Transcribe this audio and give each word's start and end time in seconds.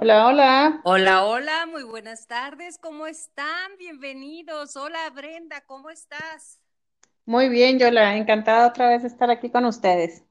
Hola, 0.00 0.28
hola. 0.28 0.80
Hola, 0.84 1.24
hola, 1.24 1.66
muy 1.66 1.82
buenas 1.82 2.28
tardes, 2.28 2.78
¿cómo 2.78 3.08
están? 3.08 3.76
Bienvenidos. 3.78 4.76
Hola, 4.76 5.10
Brenda, 5.10 5.60
¿cómo 5.66 5.90
estás? 5.90 6.60
Muy 7.26 7.48
bien, 7.48 7.78
Yola. 7.78 8.16
Encantada 8.16 8.66
otra 8.68 8.88
vez 8.88 9.02
de 9.02 9.08
estar 9.08 9.30
aquí 9.30 9.50
con 9.50 9.64
ustedes. 9.64 10.24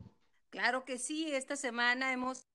Claro 0.49 0.85
que 0.85 0.97
sí, 0.97 1.33
esta 1.33 1.55
semana 1.55 2.11
hemos 2.13 2.47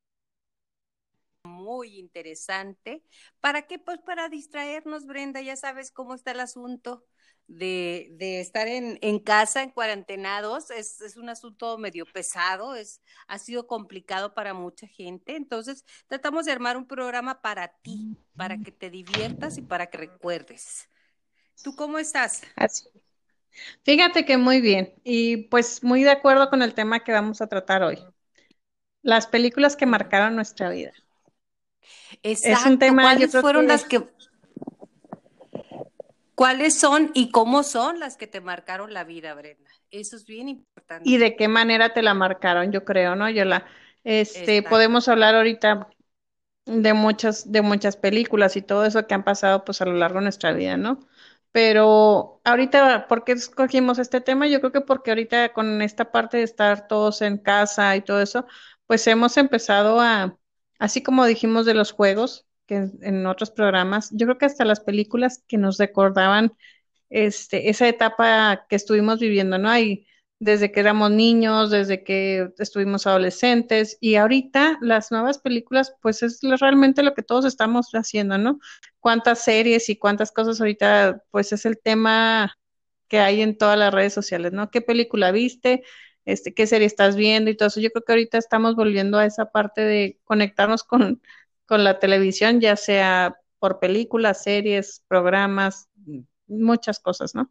muy 1.62 1.98
interesante. 1.98 3.02
¿Para 3.40 3.62
qué? 3.66 3.78
Pues 3.78 4.00
para 4.00 4.28
distraernos, 4.28 5.06
Brenda, 5.06 5.40
ya 5.40 5.56
sabes 5.56 5.90
cómo 5.90 6.14
está 6.14 6.32
el 6.32 6.40
asunto 6.40 7.04
de, 7.46 8.08
de 8.12 8.40
estar 8.40 8.68
en, 8.68 8.98
en, 9.02 9.18
casa, 9.18 9.62
en 9.62 9.70
cuarentenados. 9.70 10.70
Es, 10.70 11.00
es, 11.00 11.16
un 11.16 11.28
asunto 11.28 11.78
medio 11.78 12.06
pesado, 12.06 12.74
es, 12.74 13.00
ha 13.26 13.38
sido 13.38 13.66
complicado 13.66 14.34
para 14.34 14.54
mucha 14.54 14.86
gente. 14.86 15.36
Entonces, 15.36 15.84
tratamos 16.06 16.46
de 16.46 16.52
armar 16.52 16.76
un 16.76 16.86
programa 16.86 17.40
para 17.40 17.68
ti, 17.82 18.16
para 18.36 18.58
que 18.58 18.72
te 18.72 18.90
diviertas 18.90 19.58
y 19.58 19.62
para 19.62 19.88
que 19.88 19.98
recuerdes. 19.98 20.88
¿Tú 21.62 21.74
cómo 21.76 21.98
estás? 21.98 22.42
Así. 22.56 22.88
Fíjate 23.84 24.24
que 24.24 24.38
muy 24.38 24.60
bien 24.60 24.94
y 25.04 25.48
pues 25.48 25.84
muy 25.84 26.02
de 26.02 26.10
acuerdo 26.10 26.48
con 26.48 26.62
el 26.62 26.74
tema 26.74 27.04
que 27.04 27.12
vamos 27.12 27.40
a 27.42 27.48
tratar 27.48 27.82
hoy. 27.82 27.98
Las 29.02 29.26
películas 29.26 29.76
que 29.76 29.84
marcaron 29.84 30.36
nuestra 30.36 30.70
vida. 30.70 30.92
Exacto. 32.22 32.60
Es 32.60 32.66
un 32.66 32.78
tema, 32.78 33.02
¿Cuáles 33.02 33.32
fueron 33.32 33.62
que... 33.62 33.68
las 33.68 33.84
que 33.84 34.02
¿Cuáles 36.34 36.78
son 36.78 37.10
y 37.14 37.30
cómo 37.30 37.62
son 37.62 38.00
las 38.00 38.16
que 38.16 38.26
te 38.26 38.40
marcaron 38.40 38.92
la 38.92 39.04
vida, 39.04 39.34
Brenda? 39.34 39.70
Eso 39.90 40.16
es 40.16 40.26
bien 40.26 40.48
importante. 40.48 41.08
Y 41.08 41.18
de 41.18 41.36
qué 41.36 41.46
manera 41.46 41.92
te 41.92 42.02
la 42.02 42.14
marcaron, 42.14 42.72
yo 42.72 42.84
creo, 42.84 43.14
¿no? 43.14 43.28
Yo 43.30 43.44
la, 43.44 43.66
este, 44.02 44.56
Exacto. 44.56 44.70
podemos 44.70 45.08
hablar 45.08 45.34
ahorita 45.34 45.88
de 46.64 46.94
muchas, 46.94 47.50
de 47.50 47.62
muchas 47.62 47.96
películas 47.96 48.56
y 48.56 48.62
todo 48.62 48.84
eso 48.84 49.06
que 49.06 49.14
han 49.14 49.24
pasado 49.24 49.64
pues 49.64 49.82
a 49.82 49.84
lo 49.84 49.92
largo 49.94 50.18
de 50.18 50.24
nuestra 50.24 50.52
vida, 50.52 50.76
¿no? 50.76 51.00
Pero 51.52 52.40
ahorita, 52.44 53.06
¿por 53.08 53.24
qué 53.24 53.32
escogimos 53.32 53.98
este 53.98 54.20
tema? 54.20 54.46
Yo 54.48 54.60
creo 54.60 54.72
que 54.72 54.80
porque 54.80 55.10
ahorita 55.10 55.52
con 55.52 55.82
esta 55.82 56.10
parte 56.10 56.38
de 56.38 56.44
estar 56.44 56.88
todos 56.88 57.20
en 57.22 57.38
casa 57.38 57.94
y 57.96 58.00
todo 58.02 58.22
eso, 58.22 58.46
pues 58.86 59.06
hemos 59.06 59.36
empezado 59.36 60.00
a, 60.00 60.38
así 60.82 61.00
como 61.00 61.26
dijimos 61.26 61.64
de 61.64 61.74
los 61.74 61.92
juegos, 61.92 62.44
que 62.66 62.90
en 63.02 63.26
otros 63.26 63.52
programas, 63.52 64.10
yo 64.12 64.26
creo 64.26 64.38
que 64.38 64.46
hasta 64.46 64.64
las 64.64 64.80
películas 64.80 65.44
que 65.46 65.56
nos 65.56 65.78
recordaban 65.78 66.54
este, 67.08 67.70
esa 67.70 67.86
etapa 67.88 68.66
que 68.68 68.74
estuvimos 68.74 69.20
viviendo, 69.20 69.58
¿no? 69.58 69.70
Hay 69.70 70.08
desde 70.40 70.72
que 70.72 70.80
éramos 70.80 71.12
niños, 71.12 71.70
desde 71.70 72.02
que 72.02 72.50
estuvimos 72.58 73.06
adolescentes 73.06 73.96
y 74.00 74.16
ahorita 74.16 74.78
las 74.80 75.12
nuevas 75.12 75.38
películas, 75.38 75.94
pues 76.02 76.24
es 76.24 76.40
realmente 76.42 77.04
lo 77.04 77.14
que 77.14 77.22
todos 77.22 77.44
estamos 77.44 77.90
haciendo, 77.92 78.36
¿no? 78.38 78.58
Cuántas 78.98 79.38
series 79.38 79.88
y 79.88 79.94
cuántas 79.96 80.32
cosas 80.32 80.60
ahorita, 80.60 81.22
pues 81.30 81.52
es 81.52 81.64
el 81.64 81.78
tema 81.80 82.58
que 83.06 83.20
hay 83.20 83.40
en 83.40 83.56
todas 83.56 83.78
las 83.78 83.94
redes 83.94 84.14
sociales, 84.14 84.52
¿no? 84.52 84.68
¿Qué 84.72 84.80
película 84.80 85.30
viste? 85.30 85.84
Este, 86.24 86.54
qué 86.54 86.66
serie 86.66 86.86
estás 86.86 87.16
viendo 87.16 87.50
y 87.50 87.56
todo 87.56 87.68
eso. 87.68 87.80
Yo 87.80 87.90
creo 87.90 88.04
que 88.04 88.12
ahorita 88.12 88.38
estamos 88.38 88.76
volviendo 88.76 89.18
a 89.18 89.26
esa 89.26 89.46
parte 89.50 89.80
de 89.82 90.20
conectarnos 90.24 90.84
con, 90.84 91.22
con 91.66 91.84
la 91.84 91.98
televisión, 91.98 92.60
ya 92.60 92.76
sea 92.76 93.36
por 93.58 93.78
películas, 93.80 94.42
series, 94.42 95.04
programas, 95.08 95.88
muchas 96.46 97.00
cosas, 97.00 97.34
¿no? 97.34 97.50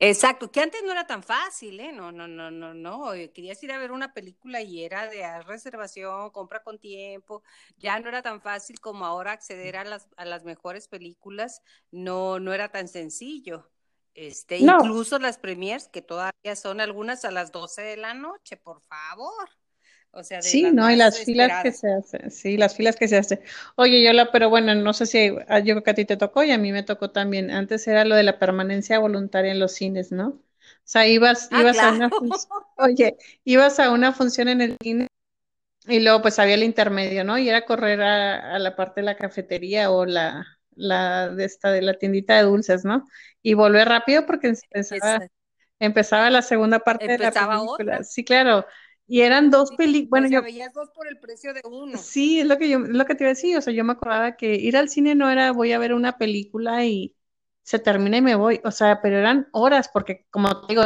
Exacto, 0.00 0.52
que 0.52 0.60
antes 0.60 0.80
no 0.84 0.92
era 0.92 1.06
tan 1.08 1.24
fácil, 1.24 1.80
¿eh? 1.80 1.90
No, 1.92 2.12
no, 2.12 2.28
no, 2.28 2.50
no, 2.52 2.72
no. 2.72 3.10
Querías 3.34 3.60
ir 3.64 3.72
a 3.72 3.78
ver 3.78 3.90
una 3.90 4.12
película 4.14 4.62
y 4.62 4.84
era 4.84 5.08
de 5.08 5.42
reservación, 5.42 6.30
compra 6.30 6.62
con 6.62 6.78
tiempo. 6.78 7.42
Ya 7.78 7.98
no 7.98 8.08
era 8.08 8.22
tan 8.22 8.40
fácil 8.40 8.78
como 8.80 9.04
ahora 9.06 9.32
acceder 9.32 9.76
a 9.76 9.82
las, 9.84 10.08
a 10.16 10.24
las 10.24 10.44
mejores 10.44 10.86
películas. 10.86 11.62
No, 11.90 12.38
no 12.38 12.52
era 12.52 12.68
tan 12.70 12.86
sencillo. 12.86 13.68
Este, 14.18 14.60
no. 14.62 14.78
incluso 14.80 15.20
las 15.20 15.38
premiers, 15.38 15.86
que 15.86 16.02
todavía 16.02 16.56
son 16.56 16.80
algunas 16.80 17.24
a 17.24 17.30
las 17.30 17.52
12 17.52 17.82
de 17.82 17.96
la 17.96 18.14
noche, 18.14 18.56
por 18.56 18.80
favor. 18.80 19.48
O 20.10 20.24
sea, 20.24 20.42
sí, 20.42 20.72
no, 20.72 20.90
y 20.90 20.96
las 20.96 21.20
filas 21.20 21.62
que 21.62 21.70
se 21.70 21.92
hacen, 21.92 22.30
sí, 22.32 22.56
las 22.56 22.74
filas 22.74 22.96
que 22.96 23.06
se 23.06 23.16
hacen. 23.16 23.40
Oye, 23.76 24.02
Yola, 24.02 24.32
pero 24.32 24.50
bueno, 24.50 24.74
no 24.74 24.92
sé 24.92 25.06
si 25.06 25.28
yo 25.28 25.36
creo 25.74 25.82
que 25.84 25.90
a 25.90 25.94
ti 25.94 26.04
te 26.04 26.16
tocó 26.16 26.42
y 26.42 26.50
a 26.50 26.58
mí 26.58 26.72
me 26.72 26.82
tocó 26.82 27.12
también. 27.12 27.52
Antes 27.52 27.86
era 27.86 28.04
lo 28.04 28.16
de 28.16 28.24
la 28.24 28.40
permanencia 28.40 28.98
voluntaria 28.98 29.52
en 29.52 29.60
los 29.60 29.72
cines, 29.72 30.10
¿no? 30.10 30.28
O 30.28 30.40
sea, 30.82 31.06
ibas, 31.06 31.48
ah, 31.52 31.60
ibas 31.60 31.76
claro. 31.76 31.92
a 31.92 31.96
una 31.96 32.10
función, 32.10 32.62
oye, 32.76 33.16
ibas 33.44 33.78
a 33.78 33.92
una 33.92 34.12
función 34.12 34.48
en 34.48 34.62
el 34.62 34.76
cine 34.82 35.06
y 35.86 36.00
luego 36.00 36.22
pues 36.22 36.40
había 36.40 36.54
el 36.54 36.64
intermedio, 36.64 37.22
¿no? 37.22 37.38
Y 37.38 37.48
era 37.48 37.64
correr 37.64 38.02
a, 38.02 38.56
a 38.56 38.58
la 38.58 38.74
parte 38.74 39.00
de 39.00 39.04
la 39.04 39.16
cafetería 39.16 39.92
o 39.92 40.06
la, 40.06 40.57
la 40.78 41.28
de 41.28 41.44
esta 41.44 41.70
de 41.70 41.82
la 41.82 41.94
tiendita 41.94 42.36
de 42.36 42.44
dulces, 42.44 42.84
¿no? 42.84 43.04
Y 43.42 43.54
volver 43.54 43.88
rápido 43.88 44.26
porque 44.26 44.48
empezaba, 44.48 45.26
empezaba 45.78 46.30
la 46.30 46.42
segunda 46.42 46.80
parte 46.80 47.06
Empezaba 47.06 47.54
de 47.54 47.64
la 47.64 47.66
película. 47.66 47.96
otra. 47.96 48.04
Sí, 48.04 48.24
claro. 48.24 48.66
Y 49.06 49.22
eran 49.22 49.50
dos 49.50 49.72
películas. 49.72 50.10
Bueno, 50.10 50.26
o 50.26 50.28
sea, 50.28 50.38
yo. 50.40 50.42
veías 50.42 50.72
dos 50.74 50.90
por 50.90 51.08
el 51.08 51.18
precio 51.18 51.54
de 51.54 51.62
uno. 51.64 51.98
Sí, 51.98 52.40
es 52.40 52.46
lo 52.46 52.58
que 52.58 52.68
yo, 52.68 52.78
es 52.80 52.88
lo 52.90 53.04
que 53.06 53.14
te 53.14 53.24
iba 53.24 53.30
a 53.30 53.34
decir. 53.34 53.56
O 53.56 53.62
sea, 53.62 53.72
yo 53.72 53.84
me 53.84 53.92
acordaba 53.92 54.36
que 54.36 54.54
ir 54.56 54.76
al 54.76 54.88
cine 54.88 55.14
no 55.14 55.30
era 55.30 55.52
voy 55.52 55.72
a 55.72 55.78
ver 55.78 55.94
una 55.94 56.18
película 56.18 56.84
y 56.84 57.16
se 57.62 57.78
termina 57.78 58.18
y 58.18 58.22
me 58.22 58.34
voy. 58.34 58.60
O 58.64 58.70
sea, 58.70 59.00
pero 59.02 59.16
eran 59.18 59.48
horas, 59.52 59.88
porque 59.92 60.26
como 60.30 60.48
te 60.66 60.74
digo, 60.74 60.84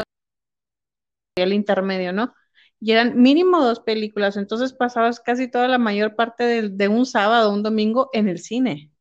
el 1.36 1.52
intermedio, 1.52 2.12
¿no? 2.12 2.34
Y 2.80 2.92
eran 2.92 3.20
mínimo 3.20 3.62
dos 3.62 3.80
películas. 3.80 4.36
Entonces 4.36 4.72
pasabas 4.72 5.20
casi 5.20 5.50
toda 5.50 5.68
la 5.68 5.78
mayor 5.78 6.16
parte 6.16 6.44
de, 6.44 6.68
de 6.70 6.88
un 6.88 7.06
sábado, 7.06 7.52
un 7.52 7.62
domingo 7.62 8.10
en 8.12 8.28
el 8.28 8.38
cine. 8.38 8.91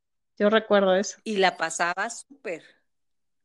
Yo 0.42 0.50
recuerdo 0.50 0.96
eso. 0.96 1.20
Y 1.24 1.38
la 1.38 1.56
pasabas 1.56 2.26
súper. 2.28 2.64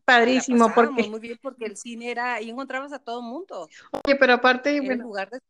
Padrísimo, 0.07 0.73
porque. 0.75 1.11
Muy 1.11 1.21
bien, 1.21 1.39
porque 1.43 1.67
el 1.67 1.77
cine 1.77 2.11
era, 2.11 2.37
ahí 2.37 2.49
encontrabas 2.49 2.91
a 2.95 3.01
todo 3.01 3.21
mundo. 3.21 3.69
Oye, 3.93 4.17
pero 4.17 4.33
aparte, 4.33 4.71
Era 4.71 4.81
bueno, 4.87 5.03
el 5.03 5.09
lugar 5.09 5.29
de... 5.29 5.41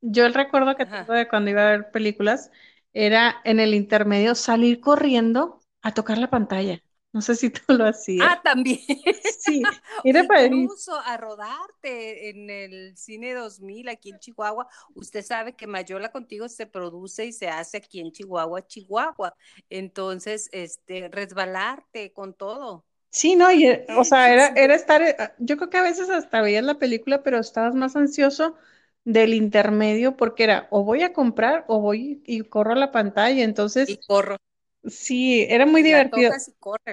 yo 0.00 0.24
el 0.24 0.32
recuerdo 0.32 0.74
que 0.74 0.84
Ajá. 0.84 1.04
tengo 1.04 1.12
de 1.12 1.28
cuando 1.28 1.50
iba 1.50 1.68
a 1.68 1.70
ver 1.72 1.90
películas 1.90 2.50
era 2.94 3.42
en 3.44 3.60
el 3.60 3.74
intermedio 3.74 4.34
salir 4.34 4.80
corriendo 4.80 5.60
a 5.82 5.92
tocar 5.92 6.16
la 6.16 6.30
pantalla. 6.30 6.82
No 7.12 7.22
sé 7.22 7.34
si 7.34 7.50
tú 7.50 7.60
lo 7.68 7.86
hacías. 7.86 8.26
Ah, 8.28 8.40
también. 8.42 8.78
Sí, 9.40 9.62
era. 10.04 10.44
Incluso 10.46 10.94
a 10.96 11.16
rodarte 11.16 12.30
en 12.30 12.50
el 12.50 12.96
Cine 12.96 13.34
2000 13.34 13.88
aquí 13.88 14.10
en 14.10 14.18
Chihuahua. 14.18 14.68
Usted 14.94 15.24
sabe 15.24 15.54
que 15.54 15.66
Mayola 15.66 16.10
Contigo 16.10 16.48
se 16.48 16.66
produce 16.66 17.26
y 17.26 17.32
se 17.32 17.48
hace 17.48 17.78
aquí 17.78 18.00
en 18.00 18.12
Chihuahua, 18.12 18.66
Chihuahua. 18.66 19.34
Entonces, 19.70 20.48
este, 20.52 21.08
resbalarte 21.08 22.12
con 22.12 22.34
todo. 22.34 22.84
Sí, 23.10 23.34
no, 23.34 23.50
y, 23.50 23.66
o 23.96 24.04
sea, 24.04 24.32
era, 24.32 24.48
era 24.56 24.74
estar, 24.74 25.02
eh, 25.02 25.16
yo 25.38 25.56
creo 25.56 25.70
que 25.70 25.78
a 25.78 25.82
veces 25.82 26.10
hasta 26.10 26.42
veías 26.42 26.64
la 26.64 26.78
película, 26.78 27.22
pero 27.22 27.38
estabas 27.38 27.74
más 27.74 27.96
ansioso 27.96 28.56
del 29.04 29.32
intermedio 29.34 30.16
porque 30.16 30.44
era 30.44 30.66
o 30.70 30.82
voy 30.84 31.02
a 31.02 31.12
comprar 31.12 31.64
o 31.68 31.80
voy 31.80 32.22
y 32.26 32.42
corro 32.42 32.72
a 32.72 32.76
la 32.76 32.92
pantalla. 32.92 33.44
Entonces, 33.44 33.88
Y 33.88 33.96
corro. 33.98 34.36
Sí, 34.86 35.46
era 35.48 35.66
muy 35.66 35.82
la 35.82 36.10
divertido. 36.12 36.32
tocas 36.34 36.48
y 36.48 36.52
corre. 36.58 36.92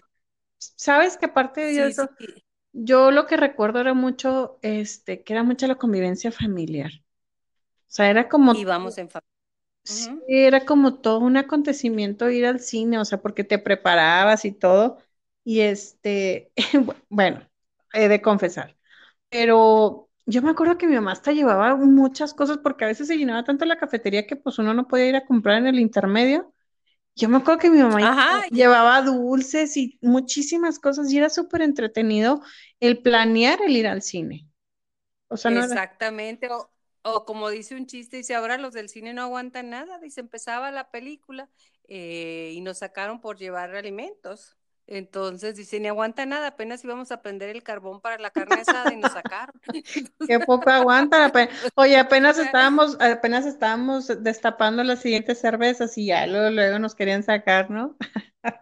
Sabes 0.60 1.18
que 1.18 1.26
aparte 1.28 1.62
de 1.62 1.86
Sí, 1.86 1.88
eso, 1.88 2.10
sí. 2.18 2.44
yo 2.74 3.12
lo 3.12 3.28
que 3.28 3.38
recuerdo 3.38 3.80
era 3.82 3.94
mucho, 3.94 4.60
este, 4.62 5.24
que 5.24 5.34
era 5.34 5.44
mucha 5.44 5.68
la 5.68 5.76
convivencia 5.78 6.32
familiar. 6.32 6.92
O 6.94 7.02
sea, 7.96 8.10
era 8.10 8.30
como, 8.30 8.56
Y 8.56 8.64
vamos 8.66 8.98
en 9.00 9.10
familia. 9.10 9.30
sí, 9.84 10.10
era 10.28 10.66
como 10.66 10.96
todo 11.02 11.20
un 11.20 11.38
acontecimiento 11.38 12.30
ir 12.30 12.46
al 12.46 12.60
cine, 12.60 13.00
o 13.00 13.06
sea, 13.06 13.22
porque 13.22 13.44
te 13.44 13.60
preparabas 13.60 14.46
y 14.46 14.52
todo. 14.52 14.98
Y 15.44 15.62
este, 15.62 16.52
bueno, 17.10 17.48
he 17.94 18.08
de 18.08 18.22
confesar. 18.22 18.78
Pero 19.30 20.10
yo 20.28 20.42
me 20.44 20.52
acuerdo 20.52 20.78
que 20.80 20.88
mi 20.88 20.96
mamá 20.96 21.14
hasta 21.14 21.34
llevaba 21.34 21.76
muchas 21.78 22.34
cosas 22.36 22.60
porque 22.60 22.86
a 22.86 22.90
veces 22.90 23.08
se 23.10 23.18
llenaba 23.18 23.46
tanto 23.46 23.66
la 23.66 23.78
cafetería 23.78 24.28
que 24.28 24.38
pues 24.38 24.60
uno 24.60 24.74
no 24.76 24.88
podía 24.88 25.10
ir 25.10 25.18
a 25.18 25.26
comprar 25.28 25.58
en 25.60 25.68
el 25.68 25.80
intermedio. 25.82 26.53
Yo 27.16 27.30
me 27.30 27.38
acuerdo 27.38 27.60
que 27.62 27.70
mi 27.70 27.80
mamá 27.80 28.00
Ajá, 28.00 28.46
llevaba 28.50 29.02
dulces 29.02 29.78
y 29.78 29.98
muchísimas 30.02 30.80
cosas 30.80 31.12
y 31.12 31.18
era 31.18 31.30
súper 31.30 31.62
entretenido 31.62 32.42
el 32.80 33.02
planear 33.02 33.62
el 33.62 33.78
ir 33.78 33.88
al 33.88 34.02
cine. 34.02 34.48
O 35.30 35.38
sea, 35.38 35.52
no 35.52 35.64
era, 35.64 35.78
exactamente. 35.78 36.50
O, 36.52 36.72
o 37.04 37.26
como 37.26 37.50
dice 37.50 37.76
un 37.76 37.86
chiste, 37.88 38.18
dice, 38.18 38.36
ahora 38.36 38.58
los 38.58 38.74
del 38.74 38.90
cine 38.90 39.14
no 39.14 39.24
aguantan 39.24 39.70
nada. 39.70 40.00
Dice, 40.00 40.22
empezaba 40.22 40.72
la 40.72 40.90
película 40.92 41.50
eh, 41.88 42.52
y 42.54 42.62
nos 42.62 42.80
sacaron 42.80 43.22
por 43.22 43.38
llevar 43.38 43.76
alimentos. 43.76 44.58
Entonces, 44.88 45.56
dice, 45.56 45.80
ni 45.80 45.88
aguanta 45.88 46.26
nada, 46.26 46.48
apenas 46.48 46.84
íbamos 46.84 47.12
a 47.12 47.22
prender 47.22 47.50
el 47.50 47.64
carbón 47.64 48.02
para 48.02 48.18
la 48.18 48.32
carne 48.32 48.60
asada 48.60 48.94
y 48.94 48.98
nos 48.98 49.14
sacaron. 49.14 49.56
qué 50.28 50.40
poco 50.40 50.70
aguantan. 50.70 51.24
ape- 51.32 51.50
Oye, 51.76 51.98
apenas 51.98 52.38
estábamos, 52.38 52.98
apenas 53.00 53.46
estábamos 53.46 54.08
destapando 54.24 54.84
las 54.84 55.02
siguientes 55.02 55.40
cervezas 55.40 55.98
y 55.98 56.08
ya 56.08 56.26
luego, 56.28 56.50
luego 56.52 56.80
nos 56.80 56.96
querían 56.96 57.24
sacar, 57.24 57.70
¿no? 57.70 57.96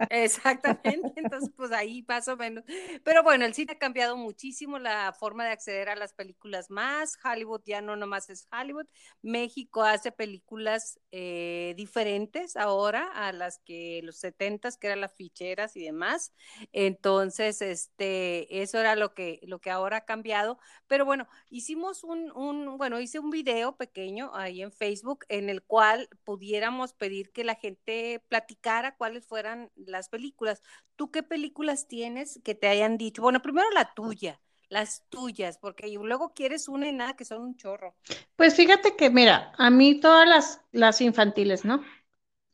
Exactamente, 0.10 1.14
entonces 1.16 1.52
pues 1.56 1.72
ahí 1.72 2.04
más 2.08 2.28
o 2.28 2.38
menos. 2.38 2.64
Pero 3.04 3.24
bueno, 3.24 3.46
el 3.46 3.54
cine 3.54 3.74
ha 3.74 3.80
cambiado 3.80 4.16
muchísimo 4.18 4.78
la 4.80 5.14
forma 5.14 5.46
de 5.46 5.52
acceder 5.52 5.90
a 5.90 5.96
las 5.96 6.14
películas 6.14 6.70
más. 6.70 7.18
Hollywood 7.24 7.62
ya 7.66 7.82
no 7.82 7.96
nomás 7.96 8.30
es 8.30 8.48
Hollywood. 8.52 8.86
México 9.22 9.84
hace 9.84 10.12
películas 10.12 11.00
eh, 11.12 11.74
diferentes 11.78 12.56
ahora 12.58 13.08
a 13.14 13.32
las 13.32 13.60
que 13.60 14.02
los 14.04 14.18
setentas, 14.18 14.78
que 14.78 14.88
eran 14.88 15.02
las 15.02 15.14
ficheras 15.16 15.76
y 15.76 15.84
demás. 15.86 16.34
Entonces, 16.72 17.62
este, 17.62 18.62
eso 18.62 18.80
era 18.80 18.96
lo 18.96 19.14
que, 19.14 19.40
lo 19.44 19.60
que 19.60 19.72
ahora 19.72 19.98
ha 19.98 20.06
cambiado. 20.06 20.60
Pero 20.88 21.06
bueno, 21.06 21.28
hicimos 21.50 22.04
un, 22.04 22.32
un, 22.36 22.78
bueno, 22.78 23.00
hice 23.00 23.20
un 23.20 23.30
video 23.30 23.76
pequeño 23.78 24.32
ahí 24.36 24.62
en 24.62 24.72
Facebook 24.72 25.26
en 25.30 25.50
el 25.50 25.64
cual 25.64 26.10
pudiéramos 26.24 26.94
pedir 26.94 27.32
que 27.32 27.44
la 27.44 27.56
gente 27.56 28.24
platicara 28.30 28.96
cuáles 28.96 29.26
fueran 29.28 29.71
las 29.76 30.10
películas. 30.10 30.62
¿Tú 30.96 31.12
qué 31.12 31.24
películas 31.24 31.88
tienes 31.88 32.40
que 32.44 32.56
te 32.56 32.68
hayan 32.68 32.98
dicho? 32.98 33.22
Bueno, 33.22 33.42
primero 33.42 33.70
la 33.72 33.94
tuya, 33.94 34.40
las 34.70 35.04
tuyas, 35.10 35.58
porque 35.58 35.88
luego 35.90 36.34
quieres 36.34 36.68
una 36.68 36.88
y 36.88 36.94
nada 36.94 37.16
que 37.16 37.26
son 37.26 37.42
un 37.42 37.56
chorro. 37.58 37.96
Pues 38.36 38.56
fíjate 38.56 38.96
que, 38.96 39.10
mira, 39.10 39.54
a 39.58 39.70
mí 39.70 40.00
todas 40.00 40.28
las, 40.28 40.62
las 40.72 41.02
infantiles, 41.02 41.66
¿no? 41.66 41.84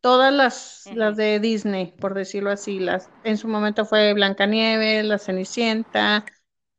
Todas 0.02 0.34
las, 0.34 0.90
las 0.94 1.18
de 1.18 1.40
Disney, 1.40 1.94
por 2.00 2.14
decirlo 2.14 2.52
así, 2.52 2.80
las, 2.80 3.10
en 3.24 3.38
su 3.38 3.48
momento 3.48 3.86
fue 3.86 4.14
Blancanieves, 4.14 5.04
La 5.06 5.18
Cenicienta, 5.18 6.26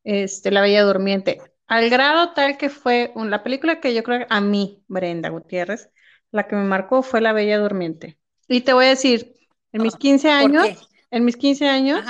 este, 0.03 0.51
La 0.51 0.61
Bella 0.61 0.83
Durmiente, 0.83 1.41
al 1.67 1.89
grado 1.89 2.33
tal 2.33 2.57
que 2.57 2.69
fue 2.69 3.13
la 3.15 3.43
película 3.43 3.79
que 3.79 3.93
yo 3.93 4.03
creo 4.03 4.25
a 4.29 4.41
mí, 4.41 4.83
Brenda 4.87 5.29
Gutiérrez, 5.29 5.89
la 6.31 6.47
que 6.47 6.55
me 6.55 6.63
marcó 6.63 7.03
fue 7.03 7.21
La 7.21 7.33
Bella 7.33 7.59
Durmiente. 7.59 8.17
Y 8.47 8.61
te 8.61 8.73
voy 8.73 8.85
a 8.85 8.89
decir, 8.89 9.35
en 9.71 9.81
mis 9.83 9.95
15 9.95 10.29
años, 10.29 10.89
en 11.11 11.25
mis 11.25 11.37
15 11.37 11.67
años, 11.67 12.03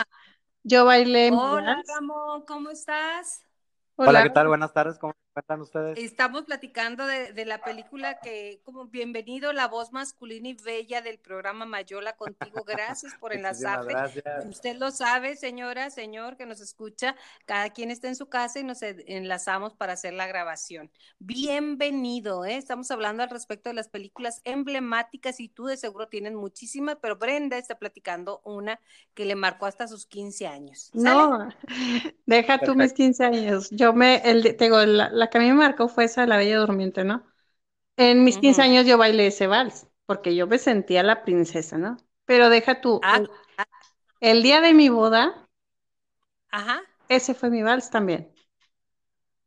yo 0.64 0.86
bailé. 0.86 1.32
Hola, 1.32 1.82
Ramón, 1.88 2.44
¿cómo 2.46 2.70
estás? 2.70 3.46
Hola. 3.96 4.24
¿qué 4.24 4.30
tal? 4.30 4.48
Buenas 4.48 4.74
tardes, 4.74 4.98
¿cómo 4.98 5.14
ustedes? 5.62 5.98
Estamos 5.98 6.44
platicando 6.44 7.06
de, 7.06 7.46
la 7.46 7.62
película 7.62 8.20
que, 8.20 8.62
como 8.64 8.86
bienvenido, 8.86 9.54
la 9.54 9.68
voz 9.68 9.92
masculina 9.92 10.50
y 10.50 10.54
bella 10.54 11.02
del 11.02 11.18
programa 11.18 11.66
Mayola 11.66 12.14
contigo. 12.14 12.64
Gracias 12.66 13.16
por 13.20 13.34
enlazarte. 13.34 13.94
Gracias. 13.94 14.46
Usted 14.46 14.78
lo 14.78 14.92
sabe, 14.92 15.36
señora, 15.36 15.90
señor, 15.90 16.38
que 16.38 16.46
nos 16.46 16.62
escucha. 16.62 17.16
Cada 17.46 17.70
quien 17.72 17.92
está 17.92 18.08
en 18.08 18.16
su 18.16 18.28
casa 18.28 18.60
y 18.60 18.64
nos 18.64 18.82
enlazamos 18.82 19.74
para 19.74 19.94
hacer 19.94 20.14
la 20.14 20.28
grabación. 20.28 20.92
Bienvenido, 21.20 22.46
¿eh? 22.46 22.58
Estamos 22.58 22.92
hablando 22.92 23.24
al 23.24 23.30
respecto 23.30 23.70
de 23.70 23.76
las 23.76 23.88
películas 23.88 24.42
emblemáticas 24.44 25.40
y 25.40 25.50
tú 25.50 25.66
de 25.66 25.78
seguro 25.78 26.08
tienes 26.08 26.34
muchísimas, 26.34 26.98
pero 27.02 27.18
Brenda 27.18 27.58
está 27.58 27.76
platicando 27.76 28.42
una 28.44 28.80
que 29.14 29.26
le 29.26 29.36
marcó 29.36 29.66
hasta 29.66 29.88
sus 29.88 30.06
15 30.06 30.48
años. 30.48 30.92
No, 30.94 31.50
deja 32.26 32.60
tú 32.60 32.76
mis 32.76 32.94
15 32.94 33.24
años. 33.26 33.70
Yo 33.72 33.94
me, 33.94 34.18
el, 34.18 34.56
tengo 34.58 34.80
la, 34.86 35.10
la, 35.10 35.29
que 35.30 35.38
a 35.38 35.42
mí 35.42 35.48
me 35.48 35.56
marcó 35.56 35.88
fue 35.88 36.06
esa 36.06 36.26
La 36.26 36.38
Bella 36.38 36.58
Durmiente, 36.58 37.04
¿no? 37.04 37.26
En 37.98 38.24
mis 38.24 38.38
15 38.38 38.62
años 38.62 38.86
yo 38.86 38.98
bailé 38.98 39.28
ese 39.28 39.48
vals, 39.48 39.88
porque 40.06 40.36
yo 40.36 40.48
me 40.48 40.58
sentía 40.58 41.04
la 41.04 41.24
princesa, 41.24 41.78
¿no? 41.78 41.98
Pero 42.26 42.50
deja 42.50 42.80
tú, 42.80 43.02
ah, 43.04 43.22
ah. 43.58 43.66
el, 44.20 44.42
día 44.42 44.62
de 44.62 44.74
mi 44.74 44.90
boda, 44.90 45.48
Ajá. 46.52 46.82
ese 47.10 47.34
fue 47.34 47.50
mi 47.50 47.62
vals 47.62 47.90
también. 47.90 48.34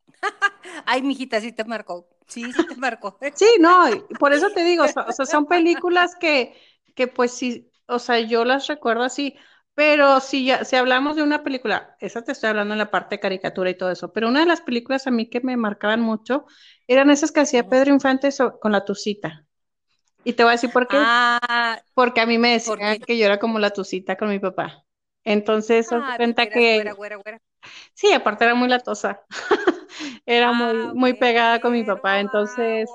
Ay, 0.87 1.03
mijita, 1.03 1.41
sí 1.41 1.53
te 1.53 1.65
marcó. 1.65 2.09
Sí, 2.27 2.53
sí 2.53 2.67
te 2.67 2.77
marcó. 2.77 3.19
sí, 3.35 3.47
no, 3.59 3.85
por 4.19 4.33
eso 4.33 4.51
te 4.51 4.65
digo, 4.65 4.85
o 4.85 5.13
sea, 5.13 5.27
son 5.27 5.47
películas 5.47 6.15
que, 6.17 6.55
que 6.95 7.09
pues 7.09 7.33
sí, 7.33 7.71
o 7.87 7.99
sea, 7.99 8.21
yo 8.21 8.45
las 8.45 8.67
recuerdo 8.67 9.03
así. 9.03 9.37
Pero 9.75 10.21
si 10.21 10.45
ya, 10.45 10.65
si 10.65 10.77
hablamos 10.77 11.17
de 11.17 11.23
una 11.23 11.43
película, 11.43 11.97
esa 12.01 12.23
te 12.23 12.33
estoy 12.33 12.51
hablando 12.51 12.75
en 12.75 12.79
la 12.79 12.91
parte 12.91 13.17
de 13.17 13.21
caricatura 13.21 13.71
y 13.71 13.77
todo 13.77 13.91
eso, 13.91 14.13
pero 14.13 14.29
una 14.29 14.41
de 14.41 14.47
las 14.47 14.61
películas 14.61 15.07
a 15.07 15.11
mí 15.11 15.31
que 15.31 15.41
me 15.41 15.57
marcaban 15.57 16.01
mucho 16.01 16.45
eran 16.87 17.11
esas 17.11 17.33
que 17.33 17.41
hacía 17.41 17.69
Pedro 17.69 17.93
Infante 17.93 18.29
con 18.61 18.73
la 18.73 18.85
tucita. 18.85 19.47
Y 20.25 20.35
te 20.35 20.43
voy 20.45 20.51
a 20.51 20.53
decir 20.53 20.71
por 20.71 20.87
qué. 20.87 20.97
Ah, 20.99 21.81
Porque 21.95 22.21
a 22.21 22.27
mí 22.27 22.39
me 22.39 22.53
decían 22.53 22.99
que 23.01 23.19
yo 23.19 23.27
era 23.27 23.39
como 23.39 23.59
la 23.59 23.71
tucita 23.71 24.17
con 24.17 24.29
mi 24.29 24.39
papá. 24.39 24.85
Entonces, 25.25 25.89
ah, 25.93 26.15
cuenta 26.17 26.47
que. 26.47 26.85
Sí, 27.95 28.13
aparte 28.13 28.45
era 28.45 28.55
muy 28.55 28.69
latosa. 28.69 29.23
era 30.27 30.53
muy, 30.53 30.83
ah, 30.83 30.93
muy 30.95 31.15
pegada 31.15 31.61
con 31.61 31.73
mi 31.73 31.85
papá. 31.85 32.21
Entonces, 32.21 32.89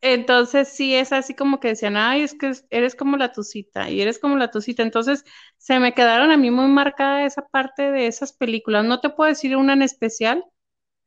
entonces 0.00 0.68
sí 0.68 0.94
es 0.94 1.12
así 1.12 1.34
como 1.34 1.60
que 1.60 1.68
decían, 1.68 1.96
ay, 1.96 2.22
es 2.22 2.34
que 2.34 2.52
eres 2.70 2.94
como 2.94 3.16
la 3.16 3.32
tucita 3.32 3.90
y 3.90 4.00
eres 4.00 4.18
como 4.18 4.36
la 4.36 4.50
tucita. 4.50 4.82
Entonces 4.82 5.24
se 5.58 5.78
me 5.78 5.94
quedaron 5.94 6.30
a 6.30 6.36
mí 6.36 6.50
muy 6.50 6.68
marcada 6.68 7.24
esa 7.24 7.46
parte 7.46 7.90
de 7.90 8.06
esas 8.06 8.32
películas. 8.32 8.84
No 8.84 9.00
te 9.00 9.10
puedo 9.10 9.28
decir 9.28 9.56
una 9.56 9.72
en 9.72 9.82
especial, 9.82 10.44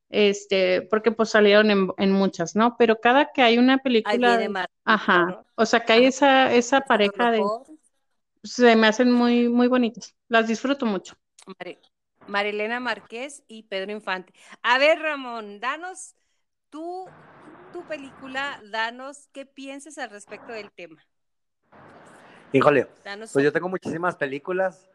este, 0.10 0.82
porque 0.84 1.12
pues 1.12 1.30
salieron 1.30 1.94
en, 1.98 2.12
muchas, 2.12 2.56
¿no? 2.56 2.76
Pero 2.78 3.00
cada 3.00 3.32
que 3.32 3.42
hay 3.42 3.58
una 3.58 3.78
película, 3.78 4.68
ajá, 4.84 5.44
o 5.56 5.66
sea 5.66 5.82
que 5.82 5.94
hay 5.94 6.06
esa, 6.06 6.54
esa 6.54 6.82
pareja 6.82 7.32
de, 7.32 7.44
se 8.44 8.76
me 8.76 8.88
hacen 8.88 9.12
muy, 9.12 9.50
muy 9.50 9.68
bonitas. 9.68 10.16
Las 10.28 10.48
disfruto 10.48 10.86
mucho. 10.86 11.16
Marilena 12.28 12.80
Márquez 12.80 13.44
y 13.48 13.64
Pedro 13.64 13.92
Infante. 13.92 14.34
A 14.62 14.78
ver, 14.78 15.00
Ramón, 15.00 15.60
danos 15.60 16.16
tú 16.70 17.08
tu 17.72 17.84
película, 17.84 18.62
danos 18.72 19.28
qué 19.32 19.46
piensas 19.46 19.98
al 19.98 20.10
respecto 20.10 20.52
del 20.52 20.72
tema. 20.72 21.02
Híjole, 22.52 22.88
pues 23.32 23.46
yo 23.46 23.52
tengo 23.52 23.70
muchísimas 23.70 24.16
películas 24.16 24.90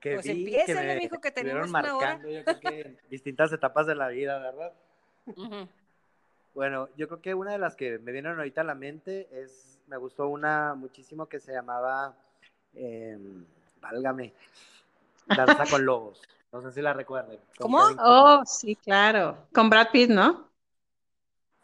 que 0.00 0.14
pues 0.14 0.26
vi 0.26 0.56
que 0.64 0.74
me 0.74 0.96
mijo, 0.96 1.20
que 1.20 1.30
tenemos 1.30 1.68
marcando, 1.68 2.28
yo 2.28 2.42
creo 2.44 2.60
que 2.60 2.96
distintas 3.10 3.52
etapas 3.52 3.86
de 3.86 3.94
la 3.94 4.08
vida, 4.08 4.38
¿verdad? 4.38 4.72
Bueno, 6.54 6.88
yo 6.96 7.08
creo 7.08 7.20
que 7.20 7.34
una 7.34 7.52
de 7.52 7.58
las 7.58 7.76
que 7.76 7.98
me 7.98 8.10
vienen 8.10 8.36
ahorita 8.36 8.62
a 8.62 8.64
la 8.64 8.74
mente 8.74 9.28
es, 9.32 9.78
me 9.86 9.96
gustó 9.96 10.28
una 10.28 10.74
muchísimo 10.74 11.26
que 11.26 11.40
se 11.40 11.52
llamaba, 11.52 12.14
eh, 12.74 13.18
válgame, 13.80 14.32
Danza 15.26 15.66
con 15.70 15.84
Lobos. 15.86 16.22
No 16.52 16.60
sé 16.60 16.72
si 16.72 16.82
la 16.82 16.92
recuerden. 16.92 17.38
¿Cómo? 17.58 17.78
Oh, 17.98 18.42
sí, 18.44 18.76
claro. 18.76 19.46
Con 19.52 19.70
Brad 19.70 19.88
Pitt, 19.90 20.10
¿no? 20.10 20.51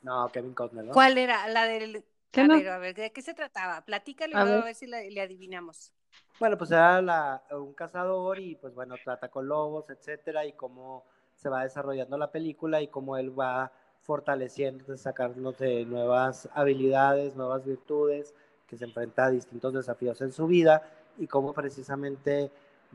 No, 0.08 0.26
Kevin 0.32 0.54
Costner, 0.54 0.86
¿no? 0.86 0.92
¿Cuál 0.94 1.18
era? 1.18 1.46
La 1.48 1.66
del... 1.66 2.02
a 2.34 2.46
ver, 2.46 2.68
a 2.68 2.78
ver, 2.78 2.94
¿de 2.94 3.12
qué 3.12 3.20
se 3.20 3.34
trataba? 3.34 3.82
Platícalo 3.82 4.38
a, 4.38 4.44
ver. 4.44 4.54
a 4.54 4.64
ver 4.64 4.74
si 4.74 4.86
le 4.86 5.20
adivinamos. 5.20 5.92
Bueno, 6.40 6.56
pues 6.56 6.70
era 6.70 7.02
la, 7.02 7.42
un 7.50 7.74
cazador 7.74 8.38
y 8.38 8.54
pues 8.54 8.74
bueno, 8.74 8.94
trata 9.04 9.28
con 9.28 9.46
lobos, 9.46 9.90
etcétera, 9.90 10.46
y 10.46 10.54
cómo 10.54 11.04
se 11.34 11.50
va 11.50 11.64
desarrollando 11.64 12.16
la 12.16 12.30
película 12.30 12.80
y 12.80 12.88
cómo 12.88 13.18
él 13.18 13.38
va 13.38 13.70
fortaleciendo, 14.02 14.96
sacándonos 14.96 15.58
de 15.58 15.84
nuevas 15.84 16.48
habilidades, 16.54 17.36
nuevas 17.36 17.66
virtudes, 17.66 18.34
que 18.66 18.78
se 18.78 18.86
enfrenta 18.86 19.26
a 19.26 19.30
distintos 19.30 19.74
desafíos 19.74 20.22
en 20.22 20.32
su 20.32 20.46
vida 20.46 20.82
y 21.18 21.26
cómo 21.26 21.52
precisamente 21.52 22.50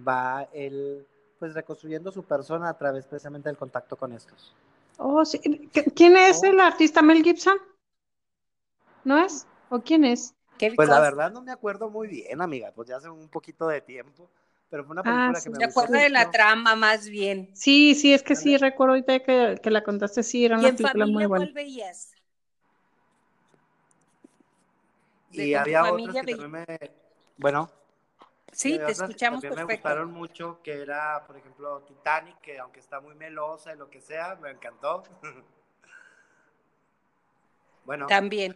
va 0.08 0.48
él 0.52 1.06
pues 1.38 1.54
reconstruyendo 1.54 2.12
su 2.12 2.24
persona 2.24 2.70
a 2.70 2.78
través 2.78 3.06
precisamente 3.06 3.50
del 3.50 3.58
contacto 3.58 3.98
con 3.98 4.14
estos. 4.14 4.56
Oh, 4.98 5.26
sí. 5.26 5.40
¿Quién 5.96 6.18
es 6.18 6.42
oh. 6.44 6.48
el 6.48 6.60
artista 6.60 7.02
Mel 7.02 7.24
Gibson? 7.24 7.58
¿No 9.04 9.18
es? 9.24 9.48
¿O 9.70 9.80
quién 9.80 10.06
es? 10.06 10.34
Pues 10.76 10.88
la 10.88 11.00
verdad 11.00 11.32
no 11.32 11.42
me 11.42 11.52
acuerdo 11.52 11.90
muy 11.90 12.08
bien, 12.08 12.42
amiga, 12.42 12.72
pues 12.74 12.88
ya 12.88 12.98
hace 12.98 13.10
un 13.10 13.28
poquito 13.28 13.68
de 13.68 13.82
tiempo, 13.82 14.30
pero 14.70 14.86
fue 14.86 14.94
una 14.94 15.04
película 15.04 15.34
ah, 15.36 15.42
que 15.44 15.50
me 15.50 15.58
Me 15.58 15.66
acuerdo 15.66 15.94
de 15.94 16.10
la 16.10 16.32
trama 16.32 16.76
más 16.76 17.10
bien. 17.10 17.50
Sí, 17.54 17.96
sí, 17.96 18.14
es 18.14 18.24
que 18.24 18.36
sí, 18.36 18.56
recuerdo 18.58 18.94
ahorita 18.94 19.20
que, 19.20 19.60
que 19.62 19.70
la 19.70 19.84
contaste, 19.84 20.24
sí, 20.24 20.46
era 20.46 20.58
una 20.58 20.72
película 20.72 21.06
muy 21.06 21.26
buena. 21.26 21.46
¿Cuál 21.46 21.54
veías? 21.54 22.14
Y 25.32 25.54
había 25.54 25.92
otras 25.92 26.26
que 26.26 26.36
también 26.36 26.52
me... 26.52 26.66
Bueno, 27.38 27.70
Sí, 28.54 28.78
te 28.78 28.92
escuchamos 28.92 29.42
perfecto. 29.42 29.68
Me 29.68 29.76
gustaron 29.76 30.12
mucho, 30.12 30.62
que 30.64 30.82
era, 30.82 31.24
por 31.26 31.38
ejemplo, 31.38 31.82
Titanic, 31.82 32.40
que 32.42 32.60
aunque 32.60 32.80
está 32.80 33.00
muy 33.00 33.16
melosa 33.16 33.74
y 33.74 33.78
lo 33.78 33.90
que 33.90 34.02
sea, 34.02 34.36
me 34.36 34.52
encantó. 34.52 35.04
bueno. 37.86 38.08
También. 38.08 38.56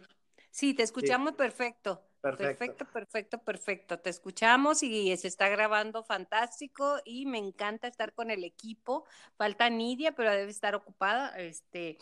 Sí, 0.50 0.74
te 0.74 0.82
escuchamos 0.82 1.32
perfecto. 1.32 2.02
Perfecto. 2.20 2.84
perfecto, 2.86 3.38
perfecto, 3.38 3.98
Te 4.00 4.10
escuchamos 4.10 4.82
y 4.82 5.16
se 5.16 5.28
está 5.28 5.48
grabando 5.48 6.02
fantástico 6.02 6.98
y 7.04 7.26
me 7.26 7.38
encanta 7.38 7.86
estar 7.86 8.12
con 8.12 8.30
el 8.30 8.42
equipo. 8.42 9.04
Falta 9.36 9.70
Nidia, 9.70 10.16
pero 10.16 10.32
debe 10.32 10.50
estar 10.50 10.74
ocupada. 10.74 11.38
Este, 11.38 11.96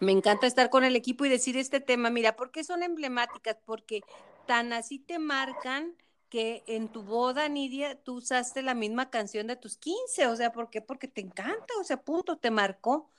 me 0.00 0.12
encanta 0.12 0.46
estar 0.46 0.68
con 0.68 0.82
el 0.82 0.96
equipo 0.96 1.24
y 1.24 1.28
decir 1.28 1.56
este 1.56 1.78
tema. 1.78 2.10
Mira, 2.10 2.34
¿por 2.34 2.50
qué 2.50 2.64
son 2.64 2.82
emblemáticas? 2.82 3.56
Porque 3.64 4.00
tan 4.46 4.72
así 4.72 4.98
te 4.98 5.18
marcan 5.18 5.94
que 6.30 6.62
en 6.66 6.88
tu 6.88 7.02
boda, 7.02 7.48
Nidia, 7.48 8.00
tú 8.02 8.18
usaste 8.18 8.62
la 8.62 8.74
misma 8.74 9.10
canción 9.10 9.48
de 9.48 9.56
tus 9.56 9.76
15, 9.76 10.28
o 10.28 10.36
sea, 10.36 10.52
¿por 10.52 10.70
qué? 10.70 10.80
Porque 10.80 11.08
te 11.08 11.20
encanta, 11.20 11.74
o 11.80 11.84
sea, 11.84 12.00
punto, 12.00 12.38
te 12.38 12.50
marcó. 12.50 13.10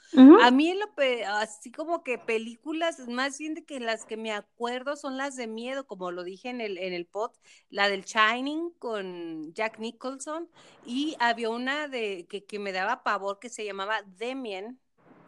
A 0.41 0.51
mí, 0.51 0.74
lo, 0.74 0.89
así 1.36 1.72
como 1.72 2.03
que 2.03 2.18
películas, 2.18 3.08
más 3.08 3.38
bien 3.38 3.53
de 3.53 3.63
que 3.63 3.80
las 3.80 4.03
que 4.03 4.18
me 4.18 4.34
acuerdo 4.34 4.98
son 4.98 5.15
las 5.15 5.38
de 5.38 5.48
miedo, 5.48 5.88
como 5.88 6.12
lo 6.12 6.25
dije 6.25 6.50
en 6.50 6.60
el, 6.60 6.77
en 6.77 6.91
el 6.91 7.06
pod, 7.06 7.32
la 7.70 7.88
del 7.88 8.03
Shining 8.03 8.72
con 8.77 9.53
Jack 9.53 9.80
Nicholson, 9.80 10.50
y 10.86 11.15
había 11.20 11.50
una 11.50 11.88
de 11.88 12.25
que, 12.27 12.44
que 12.44 12.60
me 12.60 12.74
daba 12.74 13.03
pavor 13.03 13.39
que 13.39 13.48
se 13.48 13.63
llamaba 13.63 14.01
Demian, 14.18 14.80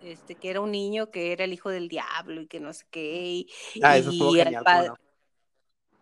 este, 0.01 0.35
que 0.35 0.49
era 0.49 0.59
un 0.59 0.71
niño 0.71 1.11
que 1.11 1.31
era 1.31 1.45
el 1.45 1.53
hijo 1.53 1.69
del 1.69 1.87
diablo 1.87 2.41
y 2.41 2.47
que 2.47 2.59
no 2.59 2.73
sé 2.73 2.85
qué. 2.91 3.25
Y, 3.25 3.47
ah, 3.81 3.97
eso 3.97 4.11
estuvo 4.11 4.33
genial, 4.33 4.97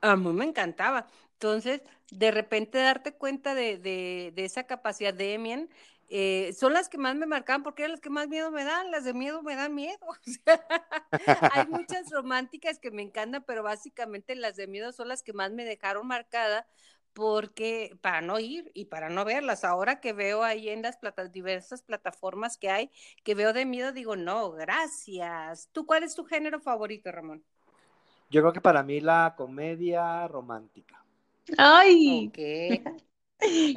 A 0.01 0.15
mí 0.15 0.33
me 0.33 0.45
encantaba. 0.45 1.07
Entonces, 1.33 1.81
de 2.11 2.31
repente 2.31 2.77
darte 2.79 3.13
cuenta 3.13 3.55
de, 3.55 3.77
de, 3.77 4.31
de 4.35 4.45
esa 4.45 4.65
capacidad 4.65 5.13
de 5.13 5.33
Emien, 5.33 5.69
eh, 6.13 6.51
son 6.59 6.73
las 6.73 6.89
que 6.89 6.97
más 6.97 7.15
me 7.15 7.25
marcaban 7.25 7.63
porque 7.63 7.83
eran 7.83 7.91
las 7.91 8.01
que 8.01 8.09
más 8.09 8.27
miedo 8.27 8.51
me 8.51 8.65
dan, 8.65 8.91
las 8.91 9.05
de 9.05 9.13
miedo 9.13 9.41
me 9.43 9.55
dan 9.55 9.73
miedo. 9.73 9.97
hay 11.53 11.67
muchas 11.67 12.09
románticas 12.09 12.79
que 12.79 12.91
me 12.91 13.01
encantan, 13.01 13.43
pero 13.47 13.63
básicamente 13.63 14.35
las 14.35 14.57
de 14.57 14.67
miedo 14.67 14.91
son 14.91 15.07
las 15.07 15.23
que 15.23 15.31
más 15.31 15.51
me 15.51 15.63
dejaron 15.63 16.07
marcada 16.07 16.67
porque 17.13 17.97
para 18.01 18.21
no 18.21 18.39
ir 18.39 18.71
y 18.73 18.85
para 18.85 19.09
no 19.09 19.23
verlas, 19.25 19.63
ahora 19.63 19.99
que 20.01 20.13
veo 20.13 20.43
ahí 20.43 20.69
en 20.69 20.81
las 20.81 20.97
diversas 21.31 21.81
plataformas 21.81 22.57
que 22.57 22.69
hay, 22.69 22.91
que 23.23 23.35
veo 23.35 23.53
de 23.53 23.65
miedo, 23.65 23.91
digo, 23.93 24.15
no, 24.17 24.51
gracias. 24.51 25.69
¿Tú 25.71 25.85
cuál 25.85 26.03
es 26.03 26.15
tu 26.15 26.25
género 26.25 26.59
favorito, 26.59 27.11
Ramón? 27.11 27.43
Yo 28.31 28.39
creo 28.39 28.53
que 28.53 28.61
para 28.61 28.81
mí 28.81 29.01
la 29.01 29.33
comedia 29.35 30.25
romántica. 30.29 31.03
¡Ay! 31.57 32.31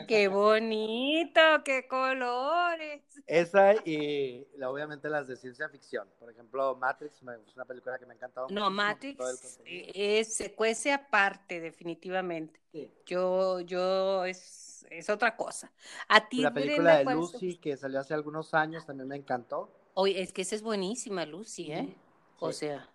¡Qué 0.09 0.29
bonito! 0.29 1.41
¡Qué 1.65 1.89
colores! 1.89 3.03
Esa 3.27 3.75
y 3.85 4.47
obviamente 4.65 5.09
las 5.09 5.27
de 5.27 5.37
ciencia 5.37 5.69
ficción. 5.69 6.07
Por 6.21 6.31
ejemplo, 6.31 6.77
Matrix 6.77 7.17
es 7.17 7.57
una 7.57 7.65
película 7.65 7.99
que 7.99 8.07
me 8.07 8.13
ha 8.13 8.17
encantado. 8.17 8.47
No, 8.51 8.71
Matrix 8.71 9.59
es, 9.65 10.35
se 10.35 10.55
cuece 10.55 10.93
aparte, 10.93 11.61
definitivamente. 11.61 12.61
Yo, 13.07 13.59
yo, 13.59 14.25
es, 14.25 14.87
es 14.89 15.11
otra 15.11 15.37
cosa. 15.37 15.73
A 16.07 16.29
ti, 16.29 16.43
La 16.43 16.55
película 16.55 16.99
de 16.99 17.05
Lucy, 17.07 17.57
que 17.57 17.77
salió 17.77 17.99
hace 17.99 18.15
algunos 18.15 18.55
años, 18.55 18.87
también 18.87 19.09
me 19.09 19.17
encantó. 19.17 19.69
Oye, 19.95 20.21
es 20.23 20.33
que 20.33 20.43
esa 20.43 20.55
es 20.55 20.63
buenísima, 20.63 21.27
Lucy, 21.27 21.73
¿eh? 21.73 21.97
O 22.39 22.53
sea. 22.53 22.89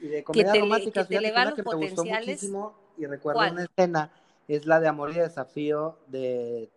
Y 0.00 0.08
de 0.08 0.24
comedia 0.24 0.54
romántica, 0.54 1.06
que, 1.06 1.18
te 1.18 1.22
que 1.22 1.62
me 1.62 1.86
gustó 1.86 2.04
muchísimo 2.04 2.74
y 2.96 3.06
recuerdo 3.06 3.40
una 3.40 3.64
escena 3.64 4.10
es 4.48 4.66
la 4.66 4.80
de 4.80 4.88
Amor 4.88 5.10
y 5.10 5.14
Desafío 5.14 5.96
de 6.06 6.68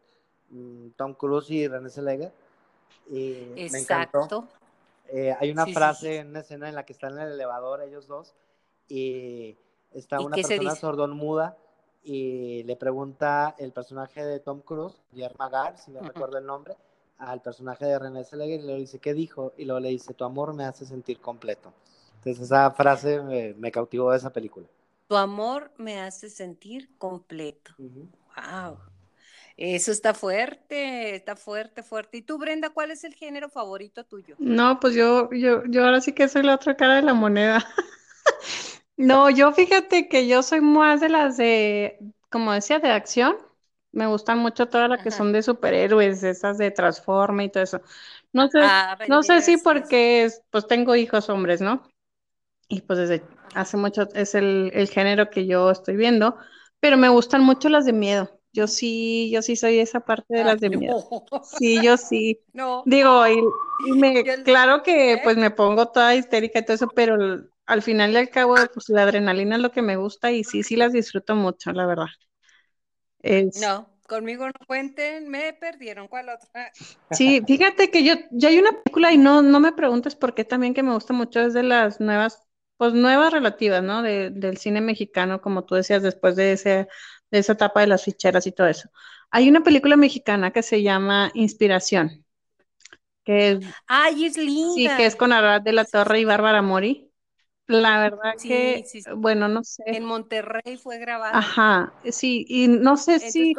mm, 0.49 0.89
Tom 0.95 1.13
Cruise 1.13 1.49
y 1.51 1.67
René 1.67 1.89
Zellweger. 1.89 2.31
Y 3.09 3.67
me 3.71 3.79
encantó. 3.79 4.47
Eh, 5.09 5.35
hay 5.39 5.51
una 5.51 5.65
frase 5.65 6.17
en 6.17 6.29
una 6.29 6.39
escena 6.41 6.67
en 6.67 6.75
la 6.75 6.85
que 6.85 6.93
están 6.93 7.13
en 7.13 7.27
el 7.27 7.33
elevador 7.33 7.81
ellos 7.81 8.07
dos 8.07 8.33
y 8.89 9.55
está 9.93 10.19
una 10.19 10.35
persona 10.35 10.75
sordón-muda 10.75 11.57
y 12.03 12.63
le 12.63 12.75
pregunta 12.75 13.55
el 13.57 13.71
personaje 13.71 14.25
de 14.25 14.39
Tom 14.39 14.61
Cruise, 14.61 15.01
Pierre 15.13 15.35
Magar, 15.39 15.77
si 15.77 15.91
no 15.91 16.01
recuerdo 16.01 16.37
el 16.37 16.45
nombre, 16.45 16.75
al 17.17 17.41
personaje 17.41 17.85
de 17.85 17.99
René 17.99 18.23
Zellweger 18.23 18.59
y 18.59 18.63
le 18.63 18.75
dice, 18.75 18.99
¿qué 18.99 19.13
dijo? 19.13 19.53
Y 19.57 19.65
luego 19.65 19.79
le 19.79 19.89
dice, 19.89 20.13
tu 20.13 20.23
amor 20.23 20.53
me 20.53 20.65
hace 20.65 20.85
sentir 20.85 21.19
completo. 21.19 21.73
Entonces 22.27 22.45
esa 22.51 22.71
frase 22.71 23.21
me, 23.21 23.53
me 23.53 23.71
cautivó 23.71 24.11
de 24.11 24.17
esa 24.17 24.31
película. 24.31 24.67
Tu 25.07 25.15
amor 25.15 25.71
me 25.77 26.01
hace 26.01 26.29
sentir 26.29 26.89
completo. 26.97 27.71
Wow. 27.77 28.77
Eso 29.55 29.91
está 29.91 30.13
fuerte, 30.13 31.15
está 31.15 31.35
fuerte, 31.35 31.81
fuerte. 31.81 32.17
¿Y 32.17 32.21
tú, 32.21 32.37
Brenda, 32.37 32.69
cuál 32.69 32.91
es 32.91 33.03
el 33.03 33.15
género 33.15 33.49
favorito 33.49 34.03
tuyo? 34.03 34.35
No, 34.39 34.79
pues 34.79 34.93
yo, 34.93 35.31
yo, 35.31 35.63
yo 35.65 35.85
ahora 35.85 36.01
sí 36.01 36.13
que 36.13 36.27
soy 36.27 36.43
la 36.43 36.55
otra 36.55 36.75
cara 36.75 36.95
de 36.95 37.01
la 37.01 37.13
moneda. 37.13 37.65
no, 38.97 39.29
yo 39.29 39.53
fíjate 39.53 40.09
que 40.09 40.27
yo 40.27 40.43
soy 40.43 40.61
más 40.61 40.99
de 40.99 41.09
las 41.09 41.37
de, 41.37 41.97
como 42.29 42.51
decía, 42.51 42.79
de 42.79 42.91
acción. 42.91 43.37
Me 43.93 44.05
gustan 44.05 44.39
mucho 44.39 44.67
todas 44.67 44.89
las 44.89 45.01
que 45.01 45.09
son 45.09 45.31
de 45.31 45.41
superhéroes, 45.41 46.21
esas 46.21 46.57
de 46.57 46.69
Transforma 46.69 47.43
y 47.45 47.49
todo 47.49 47.63
eso. 47.63 47.81
No 48.31 48.47
sé, 48.49 48.59
ah, 48.61 48.97
no 49.07 49.23
sé 49.23 49.41
si 49.41 49.57
porque 49.57 50.29
pues 50.51 50.67
tengo 50.67 50.95
hijos 50.95 51.29
hombres, 51.29 51.61
¿no? 51.61 51.81
Y 52.67 52.81
pues 52.81 52.99
desde 52.99 53.23
hace 53.53 53.77
mucho 53.77 54.07
es 54.13 54.35
el, 54.35 54.89
género 54.91 55.29
que 55.29 55.45
yo 55.45 55.71
estoy 55.71 55.95
viendo, 55.95 56.37
pero 56.79 56.97
me 56.97 57.09
gustan 57.09 57.43
mucho 57.43 57.69
las 57.69 57.85
de 57.85 57.93
miedo. 57.93 58.39
Yo 58.53 58.67
sí, 58.67 59.29
yo 59.31 59.41
sí 59.41 59.55
soy 59.55 59.79
esa 59.79 59.99
parte 59.99 60.35
de 60.35 60.43
las 60.43 60.59
de 60.59 60.69
miedo. 60.69 61.07
Sí, 61.43 61.81
yo 61.81 61.97
sí. 61.97 62.39
No. 62.53 62.83
Digo, 62.85 63.23
y, 63.27 63.91
me, 63.91 64.23
claro 64.43 64.81
que 64.81 65.13
¿eh? 65.13 65.21
pues 65.23 65.37
me 65.37 65.51
pongo 65.51 65.89
toda 65.89 66.15
histérica 66.15 66.59
y 66.59 66.65
todo 66.65 66.75
eso, 66.75 66.87
pero 66.87 67.17
al 67.67 67.81
final 67.81 68.11
y 68.11 68.17
al 68.17 68.29
cabo, 68.29 68.55
pues 68.73 68.89
la 68.89 69.03
adrenalina 69.03 69.57
es 69.57 69.61
lo 69.61 69.71
que 69.71 69.81
me 69.81 69.95
gusta 69.95 70.31
y 70.31 70.43
sí, 70.43 70.63
sí 70.63 70.75
las 70.75 70.93
disfruto 70.93 71.35
mucho, 71.35 71.71
la 71.71 71.85
verdad. 71.85 72.07
No, 73.61 73.89
conmigo 74.07 74.47
no 74.47 74.53
cuenten, 74.65 75.29
me 75.29 75.53
perdieron. 75.53 76.07
¿Cuál 76.07 76.29
otra? 76.29 76.71
Sí, 77.11 77.41
fíjate 77.45 77.91
que 77.91 78.03
yo, 78.03 78.15
yo 78.31 78.49
hay 78.49 78.57
una 78.57 78.71
película 78.71 79.11
y 79.11 79.17
no, 79.17 79.41
no 79.41 79.59
me 79.59 79.73
preguntes 79.73 80.15
por 80.15 80.33
qué 80.33 80.45
también 80.45 80.73
que 80.73 80.83
me 80.83 80.93
gusta 80.93 81.13
mucho, 81.13 81.41
es 81.41 81.53
de 81.53 81.63
las 81.63 81.99
nuevas 81.99 82.46
pues 82.77 82.93
nuevas 82.93 83.33
relativas, 83.33 83.83
¿no? 83.83 84.01
De, 84.01 84.29
del 84.29 84.57
cine 84.57 84.81
mexicano, 84.81 85.41
como 85.41 85.65
tú 85.65 85.75
decías, 85.75 86.03
después 86.03 86.35
de, 86.35 86.53
ese, 86.53 86.87
de 87.31 87.39
esa 87.39 87.53
etapa 87.53 87.81
de 87.81 87.87
las 87.87 88.03
ficheras 88.03 88.47
y 88.47 88.51
todo 88.51 88.67
eso. 88.67 88.89
Hay 89.31 89.49
una 89.49 89.61
película 89.61 89.97
mexicana 89.97 90.51
que 90.51 90.63
se 90.63 90.81
llama 90.81 91.31
Inspiración. 91.33 92.23
Que 93.23 93.51
es, 93.51 93.65
Ay, 93.87 94.25
es 94.25 94.37
linda. 94.37 94.73
Sí, 94.75 94.87
que 94.95 95.05
es 95.05 95.15
con 95.15 95.33
Arad 95.33 95.61
de 95.61 95.73
la 95.73 95.85
Torre 95.85 96.21
y 96.21 96.25
Bárbara 96.25 96.61
Mori. 96.61 97.11
La 97.67 97.99
verdad 97.99 98.35
que, 98.41 98.85
bueno, 99.17 99.49
no 99.49 99.61
sé. 99.63 99.83
En 99.87 100.05
Monterrey 100.05 100.77
fue 100.77 100.99
grabada. 100.99 101.37
Ajá, 101.37 101.93
sí, 102.09 102.45
y 102.47 102.69
no 102.69 102.95
sé 102.95 103.19
si, 103.19 103.53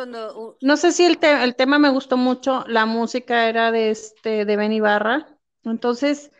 no 0.63 0.77
sé 0.79 0.93
si 0.93 1.05
el, 1.05 1.19
el 1.21 1.55
tema 1.55 1.79
me 1.79 1.91
gustó 1.91 2.17
mucho, 2.17 2.65
la 2.67 2.87
música 2.87 3.51
era 3.51 3.71
de 3.71 3.91
este, 3.91 4.47
de 4.47 4.57
Ben 4.57 4.73
Ibarra, 4.73 5.27
entonces, 5.63 6.31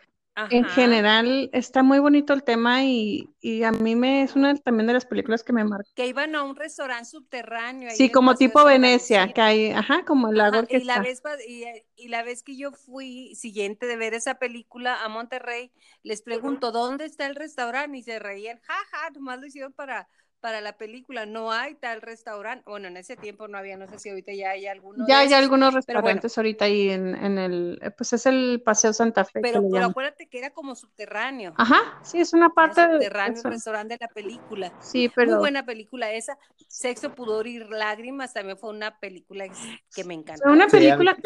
en 0.49 0.65
general 0.65 1.49
está 1.53 1.83
muy 1.83 1.99
bonito 1.99 2.33
el 2.33 2.43
tema 2.43 2.83
y, 2.83 3.29
a 3.63 3.71
mí 3.71 3.95
me 3.95 4.23
es 4.23 4.35
una 4.35 4.55
también 4.55 4.87
de 4.87 4.93
las 4.93 5.05
películas 5.05 5.43
que 5.43 5.53
me 5.53 5.63
marca. 5.63 5.89
Que 5.95 6.07
iban 6.07 6.35
a 6.35 6.43
un 6.43 6.55
restaurante 6.55 7.05
subterráneo. 7.05 7.89
Sí, 7.91 8.09
como 8.09 8.35
tipo 8.35 8.63
Venecia, 8.63 9.31
que 9.33 9.41
hay, 9.41 9.71
ajá, 9.71 10.05
como 10.05 10.29
el 10.29 10.37
lago 10.37 10.65
que 10.65 10.77
y 10.77 10.83
La 10.83 10.99
vez, 10.99 11.21
y, 11.47 12.07
la 12.07 12.23
vez 12.23 12.43
que 12.43 12.55
yo 12.55 12.71
fui 12.71 13.35
siguiente 13.35 13.85
de 13.85 13.97
ver 13.97 14.13
esa 14.13 14.35
película 14.35 15.03
a 15.03 15.09
Monterrey, 15.09 15.71
les 16.03 16.21
pregunto, 16.21 16.71
¿dónde 16.71 17.05
está 17.05 17.25
el 17.25 17.35
restaurante? 17.35 17.97
Y 17.97 18.03
se 18.03 18.19
reían, 18.19 18.59
jaja, 18.61 19.09
nomás 19.11 19.39
lo 19.39 19.47
hicieron 19.47 19.73
para 19.73 20.07
para 20.39 20.61
la 20.61 20.73
película. 20.77 21.25
No 21.25 21.51
hay 21.51 21.75
tal 21.75 22.01
restaurante. 22.01 22.63
Bueno, 22.67 22.87
en 22.87 22.97
ese 22.97 23.15
tiempo 23.15 23.47
no 23.47 23.57
había, 23.57 23.77
no 23.77 23.87
sé 23.87 23.99
si 23.99 24.09
ahorita 24.09 24.33
ya 24.33 24.51
hay 24.51 24.67
algunos. 24.67 25.07
Ya 25.07 25.19
hay 25.19 25.33
algunos 25.33 25.73
restaurantes 25.73 26.37
ahorita 26.37 26.65
ahí 26.65 26.89
en, 26.89 27.15
en, 27.15 27.37
el, 27.37 27.79
eh, 27.81 27.91
pues 27.91 28.13
es 28.13 28.25
el 28.25 28.61
Paseo 28.63 28.93
Santa 28.93 29.25
Fe. 29.25 29.41
Pero, 29.41 29.63
pero 29.71 29.85
acuérdate 29.85 30.27
que 30.27 30.39
era 30.39 30.49
como 30.51 30.75
subterráneo. 30.75 31.53
Ajá, 31.57 31.99
sí, 32.03 32.19
es 32.19 32.33
una 32.33 32.49
parte. 32.49 32.81
Era 32.81 32.93
subterráneo, 32.93 33.41
el 33.43 33.51
restaurante 33.51 33.93
de 33.95 33.99
la 34.01 34.13
película. 34.13 34.73
Sí, 34.81 35.11
pero. 35.13 35.31
Muy 35.31 35.39
buena 35.39 35.65
película 35.65 36.11
esa. 36.11 36.37
Sexo, 36.67 37.13
pudor 37.13 37.47
y 37.47 37.59
lágrimas 37.59 38.33
también 38.33 38.57
fue 38.57 38.69
una 38.69 38.99
película 38.99 39.45
que 39.93 40.03
me 40.03 40.13
encantó. 40.13 40.43
Fue 40.43 40.53
una 40.53 40.67
película. 40.67 41.17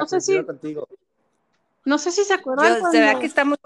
no 0.00 0.06
sé 0.06 0.20
si. 0.20 0.44
No 1.84 1.98
sé 1.98 2.10
si 2.10 2.24
se 2.24 2.34
acuerdan. 2.34 2.90
¿Será 2.90 3.18
que 3.18 3.26
está 3.26 3.44
muy? 3.44 3.56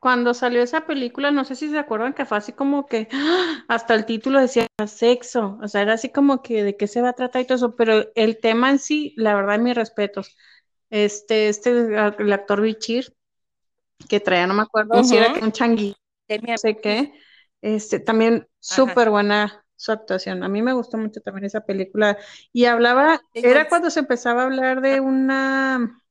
Cuando 0.00 0.32
salió 0.32 0.62
esa 0.62 0.86
película, 0.86 1.30
no 1.30 1.44
sé 1.44 1.54
si 1.54 1.68
se 1.68 1.78
acuerdan 1.78 2.14
que 2.14 2.24
fue 2.24 2.38
así 2.38 2.52
como 2.52 2.86
que 2.86 3.08
hasta 3.68 3.94
el 3.94 4.06
título 4.06 4.40
decía 4.40 4.66
sexo, 4.86 5.58
o 5.62 5.68
sea, 5.68 5.82
era 5.82 5.92
así 5.92 6.08
como 6.08 6.42
que 6.42 6.64
de 6.64 6.76
qué 6.76 6.88
se 6.88 7.02
va 7.02 7.10
a 7.10 7.12
tratar 7.12 7.42
y 7.42 7.44
todo 7.44 7.56
eso, 7.56 7.76
pero 7.76 8.06
el 8.14 8.38
tema 8.40 8.70
en 8.70 8.78
sí, 8.78 9.14
la 9.16 9.34
verdad, 9.34 9.58
mis 9.58 9.76
respetos. 9.76 10.36
Este, 10.88 11.48
este, 11.48 11.70
el 11.70 12.32
actor 12.32 12.62
Bichir, 12.62 13.14
que 14.08 14.18
traía, 14.18 14.46
no 14.46 14.54
me 14.54 14.62
acuerdo 14.62 15.04
si 15.04 15.18
era 15.18 15.34
un 15.40 15.52
changuito, 15.52 16.00
no 16.28 16.58
sé 16.58 16.78
qué, 16.78 17.12
este, 17.60 18.00
también 18.00 18.48
súper 18.58 19.10
buena 19.10 19.64
su 19.76 19.92
actuación. 19.92 20.42
A 20.42 20.48
mí 20.48 20.62
me 20.62 20.72
gustó 20.72 20.96
mucho 20.96 21.20
también 21.20 21.44
esa 21.44 21.60
película. 21.60 22.18
Y 22.52 22.64
hablaba, 22.64 23.22
era 23.32 23.68
cuando 23.68 23.88
se 23.90 24.00
empezaba 24.00 24.42
a 24.42 24.44
hablar 24.46 24.80
de 24.80 25.00
una, 25.00 26.02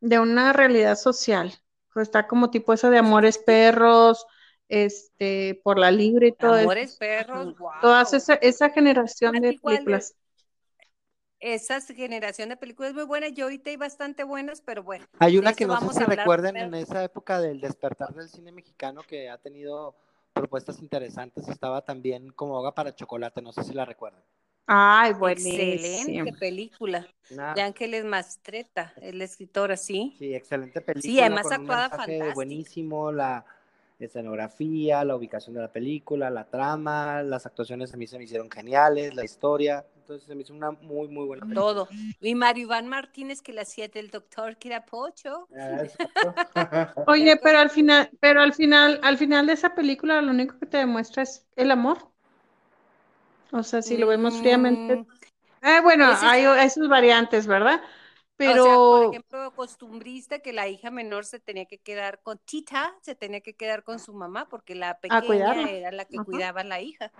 de 0.00 0.18
una 0.18 0.52
realidad 0.52 0.96
social 0.96 1.54
está 1.96 2.26
como 2.26 2.50
tipo 2.50 2.72
eso 2.72 2.90
de 2.90 2.98
Amores 2.98 3.38
Perros, 3.38 4.26
este, 4.68 5.60
por 5.64 5.78
la 5.78 5.90
libre 5.90 6.28
y 6.28 6.32
todo 6.32 6.54
Amores 6.54 6.96
Perros, 6.96 7.56
wow. 7.58 7.70
Toda 7.80 8.02
esa, 8.02 8.34
esa 8.34 8.70
generación 8.70 9.32
de 9.40 9.58
películas. 9.62 10.14
Esa 11.40 11.80
generación 11.80 12.48
de 12.48 12.56
películas 12.56 12.94
muy 12.94 13.04
buena, 13.04 13.28
yo 13.28 13.44
ahorita 13.44 13.70
hay 13.70 13.76
bastante 13.76 14.24
buenas, 14.24 14.60
pero 14.60 14.82
bueno. 14.82 15.06
Hay 15.20 15.38
una 15.38 15.52
que 15.52 15.66
no 15.66 15.80
sé 15.80 16.00
si 16.00 16.04
recuerden 16.04 16.56
en 16.56 16.74
esa 16.74 17.04
época 17.04 17.40
del 17.40 17.60
despertar 17.60 18.12
del 18.12 18.28
cine 18.28 18.50
mexicano 18.50 19.02
que 19.06 19.30
ha 19.30 19.38
tenido 19.38 19.94
propuestas 20.32 20.80
interesantes. 20.80 21.48
Estaba 21.48 21.84
también 21.84 22.30
como 22.32 22.58
Hoga 22.58 22.74
para 22.74 22.94
Chocolate, 22.94 23.40
no 23.40 23.52
sé 23.52 23.62
si 23.62 23.72
la 23.72 23.84
recuerdan. 23.84 24.22
Ay, 24.70 25.12
Excelente 25.22 26.32
película. 26.34 27.08
De 27.30 27.62
Ángeles 27.62 28.04
Mastreta, 28.04 28.92
el 29.00 29.22
escritor, 29.22 29.72
así. 29.72 30.14
Sí, 30.18 30.34
excelente 30.34 30.82
película. 30.82 31.10
Sí, 31.10 31.20
además 31.20 31.50
actuada 31.50 31.88
fantástica. 31.88 32.34
Buenísimo, 32.34 33.10
la 33.10 33.46
escenografía, 33.98 35.04
la 35.04 35.16
ubicación 35.16 35.54
de 35.54 35.62
la 35.62 35.72
película, 35.72 36.28
la 36.28 36.44
trama, 36.44 37.22
las 37.22 37.46
actuaciones 37.46 37.94
a 37.94 37.96
mí 37.96 38.06
se 38.06 38.18
me 38.18 38.24
hicieron 38.24 38.50
geniales, 38.50 39.14
la 39.14 39.24
historia, 39.24 39.86
entonces 39.96 40.26
se 40.26 40.34
me 40.34 40.42
hizo 40.42 40.52
una 40.52 40.70
muy, 40.70 41.08
muy 41.08 41.26
buena 41.26 41.40
película. 41.40 41.54
Todo. 41.54 41.88
Y 42.20 42.34
Mario 42.34 42.64
Iván 42.64 42.88
Martínez 42.88 43.40
que 43.40 43.54
la 43.54 43.62
hacía 43.62 43.88
del 43.88 44.10
doctor 44.10 44.56
Kirapocho. 44.56 45.48
Ah, 45.56 45.82
Oye, 47.06 47.38
pero 47.42 47.58
al 47.58 47.70
final, 47.70 48.10
pero 48.20 48.42
al 48.42 48.52
final, 48.52 49.00
al 49.02 49.16
final 49.16 49.46
de 49.46 49.54
esa 49.54 49.74
película 49.74 50.20
lo 50.20 50.30
único 50.30 50.58
que 50.58 50.66
te 50.66 50.76
demuestra 50.76 51.22
es 51.22 51.46
el 51.56 51.70
amor. 51.70 52.12
O 53.52 53.62
sea, 53.62 53.82
si 53.82 53.96
lo 53.96 54.06
vemos 54.06 54.36
fríamente. 54.38 54.96
Mm, 54.96 55.06
eh, 55.62 55.80
bueno, 55.82 56.06
hay 56.22 56.44
esas 56.64 56.88
variantes, 56.88 57.46
¿verdad? 57.46 57.80
Pero, 58.36 58.64
por 58.64 59.14
ejemplo, 59.14 59.52
costumbrista 59.54 60.38
que 60.38 60.52
la 60.52 60.68
hija 60.68 60.92
menor 60.92 61.24
se 61.24 61.40
tenía 61.40 61.66
que 61.66 61.78
quedar 61.78 62.22
con 62.22 62.38
Tita, 62.38 62.94
se 63.02 63.16
tenía 63.16 63.40
que 63.40 63.54
quedar 63.54 63.82
con 63.82 63.98
su 63.98 64.14
mamá 64.14 64.48
porque 64.48 64.76
la 64.76 65.00
pequeña 65.00 65.68
era 65.68 65.90
la 65.90 66.04
que 66.04 66.18
cuidaba 66.18 66.60
a 66.60 66.64
la 66.64 66.80
hija. 66.80 67.10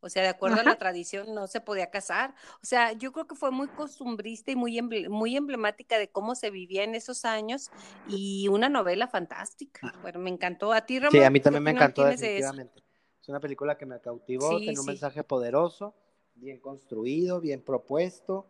O 0.00 0.08
sea, 0.08 0.22
de 0.22 0.28
acuerdo 0.28 0.60
a 0.60 0.64
la 0.64 0.76
tradición 0.78 1.34
no 1.34 1.46
se 1.46 1.60
podía 1.60 1.90
casar. 1.90 2.34
O 2.62 2.66
sea, 2.66 2.92
yo 2.92 3.12
creo 3.12 3.26
que 3.26 3.34
fue 3.34 3.50
muy 3.50 3.68
costumbrista 3.68 4.50
y 4.50 4.56
muy, 4.56 4.80
muy 5.08 5.36
emblemática 5.36 5.98
de 5.98 6.08
cómo 6.08 6.34
se 6.34 6.50
vivía 6.50 6.84
en 6.84 6.94
esos 6.94 7.24
años 7.24 7.70
y 8.08 8.48
una 8.48 8.68
novela 8.68 9.08
fantástica. 9.08 9.92
Bueno, 10.02 10.20
me 10.20 10.30
encantó. 10.30 10.72
¿A 10.72 10.82
ti, 10.82 10.98
Ramón? 10.98 11.12
Sí, 11.12 11.22
a 11.22 11.30
mí 11.30 11.40
también 11.40 11.64
me 11.64 11.70
encantó 11.72 12.04
definitivamente. 12.04 12.87
Es 13.28 13.30
una 13.30 13.40
película 13.40 13.76
que 13.76 13.84
me 13.84 14.00
cautivó, 14.00 14.56
tiene 14.58 14.80
un 14.80 14.86
mensaje 14.86 15.22
poderoso, 15.22 15.92
bien 16.36 16.58
construido, 16.60 17.42
bien 17.42 17.60
propuesto. 17.60 18.46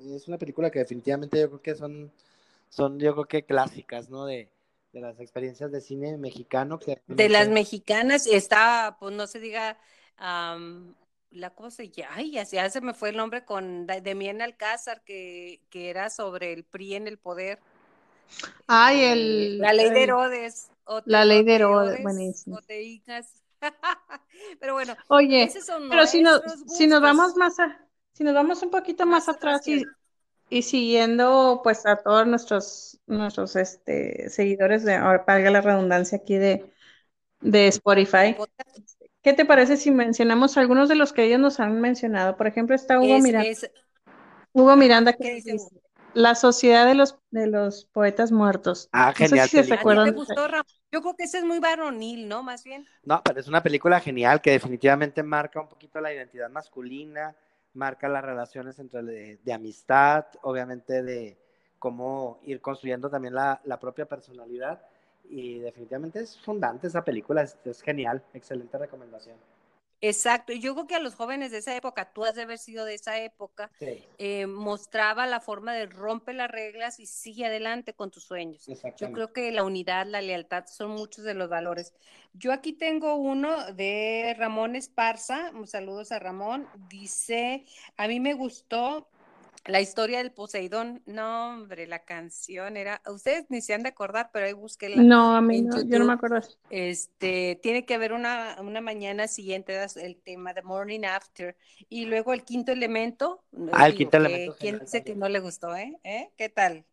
Es 0.00 0.26
una 0.26 0.38
película 0.38 0.70
que 0.70 0.78
definitivamente 0.78 1.38
yo 1.38 1.48
creo 1.48 1.60
que 1.60 1.74
son, 1.74 2.10
son 2.70 2.98
yo 2.98 3.12
creo 3.12 3.26
que 3.26 3.44
clásicas, 3.44 4.08
¿no? 4.08 4.24
De, 4.24 4.48
las 4.94 5.20
experiencias 5.20 5.70
de 5.70 5.82
cine 5.82 6.16
mexicano. 6.16 6.78
Que 6.78 7.02
de 7.08 7.28
las 7.28 7.50
mexicanas 7.50 8.26
está, 8.26 8.96
pues 8.98 9.14
no 9.14 9.26
se 9.26 9.38
diga, 9.38 9.76
la 10.18 11.50
cosa, 11.54 11.84
ya, 11.84 12.08
ay, 12.14 12.30
ya, 12.30 12.44
ya, 12.44 12.70
se 12.70 12.80
me 12.80 12.94
fue 12.94 13.10
el 13.10 13.18
nombre 13.18 13.44
con 13.44 13.86
Demián 13.86 14.40
Alcázar, 14.40 15.04
que, 15.04 15.60
que 15.68 15.90
era 15.90 16.08
sobre 16.08 16.54
el 16.54 16.64
PRI 16.64 16.94
en 16.94 17.06
el 17.06 17.18
poder. 17.18 17.58
Ay, 18.66 19.04
el... 19.04 19.58
La 19.58 19.74
ley 19.74 19.90
de 19.90 20.04
Herodes. 20.04 20.70
la 21.04 21.26
ley 21.26 21.44
de 21.44 21.54
Herodes, 21.54 22.02
buenísimo. 22.02 22.58
Pero 24.60 24.74
bueno, 24.74 24.96
oye, 25.08 25.50
pero 25.88 26.06
si 26.06 26.22
nos, 26.22 26.40
si 26.66 26.86
nos 26.86 27.00
vamos 27.00 27.36
más 27.36 27.58
a, 27.60 27.80
si 28.12 28.24
nos 28.24 28.34
vamos 28.34 28.62
un 28.62 28.70
poquito 28.70 29.06
más, 29.06 29.28
atrás 29.28 29.66
y, 29.68 29.84
y, 30.50 30.62
siguiendo 30.62 31.60
pues 31.62 31.86
a 31.86 31.96
todos 31.96 32.26
nuestros 32.26 33.00
nuestros 33.06 33.56
este 33.56 34.28
seguidores 34.30 34.84
de 34.84 34.94
ahora 34.94 35.24
paga 35.24 35.50
la 35.50 35.60
redundancia 35.60 36.18
aquí 36.18 36.36
de, 36.36 36.72
de 37.40 37.68
Spotify. 37.68 38.36
¿Qué 39.22 39.32
te 39.32 39.44
parece 39.44 39.76
si 39.76 39.90
mencionamos 39.90 40.56
algunos 40.56 40.88
de 40.88 40.96
los 40.96 41.12
que 41.12 41.24
ellos 41.24 41.40
nos 41.40 41.60
han 41.60 41.80
mencionado? 41.80 42.36
Por 42.36 42.48
ejemplo, 42.48 42.74
está 42.74 42.98
Hugo 42.98 43.20
Miranda. 43.20 43.50
Hugo 44.52 44.76
Miranda 44.76 45.12
que 45.12 45.34
dice, 45.34 45.56
La 46.14 46.34
Sociedad 46.34 46.86
de 46.86 46.94
los 46.94 47.18
de 47.30 47.46
los 47.46 47.86
Poetas 47.86 48.32
Muertos. 48.32 48.88
Ah, 48.92 49.12
genial. 49.14 49.48
No 49.52 49.62
sé 49.62 49.76
¿Te 49.76 50.10
gustó, 50.10 50.46
yo 50.92 51.00
creo 51.00 51.16
que 51.16 51.24
ese 51.24 51.38
es 51.38 51.44
muy 51.44 51.58
varonil, 51.58 52.28
¿no? 52.28 52.42
Más 52.42 52.64
bien. 52.64 52.86
No, 53.04 53.22
pero 53.24 53.40
es 53.40 53.48
una 53.48 53.62
película 53.62 53.98
genial 54.00 54.42
que 54.42 54.50
definitivamente 54.50 55.22
marca 55.22 55.60
un 55.60 55.68
poquito 55.68 56.00
la 56.00 56.12
identidad 56.12 56.50
masculina, 56.50 57.34
marca 57.72 58.08
las 58.08 58.22
relaciones 58.22 58.78
entre 58.78 59.02
de, 59.02 59.52
amistad, 59.52 60.26
obviamente 60.42 61.02
de 61.02 61.38
cómo 61.78 62.40
ir 62.44 62.60
construyendo 62.60 63.08
también 63.08 63.34
la, 63.34 63.60
la, 63.64 63.80
propia 63.80 64.04
personalidad. 64.04 64.82
Y 65.30 65.60
definitivamente 65.60 66.20
es 66.20 66.38
fundante 66.40 66.88
esa 66.88 67.02
película, 67.02 67.42
es, 67.42 67.56
es 67.64 67.80
genial, 67.80 68.22
excelente 68.34 68.76
recomendación. 68.76 69.36
Exacto, 70.04 70.52
yo 70.52 70.74
creo 70.74 70.86
que 70.88 70.96
a 70.96 70.98
los 70.98 71.14
jóvenes 71.14 71.52
de 71.52 71.58
esa 71.58 71.76
época, 71.76 72.12
tú 72.12 72.24
has 72.24 72.34
de 72.34 72.42
haber 72.42 72.58
sido 72.58 72.84
de 72.84 72.94
esa 72.94 73.20
época, 73.20 73.70
eh, 74.18 74.46
mostraba 74.46 75.28
la 75.28 75.38
forma 75.38 75.74
de 75.74 75.86
romper 75.86 76.34
las 76.34 76.50
reglas 76.50 76.98
y 76.98 77.06
sigue 77.06 77.46
adelante 77.46 77.94
con 77.94 78.10
tus 78.10 78.24
sueños. 78.24 78.66
Yo 78.98 79.12
creo 79.12 79.32
que 79.32 79.52
la 79.52 79.62
unidad, 79.62 80.06
la 80.06 80.20
lealtad 80.20 80.66
son 80.66 80.90
muchos 80.90 81.24
de 81.24 81.34
los 81.34 81.48
valores. 81.48 81.94
Yo 82.32 82.52
aquí 82.52 82.72
tengo 82.72 83.14
uno 83.14 83.72
de 83.74 84.34
Ramón 84.36 84.74
Esparza, 84.74 85.52
saludos 85.66 86.10
a 86.10 86.18
Ramón, 86.18 86.66
dice, 86.88 87.64
a 87.96 88.08
mí 88.08 88.18
me 88.18 88.34
gustó 88.34 89.08
la 89.64 89.80
historia 89.80 90.18
del 90.18 90.32
Poseidón, 90.32 91.02
no, 91.06 91.50
hombre, 91.50 91.86
la 91.86 92.00
canción 92.00 92.76
era, 92.76 93.00
ustedes 93.06 93.46
ni 93.48 93.60
se 93.60 93.74
han 93.74 93.82
de 93.82 93.90
acordar, 93.90 94.30
pero 94.32 94.46
ahí 94.46 94.52
búsquenla. 94.52 95.02
No, 95.02 95.36
a 95.36 95.40
mí 95.40 95.62
no, 95.62 95.82
yo 95.82 95.98
no 95.98 96.04
me 96.04 96.14
acuerdo. 96.14 96.40
Este, 96.70 97.60
tiene 97.62 97.84
que 97.84 97.94
haber 97.94 98.12
una, 98.12 98.56
una 98.60 98.80
mañana 98.80 99.28
siguiente, 99.28 99.78
el 99.96 100.16
tema 100.22 100.52
de 100.52 100.62
Morning 100.62 101.04
After, 101.04 101.56
y 101.88 102.06
luego 102.06 102.32
el 102.32 102.42
quinto 102.44 102.72
elemento. 102.72 103.44
Ah, 103.72 103.86
el 103.86 103.94
quinto 103.94 104.16
elemento. 104.16 104.56
¿Quién 104.58 104.80
dice 104.80 105.04
que 105.04 105.14
no 105.14 105.28
le 105.28 105.40
gustó, 105.40 105.76
eh? 105.76 105.98
¿Eh? 106.02 106.30
¿Qué 106.36 106.48
tal? 106.48 106.84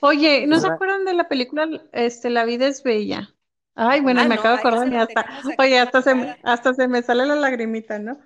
Oye, 0.00 0.46
¿no 0.46 0.60
se 0.60 0.66
acuerdan 0.66 1.04
de 1.04 1.14
la 1.14 1.28
película 1.28 1.68
este, 1.92 2.30
La 2.30 2.44
vida 2.44 2.66
es 2.66 2.82
bella? 2.82 3.34
Ay, 3.74 4.00
bueno, 4.00 4.20
ah, 4.20 4.24
me 4.28 4.34
acabo 4.34 4.54
de 4.54 4.60
acordar, 4.60 4.94
hasta, 4.94 5.26
oye, 5.58 5.78
hasta 5.78 6.02
se, 6.02 6.36
hasta 6.42 6.74
se 6.74 6.88
me 6.88 7.02
sale 7.02 7.24
la 7.24 7.36
lagrimita, 7.36 7.98
¿no? 7.98 8.18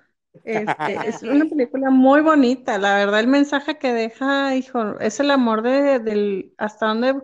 Este, 0.45 1.09
es 1.09 1.23
una 1.23 1.45
película 1.47 1.91
muy 1.91 2.21
bonita, 2.21 2.79
la 2.79 2.97
verdad 2.97 3.21
el 3.21 3.29
mensaje 3.29 3.79
que 3.79 3.93
deja, 3.93 4.55
hijo, 4.55 4.99
es 5.01 5.21
el 5.21 5.31
amor 5.31 5.63
de, 5.63 5.99
del, 5.99 6.55
hasta 6.59 6.87
donde 6.87 7.15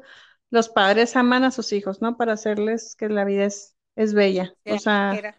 los 0.51 0.69
padres 0.69 1.17
aman 1.17 1.45
a 1.45 1.51
sus 1.51 1.73
hijos, 1.73 2.03
¿no? 2.03 2.17
Para 2.17 2.35
hacerles 2.35 2.95
que 2.97 3.09
la 3.09 3.25
vida 3.25 3.45
es, 3.45 3.77
es 3.97 4.15
bella. 4.15 4.55
o 4.69 4.79
sea, 4.79 5.35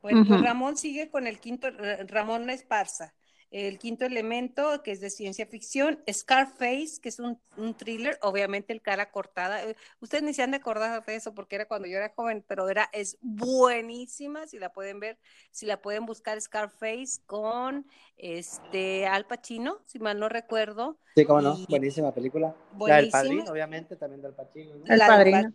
pues 0.00 0.16
Ramón 0.28 0.76
sigue 0.76 1.10
con 1.10 1.26
el 1.26 1.38
quinto, 1.40 1.68
Ramón 2.08 2.48
Esparza. 2.50 3.14
El 3.50 3.80
quinto 3.80 4.04
elemento, 4.04 4.80
que 4.84 4.92
es 4.92 5.00
de 5.00 5.10
ciencia 5.10 5.44
ficción, 5.44 5.98
Scarface, 6.08 7.00
que 7.02 7.08
es 7.08 7.18
un, 7.18 7.36
thriller, 7.76 8.16
obviamente 8.22 8.72
el 8.72 8.80
cara 8.80 9.10
cortada. 9.10 9.64
Eh, 9.64 9.76
ustedes 10.00 10.22
ni 10.22 10.32
se 10.32 10.42
han 10.42 10.52
de 10.52 10.58
acordar 10.58 11.04
de 11.04 11.16
eso 11.16 11.34
porque 11.34 11.56
era 11.56 11.66
cuando 11.66 11.88
yo 11.88 11.96
era 11.96 12.12
joven, 12.14 12.44
pero 12.46 12.68
era, 12.68 12.88
es 12.92 13.18
buenísima, 13.20 14.46
si 14.46 14.60
la 14.60 14.72
pueden 14.72 15.00
ver, 15.00 15.18
si 15.50 15.66
la 15.66 15.82
pueden 15.82 16.06
buscar, 16.06 16.40
Scarface 16.40 17.22
con 17.26 17.86
este 18.16 19.08
Al 19.08 19.26
Pacino, 19.26 19.80
si 19.84 19.98
mal 19.98 20.20
no 20.20 20.28
recuerdo. 20.28 20.98
Sí, 21.16 21.24
cómo 21.24 21.40
no, 21.40 21.56
buenísima 21.68 22.14
película. 22.14 22.54
La 22.78 22.96
del 22.96 23.10
Padrino, 23.10 23.50
obviamente, 23.50 23.96
también 23.96 24.22
del 24.22 24.32
Pacino. 24.32 24.74
El 24.86 24.98
Padrino. 25.00 25.52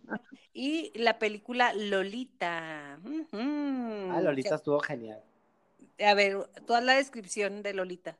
Y 0.52 0.92
la 0.98 1.18
película 1.18 1.72
Lolita. 1.72 3.00
Ah, 3.32 4.20
Lolita 4.20 4.56
estuvo 4.56 4.80
genial 4.80 5.22
a 5.98 6.14
ver, 6.14 6.48
toda 6.66 6.80
la 6.80 6.94
descripción 6.94 7.62
de 7.62 7.74
Lolita. 7.74 8.16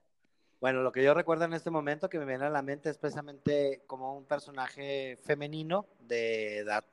Bueno, 0.61 0.83
lo 0.83 0.93
que 0.93 1.05
yo 1.05 1.13
recuerdo 1.15 1.45
en 1.45 1.53
este 1.53 1.71
momento 1.71 2.09
que 2.09 2.19
me 2.19 2.25
viene 2.25 2.47
a 2.47 2.51
la 2.51 2.63
mente 2.63 2.89
es 2.89 2.99
precisamente 2.99 3.83
como 3.87 4.17
un 4.17 4.25
personaje 4.25 5.19
femenino 5.23 5.87
de 6.01 6.59
edad, 6.59 6.85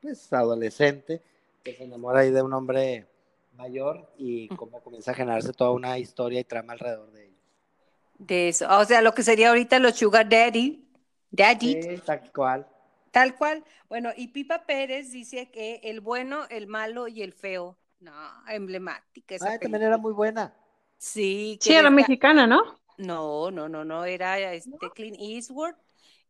pues 0.00 0.32
adolescente, 0.32 1.22
que 1.62 1.74
se 1.74 1.84
enamora 1.84 2.20
ahí 2.20 2.30
de 2.30 2.42
un 2.42 2.52
hombre 2.52 3.06
mayor 3.56 4.10
y 4.18 4.48
como 4.48 4.82
comienza 4.82 5.12
a 5.12 5.14
generarse 5.14 5.52
toda 5.52 5.70
una 5.70 5.96
historia 5.98 6.40
y 6.40 6.44
trama 6.44 6.72
alrededor 6.72 7.12
de 7.12 7.24
ellos. 7.26 7.40
De 8.18 8.48
eso, 8.48 8.66
o 8.78 8.84
sea, 8.84 9.00
lo 9.00 9.14
que 9.14 9.22
sería 9.22 9.50
ahorita 9.50 9.78
los 9.78 9.96
Sugar 9.96 10.28
Daddy, 10.28 10.84
Daddy. 11.30 11.82
Sí, 11.82 12.02
tal 12.04 12.32
cual. 12.32 12.66
Tal 13.10 13.36
cual. 13.36 13.64
Bueno, 13.88 14.10
y 14.16 14.28
Pipa 14.28 14.66
Pérez 14.66 15.12
dice 15.12 15.50
que 15.50 15.80
el 15.84 16.00
bueno, 16.00 16.46
el 16.50 16.66
malo 16.66 17.06
y 17.06 17.22
el 17.22 17.32
feo 17.32 17.76
no, 18.04 18.12
emblemática. 18.48 19.34
Esa 19.34 19.54
ah, 19.54 19.58
también 19.58 19.82
era 19.82 19.96
muy 19.96 20.12
buena. 20.12 20.54
Sí. 20.98 21.58
Sí, 21.60 21.74
era 21.74 21.90
mexicana, 21.90 22.46
¿no? 22.46 22.62
No, 22.98 23.50
no, 23.50 23.68
no, 23.68 23.84
no, 23.84 24.04
era 24.04 24.52
este 24.52 24.70
Clint 24.94 25.16
Eastwood 25.18 25.74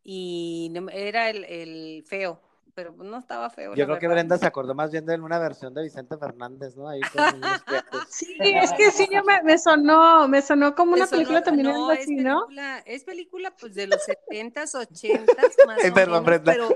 y 0.03 0.71
era 0.91 1.29
el, 1.29 1.43
el 1.45 2.03
feo 2.07 2.41
pero 2.75 2.91
no 2.91 3.17
estaba 3.17 3.49
feo. 3.49 3.73
Yo 3.73 3.85
creo 3.85 3.97
que 3.97 4.07
Brenda 4.09 4.37
se 4.37 4.45
acordó 4.45 4.75
más 4.75 4.91
bien 4.91 5.05
de 5.05 5.15
una 5.15 5.39
versión 5.39 5.73
de 5.73 5.81
Vicente 5.81 6.17
Fernández, 6.17 6.75
¿no? 6.75 6.89
Ahí 6.89 6.99
con 7.01 7.23
sí, 8.09 8.35
es 8.41 8.73
que 8.73 8.91
sí, 8.91 9.07
me, 9.25 9.41
me, 9.43 9.57
sonó, 9.57 10.27
me 10.27 10.41
sonó 10.41 10.75
como 10.75 10.93
una 10.93 11.07
película 11.07 11.41
también 11.41 11.67
algo 11.67 11.89
así, 11.89 12.15
¿no? 12.15 12.47
es 12.85 13.05
película 13.05 13.55
pues 13.57 13.73
de 13.75 13.87
los 13.87 14.01
70s, 14.29 14.73
80s, 14.73 15.25
más 15.67 15.77
perdón, 15.93 16.25
o 16.25 16.29
menos, 16.29 16.43
pero 16.43 16.69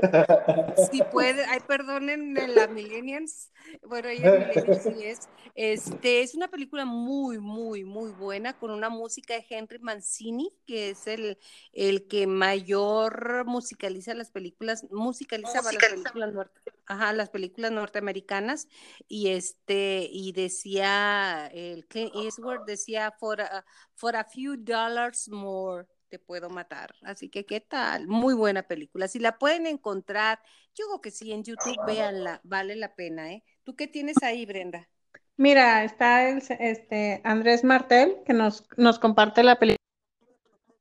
si 0.91 1.03
puede, 1.03 1.43
ay, 1.45 1.59
perdonen 1.67 2.33
la 2.55 2.67
Millennials, 2.67 3.51
bueno, 3.83 4.07
ella 4.07 4.31
Millennials 4.31 4.83
sí 4.83 5.03
es, 5.03 5.29
este, 5.55 6.21
es 6.21 6.33
una 6.35 6.47
película 6.47 6.85
muy, 6.85 7.39
muy, 7.39 7.83
muy 7.83 8.12
buena, 8.12 8.57
con 8.57 8.71
una 8.71 8.89
música 8.89 9.33
de 9.33 9.45
Henry 9.49 9.79
Mancini, 9.79 10.53
que 10.65 10.91
es 10.91 11.07
el, 11.07 11.38
el 11.73 12.07
que 12.07 12.25
mayor 12.27 13.43
musicaliza 13.45 14.13
las 14.13 14.31
películas, 14.31 14.85
musicaliza 14.89 15.62
para 15.62 15.77
las 15.97 16.12
películas 16.12 16.47
ajá, 16.86 17.13
las 17.13 17.30
películas 17.30 17.71
norteamericanas 17.71 18.67
y 19.08 19.30
este 19.30 20.10
y 20.12 20.32
decía 20.32 21.47
el 21.54 21.86
Clint 21.88 22.13
Eastwood 22.15 22.65
decía 22.65 23.13
for 23.19 23.41
a, 23.41 23.63
for 23.93 24.15
a 24.15 24.23
few 24.23 24.56
dollars 24.58 25.30
more 25.30 25.88
te 26.10 26.19
puedo 26.19 26.49
matar. 26.49 26.95
Así 27.04 27.30
que 27.30 27.45
qué 27.45 27.62
tal, 27.62 28.08
muy 28.08 28.34
buena 28.34 28.63
película. 28.63 29.08
Si 29.08 29.19
la 29.19 29.38
pueden 29.38 29.67
encontrar, 29.67 30.39
yo 30.75 30.86
creo 30.88 31.02
que 31.02 31.12
sí 31.12 31.32
en 31.32 31.43
YouTube 31.43 31.78
véanla, 31.86 32.41
vale 32.43 32.75
la 32.75 32.95
pena, 32.95 33.32
¿eh? 33.32 33.43
¿Tú 33.63 33.75
qué 33.75 33.88
tienes 33.88 34.17
ahí, 34.23 34.45
Brenda? 34.45 34.89
Mira, 35.38 35.84
está 35.84 36.28
el, 36.28 36.41
este 36.60 37.21
Andrés 37.23 37.63
Martel 37.63 38.17
que 38.25 38.34
nos, 38.34 38.67
nos 38.75 38.99
comparte 38.99 39.43
la 39.43 39.58
película. 39.58 39.78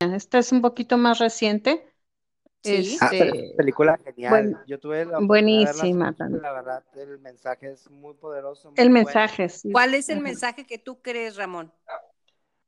Esta 0.01 0.39
es 0.39 0.51
un 0.51 0.63
poquito 0.63 0.97
más 0.97 1.19
reciente. 1.19 1.85
Sí. 2.63 2.99
Ah, 3.01 3.09
este, 3.13 3.55
película 3.57 3.99
genial. 4.05 4.63
Yo 4.67 4.81
tuve 4.81 5.05
la 5.05 5.21
buenísima 5.21 6.15
La 6.19 6.53
verdad, 6.53 6.85
el 6.97 7.19
mensaje 7.21 7.71
es 7.71 7.89
muy 7.91 8.15
poderoso. 8.15 8.73
el 8.77 8.91
mensaje, 8.91 9.49
sí. 9.49 9.71
¿Cuál 9.71 9.95
es 9.95 10.09
el 10.09 10.21
mensaje 10.21 10.67
que 10.67 10.79
tú 10.79 11.01
crees, 11.01 11.37
Ramón? 11.37 11.73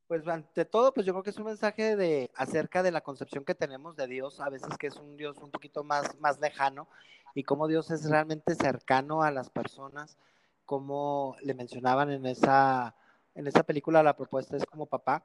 Pues 0.07 0.27
ante 0.27 0.65
todo, 0.65 0.93
pues 0.93 1.05
yo 1.05 1.13
creo 1.13 1.23
que 1.23 1.29
es 1.29 1.37
un 1.37 1.45
mensaje 1.45 1.95
de 1.95 2.31
acerca 2.35 2.83
de 2.83 2.91
la 2.91 3.01
concepción 3.01 3.45
que 3.45 3.55
tenemos 3.55 3.95
de 3.95 4.07
Dios, 4.07 4.39
a 4.41 4.49
veces 4.49 4.77
que 4.77 4.87
es 4.87 4.95
un 4.97 5.15
Dios 5.15 5.37
un 5.37 5.51
poquito 5.51 5.83
más, 5.83 6.19
más 6.19 6.39
lejano 6.39 6.87
y 7.33 7.43
cómo 7.43 7.67
Dios 7.67 7.91
es 7.91 8.09
realmente 8.09 8.55
cercano 8.55 9.23
a 9.23 9.31
las 9.31 9.49
personas, 9.49 10.17
como 10.65 11.35
le 11.41 11.53
mencionaban 11.53 12.11
en 12.11 12.25
esa, 12.25 12.95
en 13.35 13.47
esa 13.47 13.63
película, 13.63 14.03
la 14.03 14.15
propuesta 14.15 14.57
es 14.57 14.65
como 14.65 14.85
papá, 14.85 15.23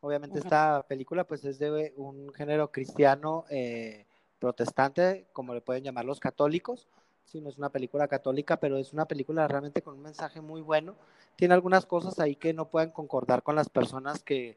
Obviamente 0.00 0.38
esta 0.38 0.82
película 0.88 1.24
pues 1.24 1.44
es 1.44 1.58
de 1.58 1.92
un 1.96 2.32
género 2.32 2.70
cristiano 2.72 3.44
eh, 3.50 4.06
protestante, 4.38 5.26
como 5.32 5.54
le 5.54 5.60
pueden 5.60 5.84
llamar 5.84 6.04
los 6.04 6.20
católicos. 6.20 6.88
Sí, 7.26 7.40
no 7.40 7.48
es 7.48 7.58
una 7.58 7.68
película 7.68 8.08
católica, 8.08 8.56
pero 8.56 8.78
es 8.78 8.92
una 8.92 9.04
película 9.04 9.46
realmente 9.46 9.82
con 9.82 9.94
un 9.94 10.02
mensaje 10.02 10.40
muy 10.40 10.62
bueno. 10.62 10.96
Tiene 11.36 11.54
algunas 11.54 11.86
cosas 11.86 12.18
ahí 12.18 12.34
que 12.34 12.52
no 12.52 12.68
pueden 12.68 12.90
concordar 12.90 13.42
con 13.42 13.54
las 13.54 13.68
personas 13.68 14.22
que 14.22 14.56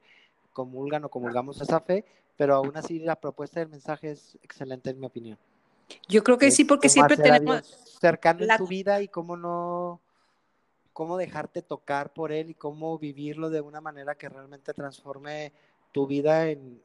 comulgan 0.54 1.04
o 1.04 1.10
comulgamos 1.10 1.62
esa 1.62 1.82
fe, 1.82 2.06
pero 2.38 2.56
aún 2.56 2.76
así 2.76 3.00
la 3.00 3.16
propuesta 3.16 3.60
del 3.60 3.70
mensaje 3.70 4.12
es 4.12 4.38
excelente 4.42 4.90
en 4.90 5.00
mi 5.00 5.06
opinión. 5.06 5.38
Yo 6.08 6.24
creo 6.24 6.38
que 6.38 6.52
sí, 6.52 6.64
porque 6.64 6.90
siempre 6.90 7.18
tenemos 7.18 7.66
cercano 8.00 8.44
en 8.44 8.58
tu 8.58 8.68
vida 8.68 9.02
y 9.02 9.08
cómo 9.08 9.36
no 9.36 10.00
cómo 10.94 11.18
dejarte 11.18 11.62
tocar 11.62 12.14
por 12.14 12.32
él 12.32 12.52
y 12.52 12.54
cómo 12.54 12.98
vivirlo 12.98 13.50
de 13.50 13.62
una 13.62 13.82
manera 13.82 14.16
que 14.16 14.30
realmente 14.30 14.74
transforme 14.74 15.52
tu 15.92 16.08
vida 16.08 16.50
en, 16.50 16.82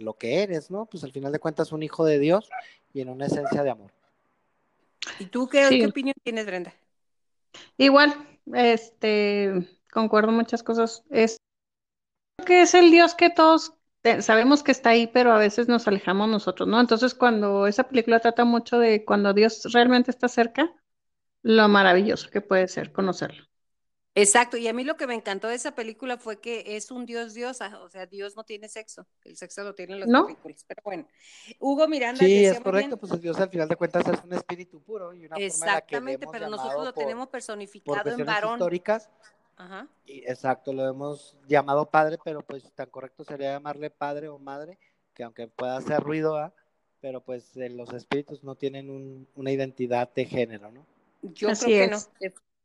lo 0.00 0.14
que 0.14 0.42
eres, 0.42 0.70
¿no? 0.70 0.86
Pues 0.86 1.04
al 1.04 1.12
final 1.12 1.32
de 1.32 1.38
cuentas 1.38 1.72
un 1.72 1.82
hijo 1.82 2.04
de 2.04 2.18
Dios 2.18 2.48
y 2.92 3.00
en 3.00 3.08
una 3.08 3.26
esencia 3.26 3.62
de 3.62 3.70
amor. 3.70 3.92
¿Y 5.18 5.26
tú 5.26 5.48
qué, 5.48 5.86
opinión 5.86 6.14
tienes, 6.22 6.46
Brenda? 6.46 6.72
Igual, 7.76 8.14
este, 8.54 9.68
concuerdo 9.92 10.32
muchas 10.32 10.62
cosas. 10.62 11.04
Es 11.10 11.36
que 12.46 12.62
es 12.62 12.74
el 12.74 12.90
Dios 12.90 13.14
que 13.14 13.30
todos 13.30 13.74
sabemos 14.20 14.62
que 14.62 14.72
está 14.72 14.90
ahí, 14.90 15.06
pero 15.06 15.32
a 15.32 15.38
veces 15.38 15.68
nos 15.68 15.86
alejamos 15.86 16.28
nosotros, 16.28 16.68
¿no? 16.68 16.80
Entonces, 16.80 17.14
cuando 17.14 17.66
esa 17.66 17.88
película 17.88 18.20
trata 18.20 18.44
mucho 18.44 18.78
de 18.78 19.04
cuando 19.04 19.32
Dios 19.34 19.72
realmente 19.72 20.10
está 20.10 20.28
cerca, 20.28 20.72
lo 21.42 21.68
maravilloso 21.68 22.30
que 22.30 22.40
puede 22.40 22.68
ser 22.68 22.92
conocerlo. 22.92 23.47
Exacto, 24.20 24.56
y 24.56 24.68
a 24.68 24.72
mí 24.72 24.84
lo 24.84 24.96
que 24.96 25.06
me 25.06 25.14
encantó 25.14 25.48
de 25.48 25.54
esa 25.54 25.74
película 25.74 26.18
fue 26.18 26.40
que 26.40 26.76
es 26.76 26.90
un 26.90 27.06
Dios 27.06 27.34
diosa, 27.34 27.80
o 27.82 27.88
sea, 27.88 28.06
Dios 28.06 28.36
no 28.36 28.44
tiene 28.44 28.68
sexo, 28.68 29.06
el 29.24 29.36
sexo 29.36 29.62
lo 29.62 29.74
tienen 29.74 30.00
los 30.00 30.24
películas, 30.24 30.64
pero 30.66 30.82
bueno. 30.84 31.06
Hugo 31.58 31.88
Miranda. 31.88 32.18
Sí, 32.18 32.44
es 32.44 32.60
correcto, 32.60 32.96
pues 32.96 33.20
Dios 33.20 33.38
al 33.38 33.50
final 33.50 33.68
de 33.68 33.76
cuentas 33.76 34.06
es 34.08 34.24
un 34.24 34.32
espíritu 34.32 34.80
puro 34.80 35.14
y 35.14 35.26
una 35.26 35.36
Exactamente, 35.36 36.26
forma 36.26 36.38
pero 36.38 36.50
nosotros 36.50 36.84
lo 36.84 36.92
tenemos 36.92 37.28
personificado 37.28 38.10
en 38.10 38.24
varón. 38.24 38.54
históricas. 38.54 39.08
Ajá. 39.56 39.88
Y 40.06 40.18
exacto, 40.20 40.72
lo 40.72 40.86
hemos 40.86 41.36
llamado 41.48 41.90
padre, 41.90 42.16
pero 42.24 42.42
pues 42.42 42.70
tan 42.72 42.88
correcto 42.90 43.24
sería 43.24 43.52
llamarle 43.52 43.90
padre 43.90 44.28
o 44.28 44.38
madre, 44.38 44.78
que 45.14 45.24
aunque 45.24 45.48
pueda 45.48 45.76
hacer 45.76 46.00
ruido, 46.00 46.52
pero 47.00 47.20
pues 47.20 47.50
los 47.54 47.92
espíritus 47.92 48.44
no 48.44 48.54
tienen 48.54 49.26
una 49.34 49.50
identidad 49.50 50.12
de 50.14 50.24
género, 50.26 50.70
¿no? 50.70 50.86
Yo 51.22 51.48
creo 51.48 51.66
que 51.66 51.88
no, 51.88 51.98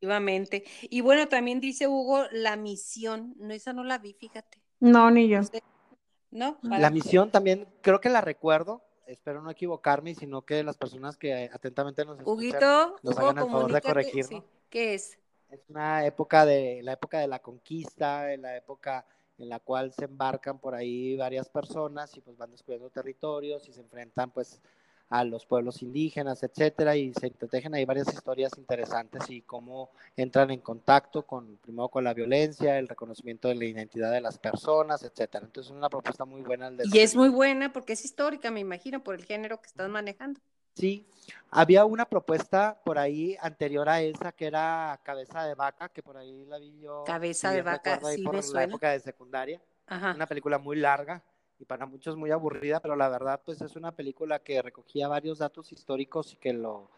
definitivamente. 0.04 0.64
Y 0.90 1.02
bueno, 1.02 1.28
también 1.28 1.60
dice 1.60 1.88
Hugo 1.88 2.26
la 2.32 2.56
misión. 2.56 3.34
No, 3.38 3.54
esa 3.54 3.74
no 3.74 3.84
la 3.84 3.98
vi, 3.98 4.14
fíjate. 4.14 4.60
No, 4.80 5.10
ni 5.10 5.28
yo. 5.28 5.42
¿No? 6.32 6.58
La 6.64 6.90
misión 6.90 7.32
también 7.32 7.68
creo 7.82 8.02
que 8.02 8.10
la 8.10 8.22
recuerdo. 8.22 8.84
Espero 9.06 9.42
no 9.42 9.52
equivocarme, 9.52 10.16
sino 10.16 10.44
que 10.44 10.64
las 10.64 10.78
personas 10.78 11.18
que 11.18 11.50
atentamente 11.54 12.06
nos 12.06 12.20
escuchan 12.20 12.94
nos 13.02 13.18
hagan 13.18 13.38
el 13.38 13.44
favor 13.44 13.72
de 13.72 13.82
corregirnos. 13.82 14.44
¿Qué 14.70 14.94
es? 14.96 15.20
Es 15.50 15.62
una 15.70 16.06
época 16.06 16.46
de 16.46 16.82
la 16.82 16.94
época 16.94 17.20
de 17.20 17.28
la 17.28 17.40
conquista, 17.40 18.34
en 18.34 18.42
la 18.42 18.58
época 18.58 19.06
en 19.38 19.50
la 19.50 19.60
cual 19.60 19.92
se 19.92 20.06
embarcan 20.06 20.58
por 20.58 20.74
ahí 20.74 21.16
varias 21.18 21.50
personas 21.50 22.16
y 22.16 22.22
pues 22.22 22.38
van 22.38 22.52
descubriendo 22.52 22.90
territorios 22.90 23.68
y 23.68 23.74
se 23.74 23.82
enfrentan 23.82 24.32
pues 24.32 24.62
a 25.14 25.24
los 25.24 25.46
pueblos 25.46 25.84
indígenas, 25.84 26.42
etcétera, 26.42 26.96
y 26.96 27.14
se 27.14 27.28
entretejen 27.28 27.76
ahí 27.76 27.86
varias 27.86 28.12
historias 28.12 28.52
interesantes 28.58 29.30
y 29.30 29.44
cómo 29.44 29.92
entran 30.18 30.50
en 30.50 30.60
contacto 30.60 31.22
con, 31.22 31.58
primero 31.58 31.88
con 31.90 32.04
la 32.04 32.16
violencia, 32.16 32.80
el 32.80 32.88
reconocimiento 32.88 33.48
de 33.48 33.54
la 33.54 33.66
identidad 33.66 34.12
de 34.12 34.22
las 34.22 34.40
personas, 34.40 35.04
etcétera. 35.04 35.46
Entonces 35.46 35.72
es 35.72 35.78
una 35.78 35.88
propuesta 35.88 36.26
muy 36.26 36.42
buena. 36.42 36.72
y 36.92 36.98
es 36.98 37.16
muy 37.16 37.30
buena 37.30 37.72
porque 37.72 37.94
es 37.94 38.04
histórica, 38.04 38.50
me 38.50 38.60
imagino, 38.60 39.04
por 39.04 39.14
el 39.14 39.24
género 39.24 39.62
que 39.62 39.68
estás 39.68 39.88
manejando. 39.88 40.42
Sí, 40.74 41.06
había 41.52 41.86
una 41.86 42.06
propuesta 42.06 42.82
por 42.84 42.98
ahí 42.98 43.38
anterior 43.40 43.88
a 43.90 44.02
esa 44.02 44.32
que 44.32 44.48
era 44.48 45.00
Cabeza 45.04 45.44
de 45.44 45.54
Vaca, 45.54 45.90
que 45.90 46.02
por 46.02 46.18
ahí 46.18 46.44
la 46.46 46.58
vi 46.58 46.80
yo. 46.80 47.04
Cabeza 47.06 47.52
de 47.52 47.62
Vaca, 47.62 48.00
sí, 48.16 48.24
por 48.24 48.44
la 48.52 48.64
época 48.64 48.90
de 48.90 49.00
secundaria. 49.00 49.62
Una 49.88 50.26
película 50.26 50.58
muy 50.58 50.78
larga, 50.78 51.22
y 51.64 51.66
para 51.66 51.86
muchos 51.86 52.18
muy 52.18 52.30
aburrida, 52.30 52.82
pero 52.82 52.96
la 52.96 53.08
verdad 53.08 53.42
pues 53.44 53.62
es 53.62 53.76
una 53.78 53.94
película 53.94 54.40
que 54.40 54.62
recogía 54.62 55.08
varios 55.08 55.40
datos 55.40 55.72
históricos 55.72 56.34
y 56.34 56.36
que 56.36 56.52
lo 56.52 56.90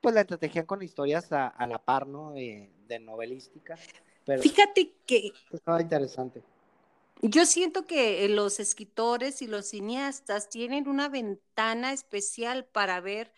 pues 0.00 0.14
la 0.14 0.20
entretejían 0.20 0.66
con 0.66 0.82
historias 0.82 1.32
a, 1.32 1.66
la 1.66 1.78
par, 1.78 2.06
¿no? 2.06 2.32
de 2.32 2.98
novelística. 3.00 3.76
Pero 4.24 4.42
Fíjate 4.42 4.92
que 5.06 5.32
estaba 5.50 5.80
interesante. 5.80 6.42
Yo 7.22 7.44
siento 7.44 7.86
que 7.86 8.28
los 8.28 8.60
escritores 8.60 9.42
y 9.42 9.46
los 9.46 9.66
cineastas 9.66 10.48
tienen 10.48 10.86
una 10.86 11.08
ventana 11.08 11.92
especial 11.92 12.66
para 12.66 13.00
ver 13.00 13.32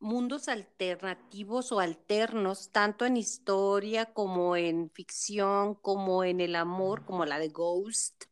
mundos 0.00 0.48
alternativos 0.48 1.72
o 1.72 1.80
alternos, 1.80 2.70
tanto 2.70 3.04
en 3.04 3.16
historia 3.16 4.06
como 4.06 4.56
en 4.56 4.90
ficción, 4.90 5.74
como 5.74 6.24
en 6.24 6.40
el 6.40 6.56
amor, 6.56 7.04
como 7.04 7.24
la 7.26 7.38
de 7.38 7.48
Ghost, 7.48 8.24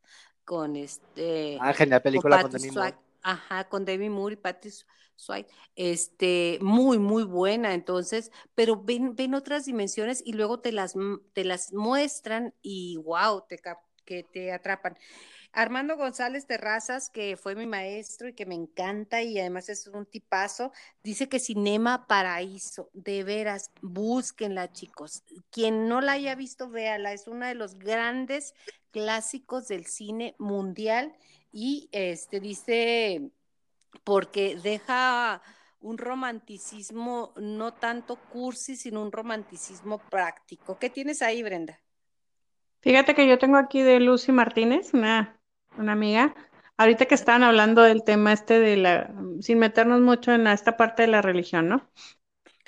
con 0.45 0.77
este. 0.77 1.59
Ah, 1.61 1.73
genial 1.73 2.03
película 2.03 2.43
con, 2.43 2.51
Demi 2.51 2.71
Moore. 2.71 2.95
Ajá, 3.23 3.69
con 3.69 3.85
Demi 3.85 4.11
Moore 4.11 4.35
y 4.35 4.37
Patty 4.37 4.71
Swayze. 5.17 5.49
Este, 5.77 6.59
muy, 6.61 6.99
muy 6.99 7.25
buena, 7.25 7.75
entonces, 7.75 8.31
pero 8.55 8.83
ven, 8.83 9.15
ven 9.15 9.35
otras 9.35 9.65
dimensiones 9.65 10.23
y 10.25 10.33
luego 10.33 10.61
te 10.61 10.73
las, 10.73 10.95
te 11.33 11.45
las 11.45 11.73
muestran 11.73 12.55
y 12.63 12.97
wow, 12.99 13.45
te, 13.49 13.61
que 14.05 14.25
te 14.25 14.53
atrapan. 14.53 14.97
Armando 15.53 15.97
González 15.97 16.47
Terrazas, 16.47 17.11
que 17.11 17.37
fue 17.37 17.55
mi 17.55 17.67
maestro 17.67 18.27
y 18.27 18.33
que 18.33 18.47
me 18.47 18.55
encanta 18.55 19.21
y 19.23 19.39
además 19.39 19.69
es 19.69 19.87
un 19.87 20.07
tipazo, 20.07 20.73
dice 21.03 21.29
que 21.29 21.39
Cinema 21.39 22.07
Paraíso, 22.07 22.89
de 22.95 23.23
veras, 23.23 23.71
búsquenla 23.83 24.73
chicos. 24.73 25.23
Quien 25.51 25.89
no 25.89 26.01
la 26.01 26.13
haya 26.13 26.35
visto, 26.35 26.71
véala, 26.71 27.13
es 27.13 27.29
uno 27.29 27.47
de 27.47 27.55
los 27.55 27.79
grandes 27.79 28.55
clásicos 28.93 29.69
del 29.69 29.85
cine 29.85 30.35
mundial 30.39 31.15
y 31.53 31.91
este 31.93 32.41
dice, 32.41 33.31
porque 34.05 34.57
deja 34.63 35.43
un 35.81 35.99
romanticismo 35.99 37.35
no 37.37 37.75
tanto 37.75 38.17
cursi, 38.17 38.77
sino 38.77 39.03
un 39.03 39.13
romanticismo 39.13 39.99
práctico. 39.99 40.79
¿Qué 40.79 40.89
tienes 40.89 41.21
ahí, 41.21 41.43
Brenda? 41.43 41.79
Fíjate 42.81 43.15
que 43.15 43.29
yo 43.29 43.39
tengo 43.39 43.59
aquí 43.59 43.83
de 43.83 44.01
Lucy 44.01 44.33
Martínez, 44.33 44.95
una 44.95 45.42
una 45.79 45.93
amiga, 45.93 46.35
ahorita 46.77 47.07
que 47.07 47.15
estaban 47.15 47.43
hablando 47.43 47.83
del 47.83 48.05
tema 48.05 48.33
este 48.33 48.59
de 48.61 48.77
la, 48.77 49.15
sin 49.41 49.59
meternos 49.59 50.01
mucho 50.01 50.33
en 50.33 50.47
esta 50.47 50.77
parte 50.77 51.03
de 51.03 51.09
la 51.09 51.23
religión, 51.23 51.69
¿no? 51.69 51.91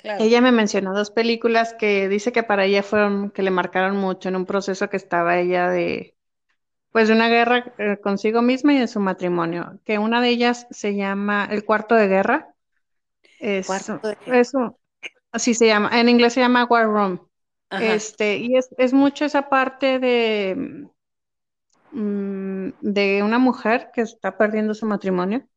Ella 0.03 0.39
me 0.39 0.51
mencionó 0.51 0.93
dos 0.93 1.09
películas 1.09 1.73
que 1.73 2.07
dice 2.07 2.31
que 2.31 2.43
para 2.43 2.65
ella 2.65 2.83
fueron, 2.83 3.31
que 3.31 3.41
le 3.41 3.49
marcaron 3.49 3.97
mucho 3.97 4.29
en 4.29 4.35
un 4.35 4.45
proceso 4.45 4.87
que 4.87 4.97
estaba 4.97 5.39
ella 5.39 5.67
de, 5.69 6.15
pues 6.91 7.07
de 7.07 7.15
una 7.15 7.27
guerra 7.27 7.73
eh, 7.79 7.97
consigo 7.97 8.43
misma 8.43 8.73
y 8.73 8.77
en 8.77 8.87
su 8.87 8.99
matrimonio, 8.99 9.79
que 9.83 9.97
una 9.97 10.21
de 10.21 10.29
ellas 10.29 10.67
se 10.69 10.95
llama 10.95 11.47
El 11.49 11.65
cuarto 11.65 11.95
de 11.95 12.07
guerra. 12.07 12.53
Es, 13.39 13.67
Eso, 14.27 14.79
así 15.31 15.55
se 15.55 15.65
llama, 15.65 15.99
en 15.99 16.07
inglés 16.07 16.33
se 16.33 16.41
llama 16.41 16.65
War 16.65 16.85
Room. 16.85 17.27
Este, 17.71 18.37
y 18.37 18.55
es, 18.55 18.69
es 18.77 18.93
mucho 18.93 19.25
esa 19.25 19.49
parte 19.49 19.99
de 19.99 20.85
Mm, 21.95 22.34
de 22.81 23.23
una 23.23 23.39
mujer 23.39 23.89
que 23.93 24.01
está 24.01 24.37
perdiendo 24.37 24.73
su 24.73 24.85
matrimonio. 24.85 25.47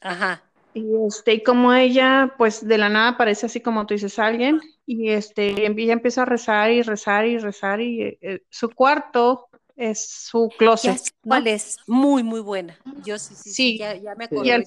Ajá. 0.00 0.42
Y 0.74 0.94
este, 1.06 1.32
y 1.34 1.42
como 1.42 1.72
ella, 1.72 2.34
pues 2.36 2.66
de 2.66 2.76
la 2.76 2.90
nada 2.90 3.08
aparece 3.08 3.46
así 3.46 3.60
como 3.60 3.86
tú 3.86 3.94
dices, 3.94 4.18
alguien, 4.18 4.60
y 4.84 5.08
este, 5.08 5.48
ella 5.48 5.92
empieza 5.94 6.22
a 6.22 6.26
rezar 6.26 6.70
y 6.70 6.82
rezar 6.82 7.26
y 7.26 7.38
rezar, 7.38 7.80
y 7.80 8.18
eh, 8.20 8.42
su 8.50 8.68
cuarto 8.68 9.48
es 9.74 10.06
su 10.06 10.50
closet. 10.58 11.00
¿Cuál 11.22 11.46
es? 11.46 11.78
Muy, 11.86 12.22
muy 12.22 12.40
buena. 12.40 12.78
Yo 13.04 13.18
sí, 13.18 13.34
sí, 13.34 13.50
sí 13.50 13.78
ya, 13.78 13.94
me 14.16 14.24
acuerdo. 14.24 14.44
Y 14.44 14.50
el, 14.50 14.66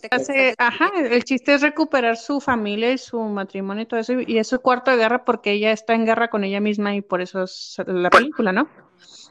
ajá, 0.57 0.91
el 0.97 1.23
chiste 1.23 1.53
es 1.53 1.61
recuperar 1.61 2.17
su 2.17 2.39
familia 2.39 2.91
y 2.91 2.97
su 2.97 3.19
matrimonio 3.21 3.83
y 3.83 3.85
todo 3.85 3.99
eso, 3.99 4.13
y 4.19 4.37
es 4.37 4.47
su 4.47 4.59
cuarto 4.59 4.91
de 4.91 4.97
guerra 4.97 5.25
porque 5.25 5.51
ella 5.51 5.71
está 5.71 5.93
en 5.93 6.05
guerra 6.05 6.29
con 6.29 6.43
ella 6.43 6.59
misma 6.59 6.95
y 6.95 7.01
por 7.01 7.21
eso 7.21 7.43
es 7.43 7.75
la 7.85 8.09
película, 8.09 8.51
¿no? 8.51 8.67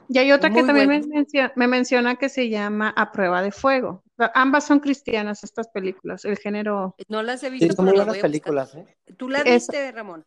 Y 0.09 0.18
hay 0.18 0.33
otra 0.33 0.50
que 0.50 0.62
también 0.62 0.88
me 0.88 1.00
menciona, 1.00 1.52
me 1.57 1.66
menciona, 1.68 2.16
que 2.16 2.28
se 2.28 2.48
llama 2.48 2.92
A 2.96 3.12
Prueba 3.12 3.42
de 3.42 3.52
Fuego. 3.52 4.02
Ambas 4.35 4.64
son 4.64 4.81
cristianas 4.81 5.44
estas 5.44 5.68
películas, 5.68 6.24
el 6.24 6.38
género. 6.38 6.96
No 7.09 7.22
las 7.22 7.42
he 7.42 7.50
visto. 7.50 7.66
Sí, 7.66 7.72
son 7.72 7.85
muy 7.85 7.94
buenas 7.94 8.18
películas, 8.18 8.74
¿eh? 8.74 8.87
¿Tú 9.16 9.28
las 9.28 9.44
viste, 9.44 9.92
Ramón? 9.92 10.24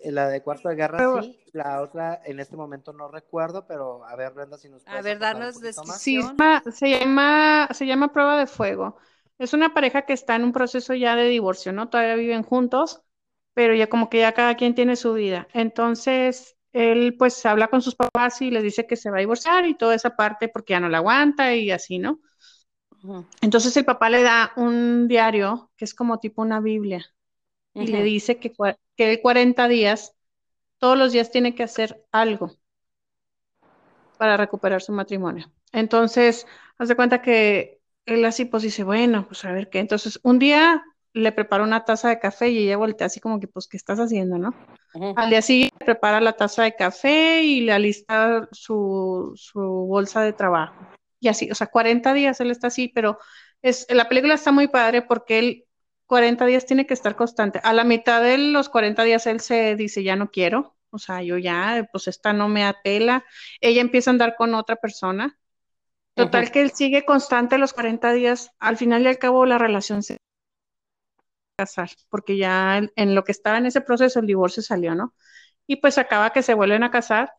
Eh, 0.00 0.12
la 0.12 0.28
de 0.28 0.42
Cuarto 0.42 0.68
de 0.68 0.76
Guerra 0.76 1.22
sí, 1.22 1.40
la 1.52 1.80
otra 1.80 2.20
en 2.24 2.38
este 2.38 2.56
momento 2.56 2.92
no 2.92 3.08
recuerdo, 3.08 3.66
pero 3.66 4.04
a 4.04 4.14
ver, 4.14 4.32
Brenda, 4.32 4.56
si 4.58 4.68
nos 4.68 4.84
puedes 4.84 4.98
A 4.98 5.02
ver, 5.02 5.18
darnos 5.18 5.60
descripción. 5.60 5.98
Sí, 5.98 6.72
se 6.72 6.90
llama, 6.90 7.68
se 7.72 7.86
llama 7.86 8.12
Prueba 8.12 8.38
de 8.38 8.46
Fuego. 8.46 8.96
Es 9.38 9.54
una 9.54 9.74
pareja 9.74 10.02
que 10.02 10.12
está 10.12 10.36
en 10.36 10.44
un 10.44 10.52
proceso 10.52 10.94
ya 10.94 11.16
de 11.16 11.28
divorcio, 11.28 11.72
¿no? 11.72 11.88
Todavía 11.88 12.16
viven 12.16 12.42
juntos, 12.42 13.02
pero 13.54 13.74
ya 13.74 13.88
como 13.88 14.10
que 14.10 14.18
ya 14.18 14.32
cada 14.32 14.56
quien 14.56 14.74
tiene 14.74 14.96
su 14.96 15.14
vida. 15.14 15.48
Entonces, 15.52 16.56
él 16.78 17.16
pues 17.18 17.44
habla 17.44 17.68
con 17.68 17.82
sus 17.82 17.96
papás 17.96 18.40
y 18.40 18.52
les 18.52 18.62
dice 18.62 18.86
que 18.86 18.94
se 18.94 19.10
va 19.10 19.16
a 19.16 19.20
divorciar 19.20 19.66
y 19.66 19.76
toda 19.76 19.96
esa 19.96 20.14
parte 20.14 20.48
porque 20.48 20.74
ya 20.74 20.80
no 20.80 20.88
la 20.88 20.98
aguanta 20.98 21.54
y 21.56 21.72
así, 21.72 21.98
¿no? 21.98 22.20
Entonces 23.40 23.76
el 23.76 23.84
papá 23.84 24.10
le 24.10 24.22
da 24.22 24.52
un 24.56 25.08
diario 25.08 25.72
que 25.76 25.84
es 25.84 25.92
como 25.92 26.20
tipo 26.20 26.42
una 26.42 26.60
Biblia 26.60 27.04
y 27.74 27.88
le 27.88 28.04
dice 28.04 28.38
que, 28.38 28.52
que 28.96 29.10
él 29.10 29.20
40 29.20 29.66
días, 29.66 30.14
todos 30.78 30.96
los 30.96 31.12
días 31.12 31.32
tiene 31.32 31.56
que 31.56 31.64
hacer 31.64 32.04
algo 32.12 32.52
para 34.16 34.36
recuperar 34.36 34.80
su 34.80 34.92
matrimonio. 34.92 35.50
Entonces, 35.72 36.46
haz 36.78 36.88
de 36.88 36.96
cuenta 36.96 37.22
que 37.22 37.80
él 38.06 38.24
así 38.24 38.44
pues 38.44 38.62
dice, 38.62 38.84
bueno, 38.84 39.26
pues 39.26 39.44
a 39.44 39.52
ver 39.52 39.68
qué. 39.68 39.80
Entonces, 39.80 40.20
un 40.22 40.38
día 40.38 40.84
le 41.12 41.32
prepara 41.32 41.64
una 41.64 41.84
taza 41.84 42.08
de 42.08 42.20
café 42.20 42.50
y 42.50 42.58
ella 42.58 42.76
voltea 42.76 43.08
así 43.08 43.18
como 43.20 43.40
que, 43.40 43.48
pues, 43.48 43.66
¿qué 43.66 43.76
estás 43.76 43.98
haciendo, 43.98 44.38
no? 44.38 44.54
Al 45.16 45.30
día 45.30 45.42
siguiente 45.42 45.84
prepara 45.84 46.20
la 46.20 46.32
taza 46.32 46.62
de 46.62 46.74
café 46.74 47.42
y 47.42 47.60
le 47.60 47.72
alista 47.72 48.48
su, 48.52 49.32
su 49.36 49.60
bolsa 49.60 50.22
de 50.22 50.32
trabajo. 50.32 50.74
Y 51.20 51.28
así, 51.28 51.50
o 51.50 51.54
sea, 51.54 51.66
40 51.66 52.12
días 52.14 52.40
él 52.40 52.50
está 52.50 52.68
así, 52.68 52.88
pero 52.88 53.18
es, 53.62 53.86
la 53.90 54.08
película 54.08 54.34
está 54.34 54.52
muy 54.52 54.68
padre 54.68 55.02
porque 55.02 55.38
él 55.38 55.64
40 56.06 56.46
días 56.46 56.64
tiene 56.64 56.86
que 56.86 56.94
estar 56.94 57.16
constante. 57.16 57.60
A 57.62 57.72
la 57.72 57.84
mitad 57.84 58.22
de 58.22 58.38
los 58.38 58.68
40 58.68 59.02
días 59.04 59.26
él 59.26 59.40
se 59.40 59.76
dice, 59.76 60.02
ya 60.02 60.16
no 60.16 60.30
quiero, 60.30 60.76
o 60.90 60.98
sea, 60.98 61.22
yo 61.22 61.36
ya, 61.36 61.86
pues 61.92 62.08
esta 62.08 62.32
no 62.32 62.48
me 62.48 62.64
apela. 62.64 63.24
Ella 63.60 63.80
empieza 63.80 64.10
a 64.10 64.12
andar 64.12 64.34
con 64.36 64.54
otra 64.54 64.76
persona. 64.76 65.38
Total 66.14 66.50
que 66.50 66.62
él 66.62 66.72
sigue 66.72 67.04
constante 67.04 67.58
los 67.58 67.74
40 67.74 68.12
días. 68.12 68.50
Al 68.58 68.76
final 68.76 69.02
y 69.02 69.08
al 69.08 69.18
cabo 69.18 69.46
la 69.46 69.58
relación 69.58 70.02
se 70.02 70.18
casar, 71.58 71.90
porque 72.08 72.36
ya 72.36 72.78
en, 72.94 73.14
lo 73.14 73.24
que 73.24 73.32
estaba 73.32 73.58
en 73.58 73.66
ese 73.66 73.80
proceso 73.80 74.20
el 74.20 74.26
divorcio 74.26 74.62
salió, 74.62 74.94
¿no? 74.94 75.14
Y 75.66 75.76
pues 75.76 75.98
acaba 75.98 76.30
que 76.30 76.42
se 76.42 76.54
vuelven 76.54 76.84
a 76.84 76.90
casar, 76.90 77.32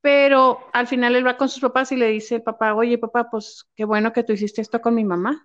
pero 0.00 0.58
al 0.72 0.86
final 0.86 1.14
él 1.16 1.26
va 1.26 1.36
con 1.36 1.50
sus 1.50 1.60
papás 1.60 1.92
y 1.92 1.96
le 1.96 2.08
dice, 2.08 2.40
papá, 2.40 2.74
oye, 2.74 2.96
papá, 2.98 3.28
pues 3.30 3.66
qué 3.76 3.84
bueno 3.84 4.12
que 4.12 4.24
tú 4.24 4.32
hiciste 4.32 4.62
esto 4.62 4.80
con 4.80 4.94
mi 4.94 5.04
mamá. 5.04 5.44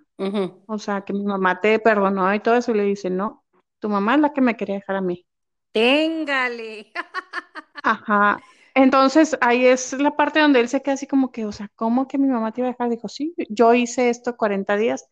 O 0.68 0.78
sea, 0.80 1.02
que 1.02 1.12
mi 1.12 1.26
mamá 1.26 1.60
te 1.60 1.80
perdonó 1.80 2.34
y 2.34 2.40
todo 2.40 2.56
eso. 2.56 2.72
Y 2.72 2.76
le 2.76 2.84
dice, 2.84 3.10
no, 3.10 3.44
tu 3.80 3.90
mamá 3.90 4.16
es 4.16 4.22
la 4.22 4.34
que 4.34 4.42
me 4.42 4.56
quería 4.56 4.76
dejar 4.76 4.96
a 4.96 5.02
mí. 5.02 5.26
Téngale. 5.74 6.94
Ajá. 7.84 8.40
Entonces 8.76 9.38
ahí 9.42 9.66
es 9.66 9.94
la 9.94 10.16
parte 10.16 10.40
donde 10.40 10.60
él 10.60 10.70
se 10.70 10.82
queda 10.82 10.96
así 10.96 11.08
como 11.08 11.32
que, 11.32 11.46
o 11.46 11.52
sea, 11.52 11.70
¿cómo 11.76 12.08
que 12.08 12.18
mi 12.18 12.28
mamá 12.28 12.52
te 12.52 12.62
iba 12.62 12.70
a 12.70 12.72
dejar? 12.72 12.90
Dijo, 12.90 13.08
sí, 13.08 13.36
yo 13.50 13.74
hice 13.74 14.10
esto 14.10 14.38
40 14.38 14.78
días. 14.78 15.08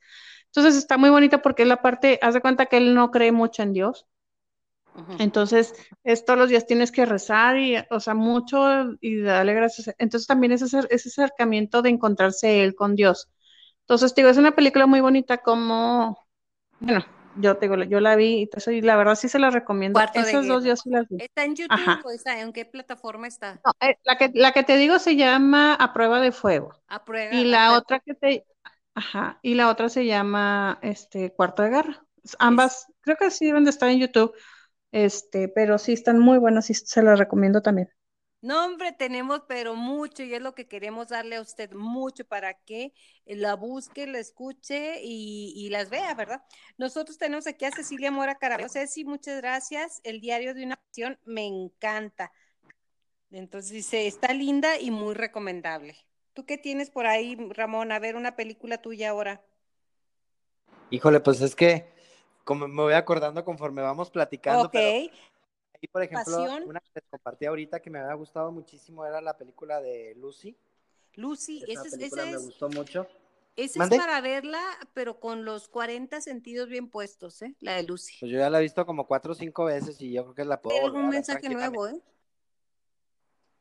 Entonces 0.53 0.75
está 0.75 0.97
muy 0.97 1.09
bonito 1.09 1.41
porque 1.41 1.63
es 1.63 1.67
la 1.67 1.81
parte, 1.81 2.19
haz 2.21 2.33
de 2.33 2.41
cuenta 2.41 2.65
que 2.65 2.77
él 2.77 2.93
no 2.93 3.09
cree 3.11 3.31
mucho 3.31 3.63
en 3.63 3.73
Dios. 3.73 4.05
Entonces, 5.19 5.73
es 6.03 6.25
todos 6.25 6.37
los 6.37 6.49
días 6.49 6.67
tienes 6.67 6.91
que 6.91 7.05
rezar 7.05 7.57
y, 7.57 7.77
o 7.89 8.01
sea, 8.01 8.13
mucho 8.13 8.97
y 8.99 9.21
darle 9.21 9.53
gracias. 9.53 9.95
Entonces, 9.97 10.27
también 10.27 10.51
es 10.51 10.61
ese, 10.61 10.79
ese 10.89 11.09
acercamiento 11.09 11.81
de 11.81 11.91
encontrarse 11.91 12.61
él 12.61 12.75
con 12.75 12.95
Dios. 12.95 13.29
Entonces, 13.81 14.13
digo, 14.13 14.27
es 14.27 14.37
una 14.37 14.51
película 14.53 14.87
muy 14.87 14.99
bonita 14.99 15.37
como, 15.37 16.17
bueno, 16.81 17.05
yo 17.37 17.55
te 17.55 17.67
digo, 17.67 17.81
yo 17.83 17.99
la 17.99 18.15
vi 18.15 18.49
y 18.67 18.81
la 18.81 18.95
verdad 18.97 19.15
sí 19.15 19.29
se 19.29 19.39
la 19.39 19.49
recomiendo. 19.49 19.99
Esos 20.13 20.47
dos 20.47 20.63
días 20.63 20.81
sí 20.81 20.89
las 20.89 21.07
vi. 21.07 21.17
¿Está 21.19 21.45
en 21.45 21.55
YouTube 21.55 22.05
o 22.05 22.11
está, 22.11 22.39
en 22.39 22.51
qué 22.51 22.65
plataforma 22.65 23.27
está? 23.27 23.61
Eh, 23.79 23.97
la, 24.03 24.17
que, 24.17 24.31
la 24.33 24.51
que 24.51 24.63
te 24.63 24.75
digo 24.75 24.99
se 24.99 25.15
llama 25.15 25.75
A 25.75 25.93
Prueba 25.93 26.19
de 26.19 26.31
Fuego. 26.31 26.73
A 26.87 27.03
Prueba 27.05 27.33
Y 27.33 27.45
la 27.45 27.77
otra 27.77 27.99
que 27.99 28.13
te, 28.13 28.45
Ajá, 28.93 29.39
y 29.41 29.55
la 29.55 29.69
otra 29.69 29.89
se 29.89 30.05
llama 30.05 30.79
este 30.81 31.33
Cuarto 31.33 31.63
de 31.63 31.69
Guerra. 31.69 32.05
Ambas, 32.39 32.87
creo 33.01 33.17
que 33.17 33.31
sí 33.31 33.45
deben 33.45 33.63
de 33.63 33.69
estar 33.69 33.89
en 33.89 33.99
YouTube, 33.99 34.33
este, 34.91 35.47
pero 35.47 35.77
sí 35.77 35.93
están 35.93 36.19
muy 36.19 36.37
buenas 36.37 36.69
y 36.69 36.73
se 36.73 37.01
las 37.01 37.17
recomiendo 37.17 37.61
también. 37.61 37.89
No, 38.41 38.65
hombre, 38.65 38.91
tenemos 38.91 39.43
pero 39.47 39.75
mucho 39.75 40.23
y 40.23 40.33
es 40.33 40.41
lo 40.41 40.55
que 40.55 40.67
queremos 40.67 41.09
darle 41.09 41.35
a 41.35 41.41
usted 41.41 41.71
mucho 41.73 42.25
para 42.25 42.55
que 42.55 42.91
la 43.25 43.55
busque, 43.55 44.07
la 44.07 44.17
escuche 44.17 44.99
y, 45.03 45.69
las 45.69 45.91
vea, 45.91 46.15
¿verdad? 46.15 46.43
Nosotros 46.77 47.19
tenemos 47.19 47.45
aquí 47.45 47.65
a 47.65 47.71
Cecilia 47.71 48.09
Mora 48.09 48.35
Caraballo. 48.35 48.67
Ceci, 48.67 49.05
muchas 49.05 49.37
gracias. 49.37 50.01
El 50.03 50.21
diario 50.21 50.55
de 50.55 50.65
una 50.65 50.73
acción 50.73 51.19
me 51.23 51.45
encanta. 51.45 52.31
Entonces 53.29 53.71
dice, 53.71 54.07
está 54.07 54.33
linda 54.33 54.79
y 54.79 54.89
muy 54.89 55.13
recomendable. 55.13 55.95
¿Tú 56.33 56.45
qué 56.45 56.57
tienes 56.57 56.89
por 56.89 57.05
ahí, 57.05 57.35
Ramón? 57.49 57.91
A 57.91 57.99
ver, 57.99 58.15
una 58.15 58.35
película 58.35 58.81
tuya 58.81 59.09
ahora. 59.09 59.41
Híjole, 60.89 61.19
pues 61.19 61.41
es 61.41 61.55
que 61.55 61.89
como 62.43 62.67
me 62.67 62.81
voy 62.81 62.93
acordando 62.93 63.43
conforme 63.43 63.81
vamos 63.81 64.09
platicando. 64.09 64.67
Ok. 64.67 64.75
y 65.81 65.87
por 65.87 66.03
ejemplo, 66.03 66.43
una 66.65 66.79
que 66.79 66.91
les 66.95 67.03
compartí 67.09 67.45
ahorita 67.45 67.81
que 67.81 67.89
me 67.89 67.99
había 67.99 68.13
gustado 68.13 68.51
muchísimo 68.51 69.05
era 69.05 69.21
la 69.21 69.37
película 69.37 69.81
de 69.81 70.15
Lucy. 70.15 70.57
Lucy, 71.15 71.63
esa, 71.67 71.83
esa 71.87 72.25
me 72.25 72.37
gustó 72.37 72.69
mucho. 72.69 73.07
Esa 73.57 73.83
es 73.83 73.89
para 73.89 74.21
verla, 74.21 74.61
pero 74.93 75.19
con 75.19 75.43
los 75.43 75.67
40 75.67 76.21
sentidos 76.21 76.69
bien 76.69 76.89
puestos, 76.89 77.41
¿eh? 77.41 77.53
La 77.59 77.75
de 77.75 77.83
Lucy. 77.83 78.15
Pues 78.19 78.31
yo 78.31 78.37
ya 78.37 78.49
la 78.49 78.59
he 78.59 78.61
visto 78.61 78.85
como 78.85 79.05
cuatro 79.05 79.33
o 79.33 79.35
cinco 79.35 79.65
veces 79.65 80.01
y 80.01 80.13
yo 80.13 80.23
creo 80.23 80.35
que 80.35 80.45
la 80.45 80.61
puedo. 80.61 80.93
un 80.93 81.09
mensaje 81.09 81.49
nuevo, 81.49 81.87
¿eh? 81.87 82.01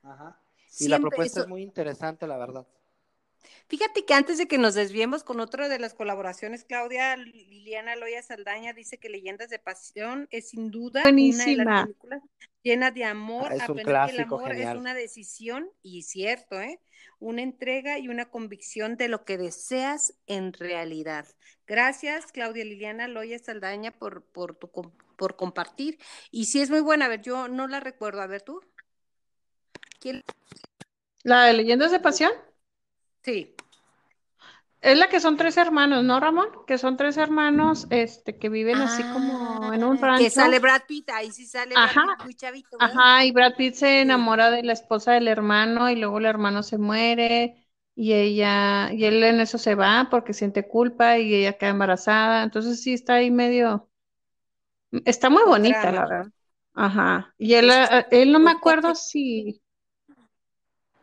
Ajá. 0.02 0.40
Y 0.78 0.88
la 0.88 0.98
propuesta 0.98 1.40
es 1.40 1.48
muy 1.48 1.62
interesante, 1.62 2.26
la 2.26 2.38
verdad. 2.38 2.66
Fíjate 3.68 4.04
que 4.04 4.14
antes 4.14 4.38
de 4.38 4.46
que 4.46 4.58
nos 4.58 4.74
desviemos 4.74 5.24
con 5.24 5.40
otra 5.40 5.68
de 5.68 5.78
las 5.78 5.94
colaboraciones, 5.94 6.64
Claudia 6.64 7.16
Liliana 7.16 7.96
Loya 7.96 8.22
Saldaña 8.22 8.72
dice 8.72 8.98
que 8.98 9.08
Leyendas 9.08 9.48
de 9.48 9.58
Pasión 9.58 10.28
es 10.30 10.50
sin 10.50 10.70
duda 10.70 11.02
una 11.04 11.44
de 11.44 11.56
las 11.56 11.84
películas 11.84 12.22
llenas 12.62 12.94
de 12.94 13.04
amor, 13.04 13.48
ah, 13.50 13.54
es 13.54 13.68
un 13.68 13.78
clásico, 13.78 14.44
el 14.46 14.52
amor 14.52 14.52
es 14.52 14.76
una 14.76 14.94
decisión, 14.94 15.70
y 15.82 16.02
cierto, 16.02 16.60
¿eh? 16.60 16.80
una 17.18 17.42
entrega 17.42 17.98
y 17.98 18.08
una 18.08 18.30
convicción 18.30 18.96
de 18.96 19.08
lo 19.08 19.24
que 19.24 19.38
deseas 19.38 20.14
en 20.26 20.52
realidad. 20.52 21.26
Gracias, 21.66 22.32
Claudia 22.32 22.64
Liliana 22.64 23.08
Loya 23.08 23.38
Saldaña, 23.38 23.92
por, 23.92 24.24
por, 24.24 24.56
tu, 24.56 24.70
por 25.16 25.36
compartir. 25.36 25.98
Y 26.30 26.46
si 26.46 26.60
es 26.60 26.70
muy 26.70 26.80
buena, 26.80 27.06
a 27.06 27.08
ver, 27.08 27.22
yo 27.22 27.48
no 27.48 27.68
la 27.68 27.80
recuerdo, 27.80 28.20
a 28.20 28.26
ver 28.26 28.42
tú. 28.42 28.60
¿La 31.22 31.44
de 31.44 31.52
Leyendas 31.52 31.90
de 31.90 32.00
Pasión? 32.00 32.32
Sí. 33.22 33.54
Es 34.80 34.96
la 34.96 35.08
que 35.08 35.20
son 35.20 35.36
tres 35.36 35.58
hermanos, 35.58 36.02
¿no, 36.04 36.18
Ramón? 36.20 36.48
Que 36.66 36.78
son 36.78 36.96
tres 36.96 37.18
hermanos 37.18 37.86
este, 37.90 38.38
que 38.38 38.48
viven 38.48 38.78
así 38.78 39.02
como 39.02 39.74
en 39.74 39.84
un 39.84 39.98
ah, 39.98 40.00
rancho. 40.00 40.24
Que 40.24 40.30
sale 40.30 40.58
Brad 40.58 40.82
Pitt, 40.88 41.10
ahí 41.10 41.30
sí 41.30 41.44
sale 41.44 41.74
Brad 41.74 41.88
Pitt 41.88 42.24
muy 42.24 42.34
chavito. 42.34 42.78
Ajá, 42.80 43.24
y 43.26 43.32
Brad 43.32 43.56
Pitt 43.56 43.74
se 43.74 44.00
enamora 44.00 44.50
de 44.50 44.62
la 44.62 44.72
esposa 44.72 45.12
del 45.12 45.28
hermano 45.28 45.90
y 45.90 45.96
luego 45.96 46.18
el 46.18 46.24
hermano 46.24 46.62
se 46.62 46.78
muere 46.78 47.68
y 47.94 48.14
ella, 48.14 48.90
y 48.94 49.04
él 49.04 49.22
en 49.22 49.40
eso 49.40 49.58
se 49.58 49.74
va 49.74 50.08
porque 50.10 50.32
siente 50.32 50.66
culpa 50.66 51.18
y 51.18 51.34
ella 51.34 51.58
queda 51.58 51.70
embarazada. 51.70 52.42
Entonces 52.42 52.82
sí 52.82 52.94
está 52.94 53.16
ahí 53.16 53.30
medio, 53.30 53.90
está 55.04 55.28
muy 55.28 55.42
bonita, 55.44 55.92
la 55.92 56.06
verdad. 56.06 56.26
Ajá. 56.72 57.34
Y 57.36 57.52
él, 57.52 57.70
eh, 57.70 58.06
él 58.12 58.32
no 58.32 58.38
me 58.38 58.52
acuerdo 58.52 58.94
si 58.94 59.60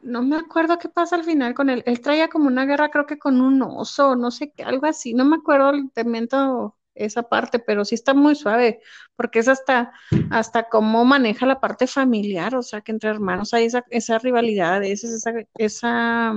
no 0.07 0.21
me 0.23 0.37
acuerdo 0.37 0.79
qué 0.79 0.89
pasa 0.89 1.15
al 1.15 1.23
final 1.23 1.53
con 1.53 1.69
él. 1.69 1.83
Él 1.85 2.01
traía 2.01 2.29
como 2.29 2.47
una 2.47 2.65
guerra, 2.65 2.89
creo 2.89 3.05
que 3.05 3.19
con 3.19 3.41
un 3.41 3.61
oso, 3.61 4.15
no 4.15 4.31
sé 4.31 4.51
qué, 4.51 4.63
algo 4.63 4.87
así. 4.87 5.13
No 5.13 5.25
me 5.25 5.37
acuerdo 5.37 5.69
el 5.71 5.91
temento 5.91 6.77
esa 6.95 7.23
parte, 7.23 7.59
pero 7.59 7.85
sí 7.85 7.95
está 7.95 8.13
muy 8.13 8.35
suave, 8.35 8.81
porque 9.15 9.39
es 9.39 9.47
hasta, 9.47 9.91
hasta 10.31 10.67
cómo 10.69 11.05
maneja 11.05 11.45
la 11.45 11.59
parte 11.59 11.85
familiar, 11.85 12.55
o 12.55 12.63
sea, 12.63 12.81
que 12.81 12.91
entre 12.91 13.11
hermanos 13.11 13.53
hay 13.53 13.65
esa, 13.65 13.83
esa 13.91 14.17
rivalidad, 14.17 14.83
esa, 14.83 15.07
esa, 15.07 15.31
esa 15.57 16.33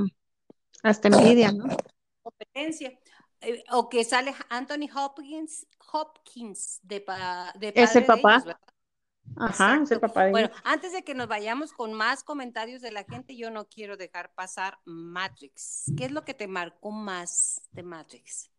hasta 0.82 1.08
envidia, 1.08 1.52
¿no? 1.52 1.64
Competencia. 2.22 2.92
eh, 3.40 3.64
o 3.72 3.88
que 3.88 4.04
sale 4.04 4.34
Anthony 4.50 4.88
Hopkins, 4.94 5.66
Hopkins 5.92 6.80
de, 6.82 7.04
de 7.58 7.72
Ese 7.74 8.02
papá. 8.02 8.44
Ajá, 9.36 9.80
ese 9.82 9.98
papá 9.98 10.24
de 10.24 10.32
Bueno, 10.32 10.50
antes 10.64 10.92
de 10.92 11.02
que 11.02 11.14
nos 11.14 11.28
vayamos 11.28 11.72
con 11.72 11.92
más 11.92 12.24
comentarios 12.24 12.82
de 12.82 12.92
la 12.92 13.04
gente, 13.04 13.36
yo 13.36 13.50
no 13.50 13.68
quiero 13.68 13.96
dejar 13.96 14.34
pasar 14.34 14.78
Matrix. 14.84 15.92
¿Qué 15.96 16.06
es 16.06 16.12
lo 16.12 16.24
que 16.24 16.34
te 16.34 16.46
marcó 16.46 16.90
más 16.90 17.62
de 17.72 17.82
Matrix? 17.82 18.50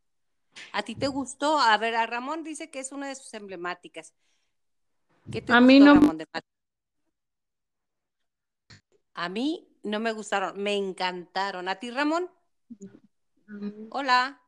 ¿A 0.74 0.84
ti 0.84 0.96
te 0.96 1.08
gustó? 1.08 1.60
A 1.60 1.78
ver, 1.78 1.96
a 1.96 2.06
Ramón 2.06 2.44
dice 2.44 2.70
que 2.70 2.80
es 2.80 2.92
una 2.92 3.08
de 3.08 3.16
sus 3.16 3.34
emblemáticas. 3.34 4.14
¿Qué 5.32 5.42
te 5.42 5.54
a 5.54 5.62
mí 5.62 5.80
no... 5.80 5.96
Ramón 5.96 6.18
de 6.18 6.26
Matrix? 6.34 6.52
A 9.14 9.30
mí 9.30 9.68
no 9.84 10.00
me 10.00 10.12
gustaron, 10.12 10.62
me 10.62 10.76
encantaron. 10.76 11.68
¿A 11.68 11.76
ti, 11.76 11.92
Ramón? 11.92 12.30
Mm. 13.48 13.88
Hola. 13.92 14.42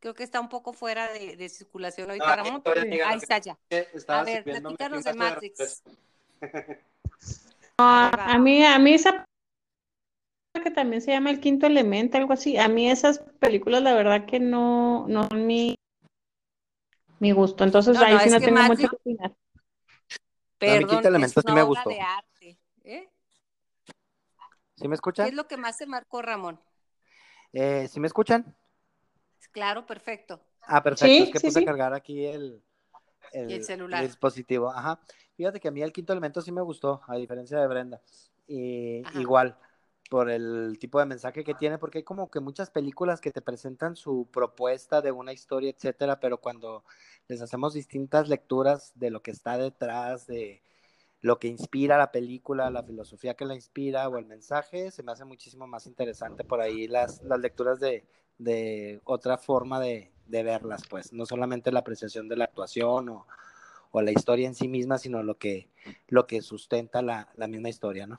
Creo 0.00 0.14
que 0.14 0.22
está 0.22 0.40
un 0.40 0.48
poco 0.48 0.72
fuera 0.72 1.12
de, 1.12 1.48
circulación 1.48 2.10
ahorita, 2.10 2.36
Ramón. 2.36 2.62
Ahí 3.06 3.18
está 3.18 3.38
ya. 3.38 3.58
A 4.08 4.22
ver, 4.22 4.44
platícanos 4.44 5.04
de 5.04 5.14
Matrix. 5.14 5.82
a 7.78 8.38
mí, 8.38 8.64
a 8.64 8.78
mí 8.78 8.94
esa 8.94 9.26
que 10.62 10.70
también 10.70 11.02
se 11.02 11.12
llama 11.12 11.30
El 11.30 11.40
Quinto 11.40 11.66
Elemento, 11.66 12.18
algo 12.18 12.32
así. 12.32 12.56
A 12.56 12.68
mí 12.68 12.90
esas 12.90 13.18
películas, 13.38 13.82
la 13.82 13.94
verdad 13.94 14.26
que 14.26 14.40
no, 14.40 15.06
no 15.08 15.28
son 15.28 15.46
mi, 15.46 15.76
mi 17.18 17.32
gusto. 17.32 17.64
Entonces 17.64 17.96
ahí 17.98 18.18
sí 18.20 18.30
no 18.30 18.40
tengo 18.40 18.62
mucho 18.62 18.88
que 18.88 18.96
opinar. 18.96 19.34
Perdón, 20.58 20.76
el 20.76 20.86
Quinto 20.86 21.08
Elemento 21.08 21.42
sí 21.42 21.52
me 21.52 21.62
gustó. 21.62 21.90
De 21.90 22.00
arte, 22.00 22.58
¿eh? 22.84 23.10
¿Sí 24.76 24.88
me 24.88 24.94
escuchan? 24.94 25.26
¿Qué 25.26 25.30
es 25.30 25.36
lo 25.36 25.46
que 25.46 25.56
más 25.56 25.76
se 25.76 25.86
marcó, 25.86 26.22
Ramón? 26.22 26.60
Eh, 27.52 27.88
¿Sí 27.88 28.00
me 28.00 28.06
escuchan? 28.06 28.54
Claro, 29.56 29.86
perfecto. 29.86 30.38
Ah, 30.64 30.82
perfecto. 30.82 31.24
es 31.24 31.30
que 31.30 31.40
puse 31.40 31.60
a 31.60 31.64
cargar 31.64 31.94
aquí 31.94 32.26
el, 32.26 32.62
el, 33.32 33.64
celular. 33.64 34.04
dispositivo. 34.04 34.70
Ajá. 34.70 35.00
Fíjate 35.34 35.60
que 35.60 35.68
a 35.68 35.70
mí 35.70 35.80
el 35.80 35.94
quinto 35.94 36.12
elemento 36.12 36.42
sí 36.42 36.52
me 36.52 36.60
gustó, 36.60 37.00
a 37.08 37.16
diferencia 37.16 37.58
de 37.58 37.66
Brenda. 37.66 38.02
Y 38.46 39.02
igual, 39.18 39.56
por 40.10 40.28
el 40.28 40.76
tipo 40.78 40.98
de 40.98 41.06
mensaje 41.06 41.42
que 41.42 41.54
tiene, 41.54 41.78
porque 41.78 41.96
hay 41.96 42.04
como 42.04 42.30
que 42.30 42.38
muchas 42.38 42.68
películas 42.68 43.22
que 43.22 43.30
te 43.30 43.40
presentan 43.40 43.96
su 43.96 44.28
propuesta 44.30 45.00
de 45.00 45.10
una 45.10 45.32
historia, 45.32 45.70
etcétera, 45.70 46.20
pero 46.20 46.38
cuando 46.38 46.84
les 47.26 47.40
hacemos 47.40 47.72
distintas 47.72 48.28
lecturas 48.28 48.92
de 48.94 49.08
lo 49.08 49.22
que 49.22 49.30
está 49.30 49.56
detrás, 49.56 50.26
de 50.26 50.60
lo 51.20 51.38
que 51.38 51.48
inspira 51.48 51.98
la 51.98 52.12
película, 52.12 52.70
la 52.70 52.82
filosofía 52.82 53.34
que 53.34 53.44
la 53.44 53.54
inspira 53.54 54.08
o 54.08 54.18
el 54.18 54.26
mensaje, 54.26 54.90
se 54.90 55.02
me 55.02 55.12
hace 55.12 55.24
muchísimo 55.24 55.66
más 55.66 55.86
interesante 55.86 56.44
por 56.44 56.60
ahí 56.60 56.88
las, 56.88 57.22
las 57.22 57.40
lecturas 57.40 57.80
de, 57.80 58.06
de 58.38 59.00
otra 59.04 59.38
forma 59.38 59.80
de, 59.80 60.12
verlas, 60.26 60.82
pues, 60.88 61.12
no 61.12 61.24
solamente 61.24 61.72
la 61.72 61.80
apreciación 61.80 62.28
de 62.28 62.36
la 62.36 62.44
actuación 62.44 63.08
o, 63.08 63.26
la 63.92 64.12
historia 64.12 64.46
en 64.46 64.54
sí 64.54 64.68
misma, 64.68 64.98
sino 64.98 65.22
lo 65.22 65.38
que, 65.38 65.70
lo 66.08 66.26
que 66.26 66.42
sustenta 66.42 67.00
la, 67.00 67.32
misma 67.48 67.70
historia, 67.70 68.06
¿no? 68.06 68.18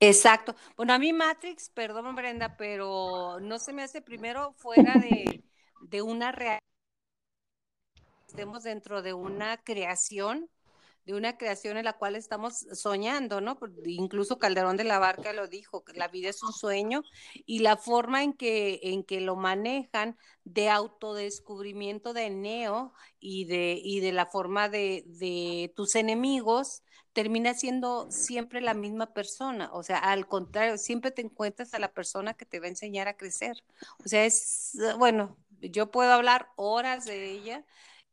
Exacto. 0.00 0.54
Bueno, 0.74 0.94
a 0.94 0.98
mí 0.98 1.12
Matrix, 1.12 1.68
perdón 1.68 2.14
Brenda, 2.14 2.56
pero 2.56 3.38
no 3.40 3.58
se 3.58 3.74
me 3.74 3.82
hace 3.82 4.00
primero 4.00 4.54
fuera 4.54 4.94
de, 4.94 5.44
de 5.82 6.00
una 6.00 6.32
realidad. 6.32 6.60
Estemos 8.26 8.62
dentro 8.62 9.02
de 9.02 9.12
una 9.12 9.58
creación 9.58 10.48
de 11.06 11.14
una 11.14 11.38
creación 11.38 11.76
en 11.76 11.84
la 11.84 11.92
cual 11.92 12.16
estamos 12.16 12.66
soñando, 12.72 13.40
¿no? 13.40 13.56
Incluso 13.84 14.38
Calderón 14.38 14.76
de 14.76 14.84
la 14.84 14.98
Barca 14.98 15.32
lo 15.32 15.46
dijo, 15.46 15.84
la 15.94 16.08
vida 16.08 16.28
es 16.28 16.42
un 16.42 16.52
sueño 16.52 17.04
y 17.46 17.60
la 17.60 17.76
forma 17.76 18.24
en 18.24 18.32
que, 18.32 19.04
que 19.06 19.20
lo 19.20 19.36
manejan 19.36 20.18
de 20.42 20.68
autodescubrimiento 20.68 22.12
de 22.12 22.30
Neo 22.30 22.92
y 23.20 23.44
de, 23.44 23.80
y 23.82 24.00
de 24.00 24.12
la 24.12 24.26
forma 24.26 24.68
de, 24.68 25.04
de 25.06 25.72
tus 25.76 25.94
enemigos, 25.94 26.82
termina 27.12 27.54
siendo 27.54 28.10
siempre 28.10 28.60
la 28.60 28.74
misma 28.74 29.14
persona. 29.14 29.70
O 29.72 29.84
sea, 29.84 29.98
al 29.98 30.26
contrario, 30.26 30.76
siempre 30.76 31.12
te 31.12 31.22
encuentras 31.22 31.72
a 31.72 31.78
la 31.78 31.92
persona 31.92 32.34
que 32.34 32.46
te 32.46 32.58
va 32.58 32.66
a 32.66 32.70
enseñar 32.70 33.06
a 33.06 33.16
crecer. 33.16 33.62
O 34.04 34.08
sea, 34.08 34.24
es, 34.24 34.76
bueno, 34.98 35.36
yo 35.60 35.90
puedo 35.90 36.12
hablar 36.12 36.48
horas 36.56 37.04
de 37.04 37.30
ella 37.30 37.64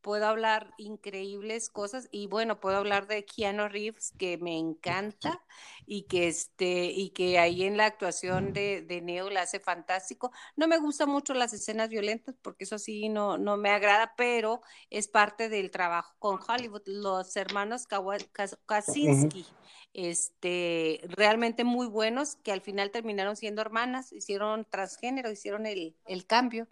puedo 0.03 0.27
hablar 0.27 0.73
increíbles 0.77 1.69
cosas 1.69 2.09
y 2.11 2.27
bueno, 2.27 2.59
puedo 2.59 2.77
hablar 2.77 3.07
de 3.07 3.25
Keanu 3.25 3.69
Reeves 3.69 4.13
que 4.19 4.37
me 4.37 4.59
encanta 4.59 5.41
y 5.87 6.03
que 6.03 6.27
este 6.27 6.85
y 6.85 7.09
que 7.11 7.39
ahí 7.39 7.63
en 7.63 7.77
la 7.77 7.85
actuación 7.85 8.53
de, 8.53 8.83
de 8.83 9.01
Neo 9.01 9.31
la 9.31 9.41
hace 9.41 9.59
fantástico. 9.59 10.31
No 10.55 10.67
me 10.67 10.77
gustan 10.77 11.09
mucho 11.09 11.33
las 11.33 11.53
escenas 11.53 11.89
violentas 11.89 12.35
porque 12.41 12.65
eso 12.65 12.77
sí 12.77 13.09
no, 13.09 13.37
no 13.37 13.57
me 13.57 13.69
agrada, 13.69 14.13
pero 14.15 14.61
es 14.91 15.07
parte 15.07 15.49
del 15.49 15.71
trabajo 15.71 16.13
con 16.19 16.39
Hollywood. 16.47 16.83
Los 16.85 17.35
hermanos 17.37 17.87
Kaczynski 17.87 19.45
este, 19.93 21.01
realmente 21.03 21.63
muy 21.63 21.87
buenos, 21.87 22.35
que 22.37 22.51
al 22.51 22.61
final 22.61 22.91
terminaron 22.91 23.35
siendo 23.35 23.61
hermanas, 23.61 24.11
hicieron 24.11 24.65
transgénero, 24.69 25.31
hicieron 25.31 25.65
el, 25.65 25.95
el 26.05 26.25
cambio, 26.25 26.67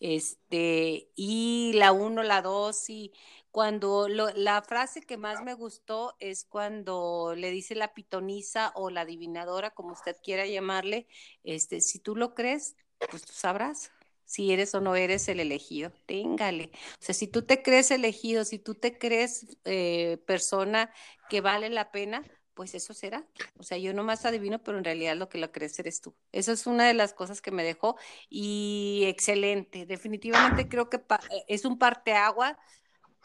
este, 0.00 1.10
y 1.16 1.72
la 1.74 1.92
uno, 1.92 2.22
la 2.22 2.42
dos, 2.42 2.88
y 2.90 3.12
cuando 3.50 4.08
lo, 4.08 4.30
la 4.34 4.62
frase 4.62 5.00
que 5.00 5.16
más 5.16 5.42
me 5.42 5.54
gustó 5.54 6.14
es 6.20 6.44
cuando 6.44 7.34
le 7.34 7.50
dice 7.50 7.74
la 7.74 7.94
pitonisa 7.94 8.72
o 8.74 8.90
la 8.90 9.00
adivinadora, 9.02 9.70
como 9.70 9.92
usted 9.92 10.16
quiera 10.22 10.46
llamarle, 10.46 11.06
este, 11.44 11.80
si 11.80 11.98
tú 11.98 12.16
lo 12.16 12.34
crees, 12.34 12.76
pues 13.10 13.24
tú 13.24 13.32
sabrás 13.32 13.90
si 14.28 14.52
eres 14.52 14.74
o 14.74 14.82
no 14.82 14.94
eres 14.94 15.26
el 15.28 15.40
elegido. 15.40 15.90
Téngale. 16.04 16.70
O 16.74 17.02
sea, 17.02 17.14
si 17.14 17.26
tú 17.28 17.42
te 17.42 17.62
crees 17.62 17.90
elegido, 17.90 18.44
si 18.44 18.58
tú 18.58 18.74
te 18.74 18.98
crees 18.98 19.46
eh, 19.64 20.18
persona 20.26 20.92
que 21.30 21.40
vale 21.40 21.70
la 21.70 21.90
pena, 21.90 22.22
pues 22.58 22.74
eso 22.74 22.92
será. 22.92 23.24
O 23.56 23.62
sea, 23.62 23.78
yo 23.78 23.94
nomás 23.94 24.26
adivino, 24.26 24.58
pero 24.58 24.78
en 24.78 24.84
realidad 24.84 25.14
lo 25.14 25.28
que 25.28 25.38
lo 25.38 25.52
crees 25.52 25.78
eres 25.78 26.00
tú. 26.00 26.12
Eso 26.32 26.50
es 26.50 26.66
una 26.66 26.88
de 26.88 26.92
las 26.92 27.14
cosas 27.14 27.40
que 27.40 27.52
me 27.52 27.62
dejó 27.62 27.96
y 28.28 29.04
excelente. 29.06 29.86
Definitivamente 29.86 30.68
creo 30.68 30.90
que 30.90 30.96
eh, 30.96 31.44
es 31.46 31.64
un 31.64 31.78
parteagua. 31.78 32.58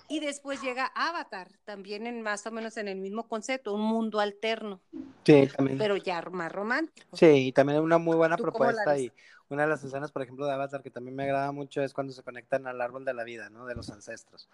Y 0.07 0.19
después 0.19 0.61
llega 0.61 0.91
Avatar, 0.93 1.49
también 1.63 2.05
en 2.05 2.21
más 2.21 2.45
o 2.45 2.51
menos 2.51 2.77
en 2.77 2.87
el 2.87 2.99
mismo 2.99 3.27
concepto, 3.27 3.73
un 3.73 3.81
mundo 3.81 4.19
alterno. 4.19 4.81
Sí, 5.25 5.49
también. 5.57 5.79
Pero 5.79 5.97
ya 5.97 6.21
más 6.29 6.51
romántico. 6.51 7.17
Sí, 7.17 7.47
y 7.47 7.51
también 7.53 7.79
una 7.79 7.97
muy 7.97 8.15
buena 8.15 8.37
propuesta. 8.37 8.99
Y 8.99 9.11
una 9.49 9.63
de 9.63 9.69
las 9.69 9.83
escenas, 9.83 10.11
por 10.11 10.21
ejemplo, 10.21 10.45
de 10.45 10.53
Avatar 10.53 10.83
que 10.83 10.91
también 10.91 11.15
me 11.15 11.23
agrada 11.23 11.51
mucho 11.51 11.81
es 11.81 11.91
cuando 11.91 12.13
se 12.13 12.21
conectan 12.21 12.67
al 12.67 12.79
árbol 12.81 13.03
de 13.03 13.15
la 13.15 13.23
vida, 13.23 13.49
¿no? 13.49 13.65
De 13.65 13.73
los 13.73 13.89
ancestros. 13.89 14.47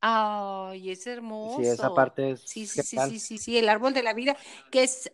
Ay, 0.00 0.90
es 0.90 1.06
hermoso. 1.06 1.62
Sí, 1.62 1.68
esa 1.68 1.94
parte 1.94 2.30
es. 2.30 2.40
Sí, 2.40 2.66
sí, 2.66 2.82
sí, 2.82 3.18
sí, 3.18 3.38
sí, 3.38 3.58
el 3.58 3.68
árbol 3.68 3.92
de 3.92 4.02
la 4.02 4.14
vida, 4.14 4.36
que 4.70 4.82
es 4.82 5.10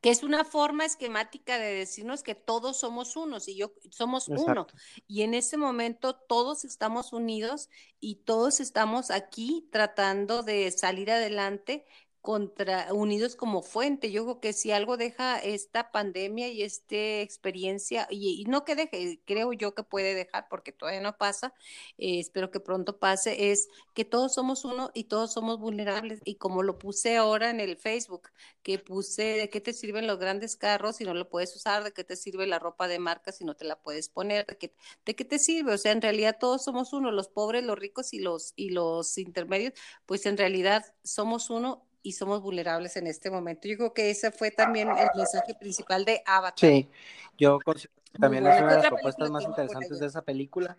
que 0.00 0.10
es 0.10 0.22
una 0.22 0.44
forma 0.44 0.84
esquemática 0.86 1.58
de 1.58 1.74
decirnos 1.74 2.22
que 2.22 2.34
todos 2.34 2.78
somos 2.78 3.16
unos 3.16 3.48
y 3.48 3.56
yo 3.56 3.72
somos 3.90 4.28
uno. 4.28 4.66
Y 5.06 5.22
en 5.22 5.34
ese 5.34 5.58
momento 5.58 6.14
todos 6.14 6.64
estamos 6.64 7.12
unidos 7.12 7.68
y 8.00 8.16
todos 8.16 8.60
estamos 8.60 9.10
aquí 9.10 9.68
tratando 9.70 10.42
de 10.42 10.70
salir 10.70 11.10
adelante 11.10 11.84
contra 12.20 12.92
unidos 12.92 13.36
como 13.36 13.62
fuente. 13.62 14.10
Yo 14.10 14.24
creo 14.24 14.40
que 14.40 14.52
si 14.52 14.72
algo 14.72 14.96
deja 14.96 15.38
esta 15.38 15.90
pandemia 15.90 16.48
y 16.48 16.62
esta 16.62 17.20
experiencia, 17.20 18.06
y, 18.10 18.44
no 18.48 18.64
que 18.64 18.74
deje, 18.76 19.20
creo 19.24 19.52
yo 19.52 19.74
que 19.74 19.82
puede 19.82 20.14
dejar, 20.14 20.46
porque 20.48 20.72
todavía 20.72 21.00
no 21.00 21.16
pasa, 21.16 21.54
eh, 21.98 22.20
espero 22.20 22.50
que 22.50 22.60
pronto 22.60 22.98
pase, 22.98 23.50
es 23.50 23.68
que 23.94 24.04
todos 24.04 24.34
somos 24.34 24.64
uno 24.64 24.90
y 24.94 25.04
todos 25.04 25.32
somos 25.32 25.58
vulnerables. 25.58 26.20
Y 26.24 26.36
como 26.36 26.62
lo 26.62 26.78
puse 26.78 27.16
ahora 27.16 27.50
en 27.50 27.60
el 27.60 27.76
Facebook, 27.76 28.30
que 28.62 28.78
puse 28.78 29.22
de 29.22 29.48
qué 29.50 29.60
te 29.60 29.72
sirven 29.72 30.06
los 30.06 30.18
grandes 30.18 30.56
carros 30.56 30.96
si 30.96 31.04
no 31.04 31.14
lo 31.14 31.28
puedes 31.28 31.54
usar, 31.56 31.84
de 31.84 31.92
qué 31.92 32.04
te 32.04 32.16
sirve 32.16 32.46
la 32.46 32.58
ropa 32.58 32.88
de 32.88 32.98
marca 32.98 33.32
si 33.32 33.44
no 33.44 33.56
te 33.56 33.64
la 33.64 33.80
puedes 33.80 34.08
poner, 34.08 34.46
de 34.46 34.56
qué, 34.58 34.74
de 35.06 35.16
qué 35.16 35.24
te 35.24 35.38
sirve. 35.38 35.74
O 35.74 35.78
sea, 35.78 35.92
en 35.92 36.02
realidad 36.02 36.36
todos 36.38 36.64
somos 36.64 36.92
uno, 36.92 37.10
los 37.10 37.28
pobres, 37.28 37.64
los 37.64 37.78
ricos 37.78 38.12
y 38.12 38.20
los, 38.20 38.52
y 38.56 38.70
los 38.70 39.16
intermedios, 39.18 39.74
pues 40.06 40.26
en 40.26 40.36
realidad 40.36 40.84
somos 41.02 41.50
uno 41.50 41.86
y 42.02 42.12
somos 42.12 42.42
vulnerables 42.42 42.96
en 42.96 43.06
este 43.06 43.30
momento. 43.30 43.68
Yo 43.68 43.76
creo 43.76 43.94
que 43.94 44.10
ese 44.10 44.30
fue 44.30 44.50
también 44.50 44.88
el 44.88 45.08
mensaje 45.14 45.54
principal 45.54 46.04
de 46.04 46.22
Avatar. 46.26 46.58
Sí, 46.58 46.90
yo 47.38 47.58
considero 47.64 47.94
que 48.12 48.18
también 48.18 48.46
es 48.46 48.60
una 48.60 48.76
de 48.76 48.78
las 48.78 48.88
propuestas 48.88 49.30
más 49.30 49.44
interesantes 49.44 49.98
de 49.98 50.06
esa 50.06 50.22
película. 50.22 50.76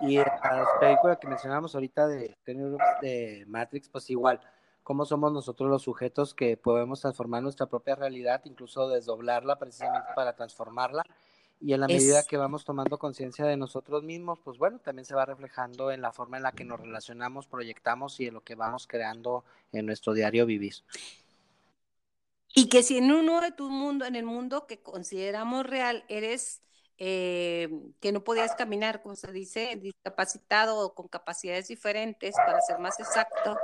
Y 0.00 0.16
la 0.16 0.66
película 0.78 1.16
que 1.16 1.28
mencionamos 1.28 1.74
ahorita 1.74 2.06
de, 2.06 2.36
de 2.44 3.44
Matrix, 3.46 3.88
pues 3.88 4.08
igual, 4.10 4.40
cómo 4.82 5.04
somos 5.04 5.32
nosotros 5.32 5.70
los 5.70 5.82
sujetos 5.82 6.34
que 6.34 6.56
podemos 6.56 7.00
transformar 7.00 7.42
nuestra 7.42 7.66
propia 7.66 7.94
realidad, 7.94 8.42
incluso 8.44 8.88
desdoblarla 8.88 9.58
precisamente 9.58 10.08
para 10.14 10.34
transformarla 10.34 11.04
y 11.60 11.74
en 11.74 11.80
la 11.80 11.86
medida 11.86 12.22
que 12.22 12.38
vamos 12.38 12.64
tomando 12.64 12.98
conciencia 12.98 13.44
de 13.44 13.56
nosotros 13.56 14.02
mismos, 14.02 14.38
pues 14.42 14.56
bueno, 14.56 14.78
también 14.78 15.04
se 15.04 15.14
va 15.14 15.26
reflejando 15.26 15.90
en 15.90 16.00
la 16.00 16.12
forma 16.12 16.38
en 16.38 16.44
la 16.44 16.52
que 16.52 16.64
nos 16.64 16.80
relacionamos, 16.80 17.46
proyectamos 17.46 18.18
y 18.18 18.26
en 18.26 18.34
lo 18.34 18.40
que 18.40 18.54
vamos 18.54 18.86
creando 18.86 19.44
en 19.72 19.84
nuestro 19.84 20.14
diario 20.14 20.46
vivir. 20.46 20.74
Y 22.54 22.68
que 22.68 22.82
si 22.82 22.96
en 22.96 23.12
uno 23.12 23.40
de 23.40 23.52
tu 23.52 23.70
mundo, 23.70 24.06
en 24.06 24.16
el 24.16 24.24
mundo 24.24 24.66
que 24.66 24.80
consideramos 24.80 25.66
real, 25.66 26.04
eres 26.08 26.62
eh, 26.96 27.68
que 28.00 28.12
no 28.12 28.24
podías 28.24 28.54
caminar, 28.54 29.02
como 29.02 29.14
se 29.14 29.30
dice, 29.30 29.76
discapacitado 29.76 30.78
o 30.78 30.94
con 30.94 31.08
capacidades 31.08 31.68
diferentes, 31.68 32.34
para 32.34 32.60
ser 32.60 32.78
más 32.78 32.98
exacto, 33.00 33.56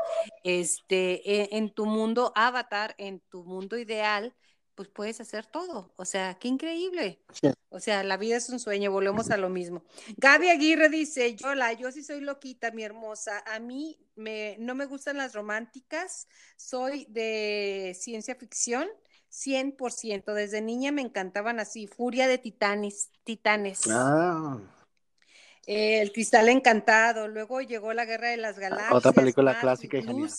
este, 0.45 1.21
e, 1.31 1.49
en 1.53 1.71
tu 1.71 1.87
mundo 1.87 2.33
avatar, 2.35 2.95
en 2.99 3.21
tu 3.21 3.43
mundo 3.45 3.77
ideal, 3.77 4.35
pues 4.77 4.89
puedes 4.89 5.21
hacer 5.21 5.47
todo. 5.47 5.93
O 5.97 6.05
sea, 6.05 6.35
qué 6.39 6.49
increíble. 6.49 7.19
O 7.71 7.81
sea, 7.81 8.05
la 8.05 8.17
vida 8.17 8.37
es 8.37 8.49
un 8.51 8.61
sueño, 8.61 8.93
volvemos 8.93 9.31
a 9.31 9.39
lo 9.39 9.49
mismo. 9.49 9.83
Gaby 10.19 10.51
Aguirre 10.51 10.89
dice, 10.89 11.35
Yola, 11.35 11.73
yo 11.73 11.91
sí 11.91 12.05
soy 12.05 12.21
loquita, 12.21 12.71
mi 12.71 12.85
hermosa. 12.85 13.43
A 13.47 13.59
mí 13.59 13.99
me, 14.15 14.57
no 14.61 14.75
me 14.75 14.87
gustan 14.87 15.17
las 15.17 15.35
románticas, 15.35 16.29
soy 16.57 17.07
de 17.09 17.97
ciencia 17.99 18.37
ficción 18.37 18.87
100%. 19.33 20.33
Desde 20.35 20.61
niña 20.61 20.93
me 20.93 21.03
encantaban 21.03 21.59
así, 21.59 21.87
Furia 21.87 22.29
de 22.29 22.39
Titanes. 22.39 23.11
titanes. 23.25 23.81
Ah. 23.91 24.61
Eh, 25.67 26.01
el 26.01 26.13
Cristal 26.13 26.49
Encantado, 26.49 27.27
luego 27.27 27.61
llegó 27.61 27.93
la 27.93 28.05
Guerra 28.05 28.29
de 28.29 28.37
las 28.37 28.59
Galaxias. 28.59 28.93
Otra 28.93 29.13
película 29.13 29.59
clásica 29.59 29.99
y 29.99 30.03
genial. 30.03 30.31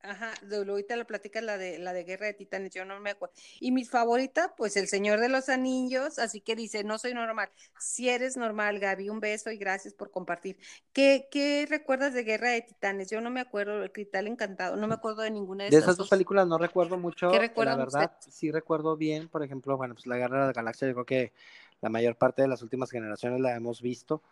Ajá, 0.00 0.32
ahorita 0.52 0.96
la 0.96 1.06
platica 1.06 1.40
la 1.40 1.58
de 1.58 1.78
la 1.78 1.92
de 1.92 2.04
Guerra 2.04 2.26
de 2.26 2.34
Titanes, 2.34 2.72
yo 2.72 2.84
no 2.84 3.00
me 3.00 3.10
acuerdo. 3.10 3.34
Y 3.58 3.72
mi 3.72 3.84
favorita, 3.84 4.54
pues 4.56 4.76
El 4.76 4.86
Señor 4.86 5.18
de 5.18 5.28
los 5.28 5.48
Anillos, 5.48 6.20
así 6.20 6.40
que 6.40 6.54
dice, 6.54 6.84
no 6.84 6.98
soy 6.98 7.14
normal. 7.14 7.50
Si 7.80 8.08
eres 8.08 8.36
normal, 8.36 8.78
Gaby, 8.78 9.10
un 9.10 9.18
beso 9.18 9.50
y 9.50 9.58
gracias 9.58 9.94
por 9.94 10.10
compartir. 10.12 10.56
¿Qué, 10.92 11.28
qué 11.32 11.66
recuerdas 11.68 12.14
de 12.14 12.22
Guerra 12.22 12.50
de 12.50 12.62
Titanes? 12.62 13.10
Yo 13.10 13.20
no 13.20 13.30
me 13.30 13.40
acuerdo, 13.40 13.82
El 13.82 13.90
Cristal 13.90 14.28
Encantado, 14.28 14.76
no 14.76 14.86
me 14.86 14.94
acuerdo 14.94 15.22
de 15.22 15.32
ninguna 15.32 15.64
de, 15.64 15.70
de 15.70 15.76
esas 15.76 15.96
dos 15.96 16.08
películas. 16.08 16.46
No 16.46 16.58
recuerdo 16.58 16.96
mucho, 16.96 17.30
¿Qué 17.30 17.52
la 17.56 17.76
verdad, 17.76 18.12
sí 18.20 18.52
recuerdo 18.52 18.96
bien, 18.96 19.28
por 19.28 19.42
ejemplo, 19.42 19.76
bueno, 19.76 19.94
pues 19.94 20.06
la 20.06 20.16
Guerra 20.16 20.42
de 20.42 20.46
la 20.46 20.52
Galaxia, 20.52 20.86
yo 20.86 20.94
creo 20.94 21.06
que 21.06 21.32
la 21.80 21.88
mayor 21.88 22.16
parte 22.16 22.42
de 22.42 22.48
las 22.48 22.62
últimas 22.62 22.90
generaciones 22.90 23.40
la 23.40 23.56
hemos 23.56 23.82
visto. 23.82 24.22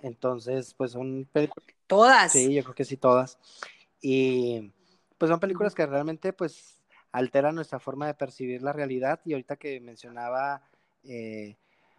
Entonces, 0.00 0.74
pues 0.74 0.92
son 0.92 1.28
películas. 1.32 1.66
Todas. 1.88 2.30
Sí, 2.32 2.54
yo 2.54 2.62
creo 2.62 2.74
que 2.74 2.84
sí, 2.84 2.96
todas. 2.96 3.38
Y 4.00 4.72
pues 5.18 5.28
son 5.28 5.40
películas 5.40 5.74
que 5.74 5.86
realmente 5.86 6.32
pues 6.32 6.80
alteran 7.12 7.54
nuestra 7.54 7.80
forma 7.80 8.06
de 8.06 8.14
percibir 8.14 8.62
la 8.62 8.72
realidad 8.72 9.20
y 9.24 9.32
ahorita 9.32 9.56
que 9.56 9.80
mencionaba 9.80 10.62
eh, 11.04 11.56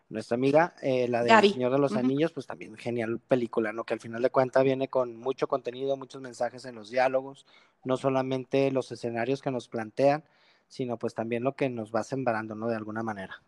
nuestra 0.09 0.35
amiga, 0.35 0.73
eh, 0.81 1.07
la 1.07 1.23
de 1.23 1.31
El 1.31 1.53
Señor 1.53 1.71
de 1.71 1.77
los 1.77 1.95
Anillos, 1.95 2.31
pues 2.31 2.47
también 2.47 2.75
genial 2.75 3.19
película, 3.19 3.73
¿no? 3.73 3.83
Que 3.83 3.93
al 3.93 3.99
final 3.99 4.21
de 4.21 4.31
cuentas 4.31 4.63
viene 4.63 4.87
con 4.87 5.15
mucho 5.17 5.47
contenido, 5.47 5.97
muchos 5.97 6.21
mensajes 6.21 6.65
en 6.65 6.75
los 6.75 6.89
diálogos, 6.89 7.45
no 7.83 7.97
solamente 7.97 8.71
los 8.71 8.91
escenarios 8.91 9.41
que 9.41 9.51
nos 9.51 9.67
plantean, 9.67 10.23
sino 10.67 10.97
pues 10.97 11.13
también 11.13 11.43
lo 11.43 11.55
que 11.55 11.69
nos 11.69 11.93
va 11.93 12.03
sembrando, 12.03 12.55
¿no? 12.55 12.67
De 12.67 12.75
alguna 12.75 13.03
manera. 13.03 13.41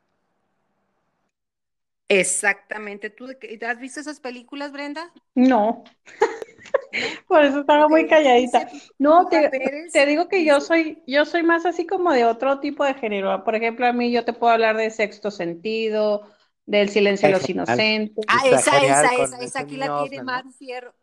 Exactamente. 2.08 3.10
¿Tú 3.10 3.26
has 3.66 3.80
visto 3.80 4.02
esas 4.02 4.20
películas, 4.20 4.72
Brenda? 4.72 5.12
No. 5.34 5.84
Por 7.28 7.44
eso 7.44 7.62
estaba 7.62 7.88
muy 7.88 8.08
calladita. 8.08 8.70
No, 8.98 9.28
te, 9.28 10.06
digo 10.06 10.28
que 10.28 10.46
yo 10.46 10.62
soy, 10.62 11.02
yo 11.08 11.26
soy 11.26 11.44
más 11.44 11.66
así 11.66 11.86
como 11.86 12.12
de 12.12 12.26
otro 12.26 12.60
tipo 12.60 12.84
de 12.84 12.94
género. 12.94 13.44
Por 13.44 13.56
ejemplo, 13.56 13.86
a 13.86 13.94
mí 13.94 14.12
yo 14.12 14.26
te 14.26 14.34
puedo 14.34 14.54
hablar 14.54 14.78
de 14.78 14.90
sexto 14.90 15.32
sentido, 15.32 16.28
del 16.66 16.90
silencio 16.90 17.28
de 17.28 17.34
los 17.34 17.50
inocentes. 17.50 18.26
Ah, 18.28 18.42
esa, 18.46 18.78
esa, 18.78 19.16
esa, 19.16 19.38
esa, 19.40 19.60
aquí 19.62 19.78
la 19.78 20.04
tiene 20.04 20.24
Maru 20.24 20.52
Fierro. 20.52 20.94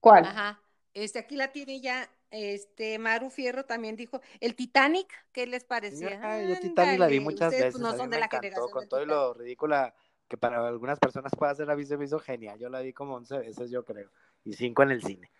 ¿Cuál? 0.00 0.24
Ajá. 0.24 0.62
Este, 0.92 1.20
aquí 1.20 1.36
la 1.36 1.52
tiene 1.52 1.80
ya, 1.80 2.10
este, 2.30 2.98
Maru 2.98 3.30
Fierro 3.30 3.64
también 3.64 3.96
dijo, 3.96 4.20
el 4.40 4.56
Titanic, 4.56 5.06
¿qué 5.32 5.46
les 5.46 5.64
parecía? 5.64 6.20
Ay, 6.22 6.48
yo 6.48 6.58
Titanic 6.58 6.98
la 6.98 7.06
vi 7.06 7.20
muchas 7.20 7.52
pues, 7.52 7.64
veces. 7.64 7.80
no 7.80 7.96
son 7.96 8.10
de 8.10 8.18
la 8.18 8.28
generación 8.28 8.70
con 8.70 8.88
todo 8.88 9.04
lo 9.06 9.34
ridícula 9.34 9.94
que 10.26 10.36
para 10.36 10.66
algunas 10.66 10.98
personas 10.98 11.32
puede 11.36 11.54
ser 11.56 11.66
la 11.66 11.76
hizo 11.80 12.18
genial. 12.20 12.58
Yo 12.58 12.68
la 12.68 12.80
vi 12.80 12.92
como 12.92 13.16
11 13.16 13.38
veces, 13.38 13.70
yo 13.70 13.84
creo 13.84 14.10
y 14.44 14.52
cinco 14.54 14.82
en 14.82 14.90
el 14.90 15.02
cine. 15.02 15.30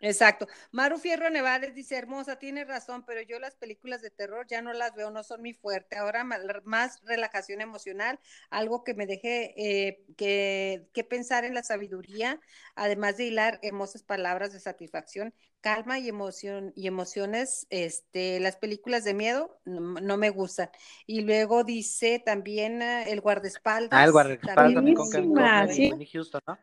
Exacto. 0.00 0.46
Maru 0.72 0.98
Fierro 0.98 1.30
Nevades 1.30 1.74
dice, 1.74 1.96
hermosa, 1.96 2.38
tiene 2.38 2.64
razón, 2.64 3.04
pero 3.06 3.22
yo 3.22 3.38
las 3.38 3.56
películas 3.56 4.02
de 4.02 4.10
terror 4.10 4.46
ya 4.46 4.60
no 4.60 4.72
las 4.74 4.94
veo, 4.94 5.10
no 5.10 5.22
son 5.22 5.40
mi 5.40 5.54
fuerte. 5.54 5.96
Ahora 5.96 6.22
más 6.24 7.00
relajación 7.02 7.62
emocional, 7.62 8.20
algo 8.50 8.84
que 8.84 8.94
me 8.94 9.06
deje 9.06 9.54
eh, 9.56 10.04
que, 10.16 10.86
que, 10.92 11.02
pensar 11.02 11.44
en 11.44 11.54
la 11.54 11.62
sabiduría, 11.62 12.40
además 12.74 13.16
de 13.16 13.24
hilar 13.26 13.58
hermosas 13.62 14.02
palabras 14.02 14.52
de 14.52 14.60
satisfacción, 14.60 15.32
calma 15.62 15.98
y 15.98 16.08
emoción 16.08 16.72
y 16.76 16.88
emociones. 16.88 17.66
Este, 17.70 18.38
las 18.38 18.56
películas 18.56 19.02
de 19.02 19.14
miedo 19.14 19.58
no, 19.64 20.18
me 20.18 20.28
gustan. 20.28 20.70
Y 21.06 21.22
luego 21.22 21.64
dice 21.64 22.22
también 22.24 22.82
eh, 22.82 23.10
el 23.10 23.22
guardaespaldas. 23.22 23.98
Ah, 23.98 24.04
el 24.04 24.12
guardaespaldas 24.12 24.74
también 24.74 24.94
con, 24.94 25.10
Houston, 25.10 26.42
¿no? 26.46 26.58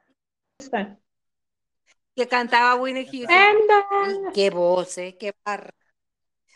Que 2.16 2.28
cantaba 2.28 2.76
Winnie 2.76 3.06
Houston. 3.06 4.32
qué 4.34 4.50
voz, 4.50 4.98
¿eh? 4.98 5.18
Qué 5.20 5.34
barra. 5.44 5.74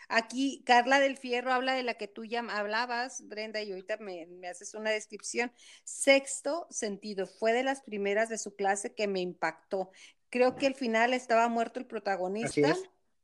Aquí 0.08 0.62
Carla 0.64 1.00
del 1.00 1.18
Fierro 1.18 1.52
habla 1.52 1.74
de 1.74 1.82
la 1.82 1.94
que 1.94 2.08
tú 2.08 2.24
ya 2.24 2.40
hablabas, 2.40 3.26
Brenda, 3.28 3.60
y 3.60 3.70
ahorita 3.70 3.98
me, 3.98 4.26
me, 4.26 4.48
haces 4.48 4.74
una 4.74 4.90
descripción. 4.90 5.52
Sexto 5.84 6.66
sentido, 6.70 7.26
fue 7.26 7.52
de 7.52 7.62
las 7.62 7.82
primeras 7.82 8.28
de 8.30 8.38
su 8.38 8.56
clase 8.56 8.94
que 8.94 9.06
me 9.06 9.20
impactó. 9.20 9.90
Creo 10.30 10.56
que 10.56 10.66
al 10.66 10.74
final 10.74 11.12
estaba 11.12 11.48
muerto 11.48 11.78
el 11.78 11.86
protagonista 11.86 12.74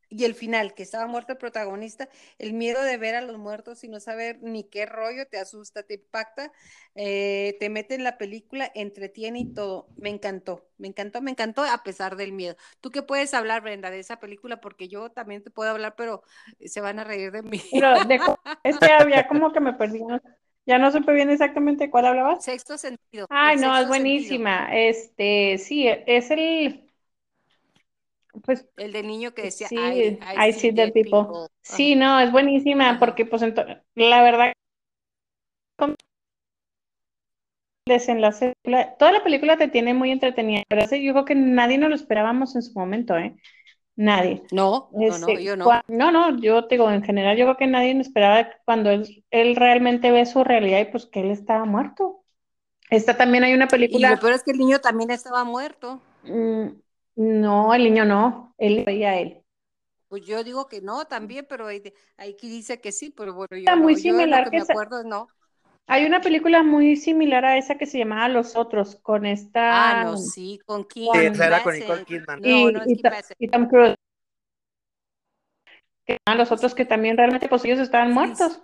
y 0.08 0.24
el 0.24 0.34
final, 0.34 0.74
que 0.74 0.82
estaba 0.82 1.06
muerto 1.06 1.32
el 1.32 1.38
protagonista, 1.38 2.08
el 2.38 2.52
miedo 2.52 2.82
de 2.82 2.96
ver 2.96 3.14
a 3.14 3.20
los 3.20 3.38
muertos 3.38 3.84
y 3.84 3.88
no 3.88 4.00
saber 4.00 4.38
ni 4.42 4.64
qué 4.64 4.86
rollo, 4.86 5.26
te 5.26 5.38
asusta, 5.38 5.82
te 5.82 5.94
impacta, 5.94 6.52
eh, 6.94 7.56
te 7.60 7.68
mete 7.68 7.94
en 7.94 8.04
la 8.04 8.18
película, 8.18 8.70
entretiene 8.74 9.40
y 9.40 9.54
todo. 9.54 9.88
Me 9.96 10.10
encantó, 10.10 10.66
me 10.78 10.88
encantó, 10.88 11.20
me 11.22 11.30
encantó 11.30 11.62
a 11.62 11.82
pesar 11.82 12.16
del 12.16 12.32
miedo. 12.32 12.56
¿Tú 12.80 12.90
qué 12.90 13.02
puedes 13.02 13.34
hablar, 13.34 13.62
Brenda, 13.62 13.90
de 13.90 14.00
esa 14.00 14.20
película? 14.20 14.60
Porque 14.60 14.88
yo 14.88 15.10
también 15.10 15.42
te 15.42 15.50
puedo 15.50 15.70
hablar, 15.70 15.94
pero 15.96 16.22
se 16.64 16.80
van 16.80 16.98
a 16.98 17.04
reír 17.04 17.32
de 17.32 17.42
mí. 17.42 17.60
Pero 17.72 18.04
de, 18.04 18.20
es 18.64 18.78
que 18.78 18.92
había 18.92 19.26
como 19.26 19.52
que 19.52 19.60
me 19.60 19.72
perdí. 19.72 20.00
Ya 20.66 20.78
no 20.78 20.90
supe 20.90 21.12
bien 21.12 21.30
exactamente 21.30 21.90
cuál 21.90 22.06
hablabas. 22.06 22.42
Sexto 22.42 22.78
sentido. 22.78 23.26
Ay, 23.28 23.56
no, 23.58 23.76
es 23.76 23.86
buenísima. 23.86 24.68
Este, 24.72 25.58
sí, 25.58 25.86
es 25.88 26.30
el 26.30 26.83
pues, 28.42 28.66
el 28.76 28.92
del 28.92 29.06
niño 29.06 29.34
que 29.34 29.42
decía, 29.42 29.68
sí, 29.68 29.76
I, 29.76 30.52
see, 30.52 30.74
the 30.74 30.90
people. 30.92 31.48
Sí, 31.62 31.94
no, 31.94 32.20
es 32.20 32.32
buenísima 32.32 32.98
porque 32.98 33.26
pues 33.26 33.42
la 33.94 34.22
verdad 34.22 34.52
desenlace, 37.86 38.54
toda 38.98 39.12
la 39.12 39.22
película 39.22 39.58
te 39.58 39.68
tiene 39.68 39.92
muy 39.92 40.10
entretenida, 40.10 40.62
pero 40.68 40.82
yo 40.96 41.12
creo 41.12 41.24
que 41.24 41.34
nadie 41.34 41.76
nos 41.76 41.90
lo 41.90 41.94
esperábamos 41.94 42.56
en 42.56 42.62
su 42.62 42.72
momento, 42.78 43.16
¿eh? 43.16 43.36
Nadie. 43.96 44.42
No, 44.50 44.88
no, 44.92 45.18
no, 45.18 45.28
este, 45.28 45.44
yo 45.44 45.56
no. 45.56 45.66
No, 45.86 46.10
no, 46.10 46.38
yo 46.38 46.66
te 46.66 46.76
digo, 46.76 46.90
en 46.90 47.04
general 47.04 47.36
yo 47.36 47.44
creo 47.44 47.56
que 47.56 47.66
nadie 47.66 47.94
nos 47.94 48.08
esperaba 48.08 48.48
cuando 48.64 48.90
él, 48.90 49.24
él 49.30 49.54
realmente 49.54 50.10
ve 50.10 50.26
su 50.26 50.42
realidad 50.42 50.80
y 50.80 50.86
pues 50.86 51.06
que 51.06 51.20
él 51.20 51.30
estaba 51.30 51.64
muerto. 51.64 52.24
Esta 52.90 53.16
también 53.16 53.44
hay 53.44 53.54
una 53.54 53.68
película. 53.68 54.08
Y 54.08 54.10
lo 54.14 54.20
peor 54.20 54.32
es 54.32 54.42
que 54.42 54.50
el 54.50 54.58
niño 54.58 54.80
también 54.80 55.10
estaba 55.10 55.44
muerto. 55.44 56.00
Mm, 56.24 56.68
no, 57.16 57.74
el 57.74 57.84
niño 57.84 58.04
no, 58.04 58.54
él 58.58 58.84
veía 58.84 59.18
él. 59.18 59.42
Pues 60.08 60.24
yo 60.26 60.44
digo 60.44 60.68
que 60.68 60.80
no 60.80 61.06
también, 61.06 61.46
pero 61.48 61.66
ahí, 61.66 61.82
dice 62.40 62.80
que 62.80 62.92
sí, 62.92 63.10
pero 63.10 63.34
bueno, 63.34 63.56
yo, 63.56 63.76
muy 63.76 63.96
similar 63.96 64.50
que, 64.50 64.58
me 64.58 64.62
acuerdo 64.62 65.02
no. 65.02 65.28
Hay 65.86 66.06
una 66.06 66.20
película 66.20 66.62
muy 66.62 66.96
similar 66.96 67.44
a 67.44 67.58
esa 67.58 67.76
que 67.76 67.86
se 67.86 67.98
llamaba 67.98 68.28
Los 68.28 68.56
Otros, 68.56 68.96
con 68.96 69.26
esta... 69.26 70.00
Ah, 70.00 70.04
no, 70.04 70.16
sí, 70.16 70.58
¿con? 70.64 70.86
Sí, 70.92 71.08
esa 71.12 71.46
era 71.46 71.62
con 71.62 71.74
Nicole 71.74 72.04
Kidman. 72.04 72.44
Y, 72.44 72.64
no, 72.64 72.70
no 72.70 72.84
y, 73.38 73.48
Tom 73.48 73.68
Cruise. 73.68 73.96
los 76.36 76.52
otros 76.52 76.74
que 76.74 76.84
también 76.84 77.16
realmente, 77.16 77.48
pues 77.48 77.64
ellos 77.64 77.80
estaban 77.80 78.12
muertos. 78.12 78.62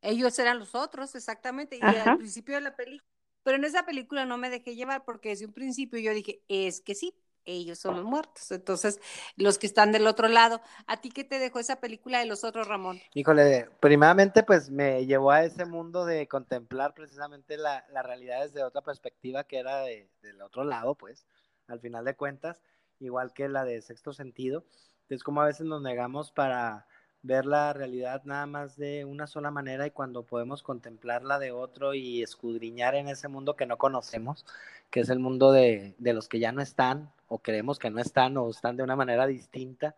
Ellos 0.00 0.38
eran 0.38 0.60
los 0.60 0.74
otros, 0.76 1.14
exactamente. 1.16 1.76
Y 1.76 1.82
al 1.82 2.18
principio 2.18 2.54
de 2.54 2.60
la 2.60 2.76
película 2.76 3.17
pero 3.48 3.56
en 3.56 3.64
esa 3.64 3.86
película 3.86 4.26
no 4.26 4.36
me 4.36 4.50
dejé 4.50 4.76
llevar 4.76 5.06
porque 5.06 5.30
desde 5.30 5.46
un 5.46 5.54
principio 5.54 5.98
yo 5.98 6.12
dije, 6.12 6.42
es 6.48 6.82
que 6.82 6.94
sí, 6.94 7.14
ellos 7.46 7.78
son 7.78 7.96
los 7.96 8.04
muertos. 8.04 8.50
Entonces, 8.50 9.00
los 9.36 9.56
que 9.56 9.66
están 9.66 9.90
del 9.90 10.06
otro 10.06 10.28
lado, 10.28 10.60
¿a 10.86 11.00
ti 11.00 11.08
qué 11.08 11.24
te 11.24 11.38
dejó 11.38 11.58
esa 11.58 11.80
película 11.80 12.18
de 12.18 12.26
los 12.26 12.44
otros, 12.44 12.68
Ramón? 12.68 13.00
Híjole, 13.14 13.70
primeramente 13.80 14.42
pues 14.42 14.68
me 14.68 15.06
llevó 15.06 15.30
a 15.30 15.44
ese 15.44 15.64
mundo 15.64 16.04
de 16.04 16.28
contemplar 16.28 16.92
precisamente 16.92 17.56
la, 17.56 17.86
realidad 18.02 18.42
desde 18.42 18.62
otra 18.62 18.82
perspectiva 18.82 19.44
que 19.44 19.60
era 19.60 19.80
de, 19.80 20.10
del 20.20 20.42
otro 20.42 20.64
lado, 20.64 20.94
pues, 20.94 21.24
al 21.68 21.80
final 21.80 22.04
de 22.04 22.16
cuentas, 22.16 22.60
igual 23.00 23.32
que 23.32 23.48
la 23.48 23.64
de 23.64 23.80
sexto 23.80 24.12
sentido. 24.12 24.66
Es 25.08 25.22
como 25.22 25.40
a 25.40 25.46
veces 25.46 25.64
nos 25.64 25.80
negamos 25.80 26.32
para 26.32 26.86
ver 27.22 27.46
la 27.46 27.72
realidad 27.72 28.22
nada 28.24 28.46
más 28.46 28.76
de 28.76 29.04
una 29.04 29.26
sola 29.26 29.50
manera 29.50 29.86
y 29.86 29.90
cuando 29.90 30.22
podemos 30.24 30.62
contemplarla 30.62 31.38
de 31.38 31.52
otro 31.52 31.94
y 31.94 32.22
escudriñar 32.22 32.94
en 32.94 33.08
ese 33.08 33.28
mundo 33.28 33.56
que 33.56 33.66
no 33.66 33.76
conocemos, 33.76 34.46
que 34.90 35.00
es 35.00 35.10
el 35.10 35.18
mundo 35.18 35.52
de, 35.52 35.94
los 35.98 36.28
que 36.28 36.38
ya 36.38 36.52
no 36.52 36.62
están 36.62 37.10
o 37.26 37.38
creemos 37.38 37.78
que 37.78 37.90
no 37.90 38.00
están 38.00 38.36
o 38.36 38.48
están 38.48 38.76
de 38.76 38.82
una 38.82 38.96
manera 38.96 39.26
distinta, 39.26 39.94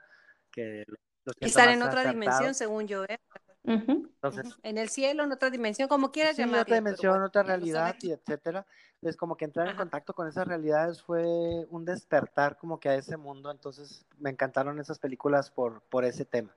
que 0.50 0.86
están 1.40 1.70
en 1.70 1.82
otra 1.82 2.04
dimensión, 2.04 2.54
según 2.54 2.88
yo. 2.88 3.04
¿eh? 3.04 3.20
Entonces, 3.64 4.56
en 4.62 4.78
el 4.78 4.88
cielo, 4.88 5.22
en 5.22 5.32
otra 5.32 5.50
dimensión, 5.50 5.88
como 5.88 6.10
quieras 6.10 6.36
sí, 6.36 6.42
llamar. 6.42 6.62
otra 6.62 6.76
dimensión, 6.76 7.22
otra 7.22 7.42
realidad 7.42 7.94
y 8.00 8.12
etcétera. 8.12 8.66
Entonces, 8.94 9.16
como 9.16 9.36
que 9.36 9.44
entrar 9.44 9.68
en 9.68 9.76
contacto 9.76 10.14
con 10.14 10.26
esas 10.26 10.48
realidades 10.48 11.02
fue 11.02 11.66
un 11.70 11.84
despertar 11.84 12.56
como 12.56 12.80
que 12.80 12.88
a 12.88 12.94
ese 12.94 13.16
mundo. 13.16 13.50
Entonces, 13.50 14.06
me 14.18 14.30
encantaron 14.30 14.80
esas 14.80 14.98
películas 14.98 15.50
por, 15.50 15.82
por 15.82 16.04
ese 16.04 16.24
tema. 16.24 16.50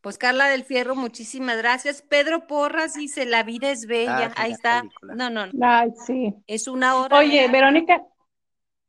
Pues 0.00 0.18
Carla 0.18 0.48
del 0.48 0.64
Fierro, 0.64 0.96
muchísimas 0.96 1.58
gracias. 1.58 2.02
Pedro 2.02 2.46
Porras 2.46 2.94
dice, 2.94 3.26
la 3.26 3.42
vida 3.42 3.70
es 3.70 3.86
bella. 3.86 4.32
Ah, 4.34 4.42
Ahí 4.42 4.52
está. 4.52 4.84
No, 5.02 5.30
no, 5.30 5.46
no. 5.46 5.52
Ay, 5.62 5.90
sí. 6.06 6.34
Es 6.46 6.68
una 6.68 6.96
hora. 6.96 7.18
Oye, 7.18 7.48
Verónica, 7.48 8.02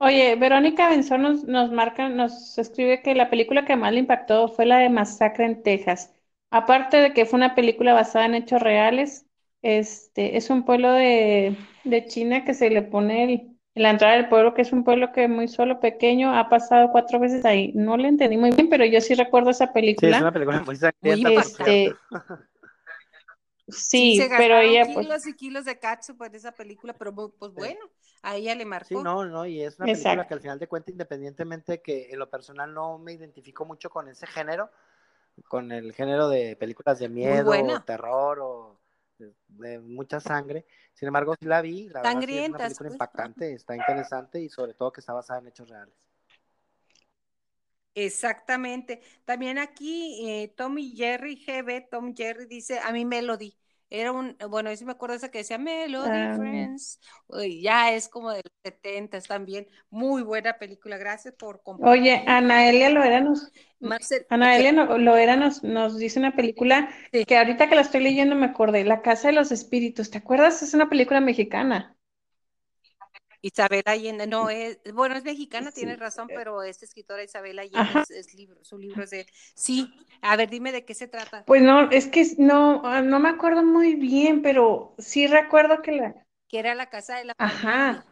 Oye, 0.04 0.36
Verónica 0.36 0.90
Benzón 0.90 1.22
nos, 1.22 1.44
nos 1.44 1.72
marca, 1.72 2.10
nos 2.10 2.58
escribe 2.58 3.04
que 3.04 3.14
la 3.14 3.30
película 3.30 3.66
que 3.66 3.76
más 3.76 3.94
le 3.94 4.00
impactó 4.00 4.48
fue 4.48 4.66
la 4.66 4.80
de 4.80 4.90
Masacre 4.90 5.46
en 5.46 5.62
Texas. 5.62 6.12
Aparte 6.50 6.98
de 6.98 7.14
que 7.14 7.28
fue 7.28 7.38
una 7.38 7.54
película 7.54 7.94
basada 7.94 8.26
en 8.26 8.34
hechos 8.34 8.64
reales, 8.64 9.28
este, 9.62 10.38
es 10.38 10.50
un 10.50 10.66
pueblo 10.66 10.92
de, 10.92 11.56
China 12.08 12.44
que 12.44 12.56
se 12.56 12.72
le 12.72 12.82
pone 12.82 13.24
el, 13.26 13.51
en 13.74 13.84
la 13.84 13.92
entrada 13.92 14.16
del 14.16 14.28
pueblo, 14.28 14.54
que 14.54 14.64
es 14.64 14.74
un 14.74 14.84
pueblo 14.84 15.12
que 15.14 15.28
muy 15.28 15.48
solo, 15.48 15.80
pequeño, 15.80 16.38
ha 16.38 16.50
pasado 16.50 16.90
cuatro 16.92 17.20
veces 17.20 17.46
ahí. 17.46 17.72
No 17.74 17.96
le 17.96 18.10
entendí 18.10 18.38
muy 18.38 18.52
bien, 18.52 18.70
pero 18.70 18.84
yo 18.84 19.00
sí 19.00 19.14
recuerdo 19.14 19.52
esa 19.52 19.72
película. 19.72 20.10
Sí, 20.10 20.16
es 20.16 20.22
una 20.22 20.34
película 20.34 20.62
muy 20.62 20.76
sangrienta. 20.76 21.30
Este, 21.32 21.96
sí, 23.70 24.20
pero 24.38 24.58
ella 24.58 24.86
pues 24.94 25.06
kilos 25.06 25.28
y 25.28 25.36
kilos 25.36 25.66
de 25.66 25.80
katsu 25.80 26.18
por 26.18 26.36
esa 26.36 26.52
película, 26.52 26.94
pero 26.94 27.14
pues 27.14 27.54
bueno, 27.54 27.80
a 28.24 28.36
ella 28.36 28.54
le 28.56 28.66
marcó. 28.66 28.88
Sí, 28.90 28.96
no, 28.96 29.26
no, 29.26 29.46
y 29.46 29.62
es 29.62 29.80
una 29.80 29.86
película 29.86 30.28
que 30.28 30.34
al 30.34 30.42
final 30.42 30.60
de 30.60 30.68
cuentas, 30.68 30.92
independientemente 30.92 31.82
que 31.82 32.10
en 32.12 32.20
lo 32.20 32.30
personal 32.30 32.74
no 32.74 32.98
me 32.98 33.14
identifico 33.14 33.64
mucho 33.64 33.90
con 33.90 34.10
ese 34.10 34.28
género, 34.28 34.70
con 35.48 35.72
el 35.72 35.94
género 35.94 36.28
de 36.28 36.58
películas 36.58 37.00
de 37.00 37.08
miedo, 37.08 37.52
o 37.52 37.82
terror 37.84 38.40
o 38.42 38.81
de, 39.48 39.80
mucha 39.80 40.20
sangre. 40.20 40.66
Sin 40.94 41.08
embargo, 41.08 41.36
sí 41.40 41.46
la 41.48 41.62
vi, 41.62 41.90
la 41.90 42.02
verdad 42.02 42.24
es 42.24 42.50
una 42.50 42.58
película 42.58 42.68
pues, 42.80 42.92
impactante, 42.92 43.54
está 43.54 43.76
interesante 43.76 44.42
y 44.42 44.50
sobre 44.50 44.74
todo 44.74 44.92
que 44.92 45.00
está 45.02 45.14
basada 45.14 45.40
en 45.40 45.48
hechos 45.48 45.70
reales. 45.70 45.96
Exactamente. 47.94 49.02
También 49.26 49.58
aquí 49.58 50.28
eh, 50.28 50.54
Tommy 50.56 50.96
Jerry, 50.96 51.36
GB, 51.36 51.90
Tom 51.90 52.16
Jerry 52.16 52.46
dice, 52.46 52.80
a 52.80 52.92
mí 52.92 53.06
Melody. 53.06 53.61
Era 53.94 54.14
un, 54.14 54.38
bueno, 54.50 54.74
yo 54.74 54.86
me 54.86 54.94
acuerdo 54.94 55.16
esa 55.16 55.30
que 55.30 55.40
decía 55.40 55.58
Melody 55.58 56.10
ah, 56.10 56.34
Friends. 56.38 57.02
ya 57.62 57.92
es 57.92 58.08
como 58.08 58.32
de 58.32 58.38
los 58.38 58.54
70 58.64 59.20
también. 59.22 59.68
Muy 59.90 60.24
buena 60.24 60.54
película. 60.54 60.98
Gracias 60.98 61.34
por 61.34 61.62
compartir. 61.62 62.02
Oye, 62.02 62.24
Anaelia 62.26 62.90
Loera 62.90 63.20
nos, 63.20 63.52
Anaelia 64.30 64.72
Loera 64.72 65.36
nos, 65.36 65.62
nos 65.64 65.98
dice 65.98 66.20
una 66.20 66.34
película 66.38 66.90
que 67.12 67.38
ahorita 67.38 67.68
que 67.68 67.76
la 67.76 67.82
estoy 67.82 68.02
leyendo 68.02 68.34
me 68.34 68.46
acordé, 68.46 68.86
La 68.86 69.02
Casa 69.02 69.28
de 69.28 69.34
los 69.34 69.52
Espíritus. 69.52 70.10
¿Te 70.10 70.20
acuerdas? 70.20 70.64
Es 70.64 70.74
una 70.74 70.88
película 70.88 71.20
mexicana. 71.20 71.98
Isabel 73.42 73.84
Allende, 73.86 74.28
no 74.28 74.50
es, 74.50 74.80
bueno, 74.94 75.16
es 75.16 75.24
mexicana, 75.24 75.72
tienes 75.72 76.00
razón, 76.00 76.30
eh. 76.30 76.34
pero 76.36 76.62
esta 76.64 76.86
escritora 76.86 77.24
Isabel 77.24 77.58
Allende 77.60 78.04
es, 78.10 78.34
libro, 78.36 78.64
su 78.64 78.78
libro 78.78 79.04
es 79.04 79.10
de, 79.10 79.26
sí, 79.56 79.92
a 80.22 80.36
ver, 80.36 80.50
dime 80.50 80.72
de 80.72 80.86
qué 80.86 80.94
se 80.94 81.08
trata. 81.08 81.44
Pues 81.46 81.62
no, 81.62 81.90
es 81.90 82.08
que 82.08 82.26
no, 82.38 82.82
ah, 82.86 83.02
no 83.02 83.20
me 83.20 83.30
acuerdo 83.30 83.64
muy 83.64 83.96
bien, 83.96 84.42
pero 84.42 84.94
sí 85.00 85.28
recuerdo 85.28 85.82
que 85.82 85.92
la. 85.94 86.26
Que 86.48 86.60
era 86.60 86.76
la 86.76 86.90
casa 86.90 87.18
de 87.18 87.26
la 87.26 87.34
Ajá. 87.38 88.06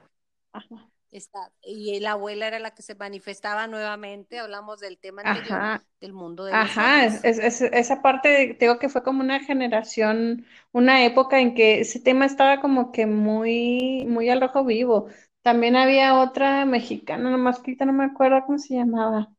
Ajá. 0.51 0.89
Está, 1.11 1.51
y 1.63 1.99
la 1.99 2.11
abuela 2.11 2.47
era 2.47 2.59
la 2.59 2.71
que 2.71 2.83
se 2.83 2.93
manifestaba 2.95 3.65
nuevamente, 3.67 4.37
hablamos 4.39 4.79
del 4.79 4.99
tema 4.99 5.21
anterior, 5.21 5.65
del 5.99 6.13
mundo 6.13 6.45
de 6.45 6.53
Ajá, 6.53 7.05
esa 7.23 8.01
parte, 8.01 8.57
digo 8.59 8.79
que 8.79 8.89
fue 8.89 9.03
como 9.03 9.21
una 9.21 9.39
generación, 9.39 10.45
una 10.71 11.05
época 11.05 11.39
en 11.39 11.53
que 11.55 11.81
ese 11.81 11.99
tema 11.99 12.25
estaba 12.25 12.59
como 12.61 12.91
que 12.91 13.05
muy, 13.05 14.05
muy 14.07 14.29
al 14.29 14.41
rojo 14.41 14.65
vivo. 14.65 15.07
También 15.43 15.75
había 15.75 16.19
otra 16.19 16.65
mexicana, 16.65 17.29
nomás 17.29 17.57
que 17.59 17.71
ahorita 17.71 17.85
no 17.85 17.93
me 17.93 18.05
acuerdo 18.05 18.43
cómo 18.45 18.57
se 18.57 18.75
llamaba. 18.75 19.29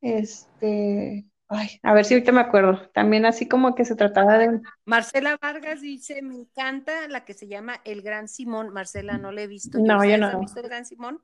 Este, 0.00 1.26
Ay, 1.48 1.78
a 1.82 1.94
ver 1.94 2.04
si 2.04 2.14
ahorita 2.14 2.32
me 2.32 2.40
acuerdo. 2.40 2.90
También 2.90 3.24
así 3.24 3.46
como 3.46 3.74
que 3.74 3.84
se 3.84 3.94
trataba 3.94 4.36
de... 4.38 4.60
Marcela 4.84 5.38
Vargas 5.40 5.80
dice, 5.80 6.20
me 6.22 6.34
encanta 6.34 7.06
la 7.08 7.24
que 7.24 7.34
se 7.34 7.46
llama 7.46 7.80
El 7.84 8.02
Gran 8.02 8.28
Simón. 8.28 8.70
Marcela, 8.70 9.16
no 9.16 9.30
la 9.30 9.42
he 9.42 9.46
visto. 9.46 9.78
No, 9.78 10.04
yo 10.04 10.18
no. 10.18 10.26
¿Has 10.26 10.40
visto 10.40 10.60
El 10.60 10.66
Gran 10.66 10.84
Simón? 10.84 11.22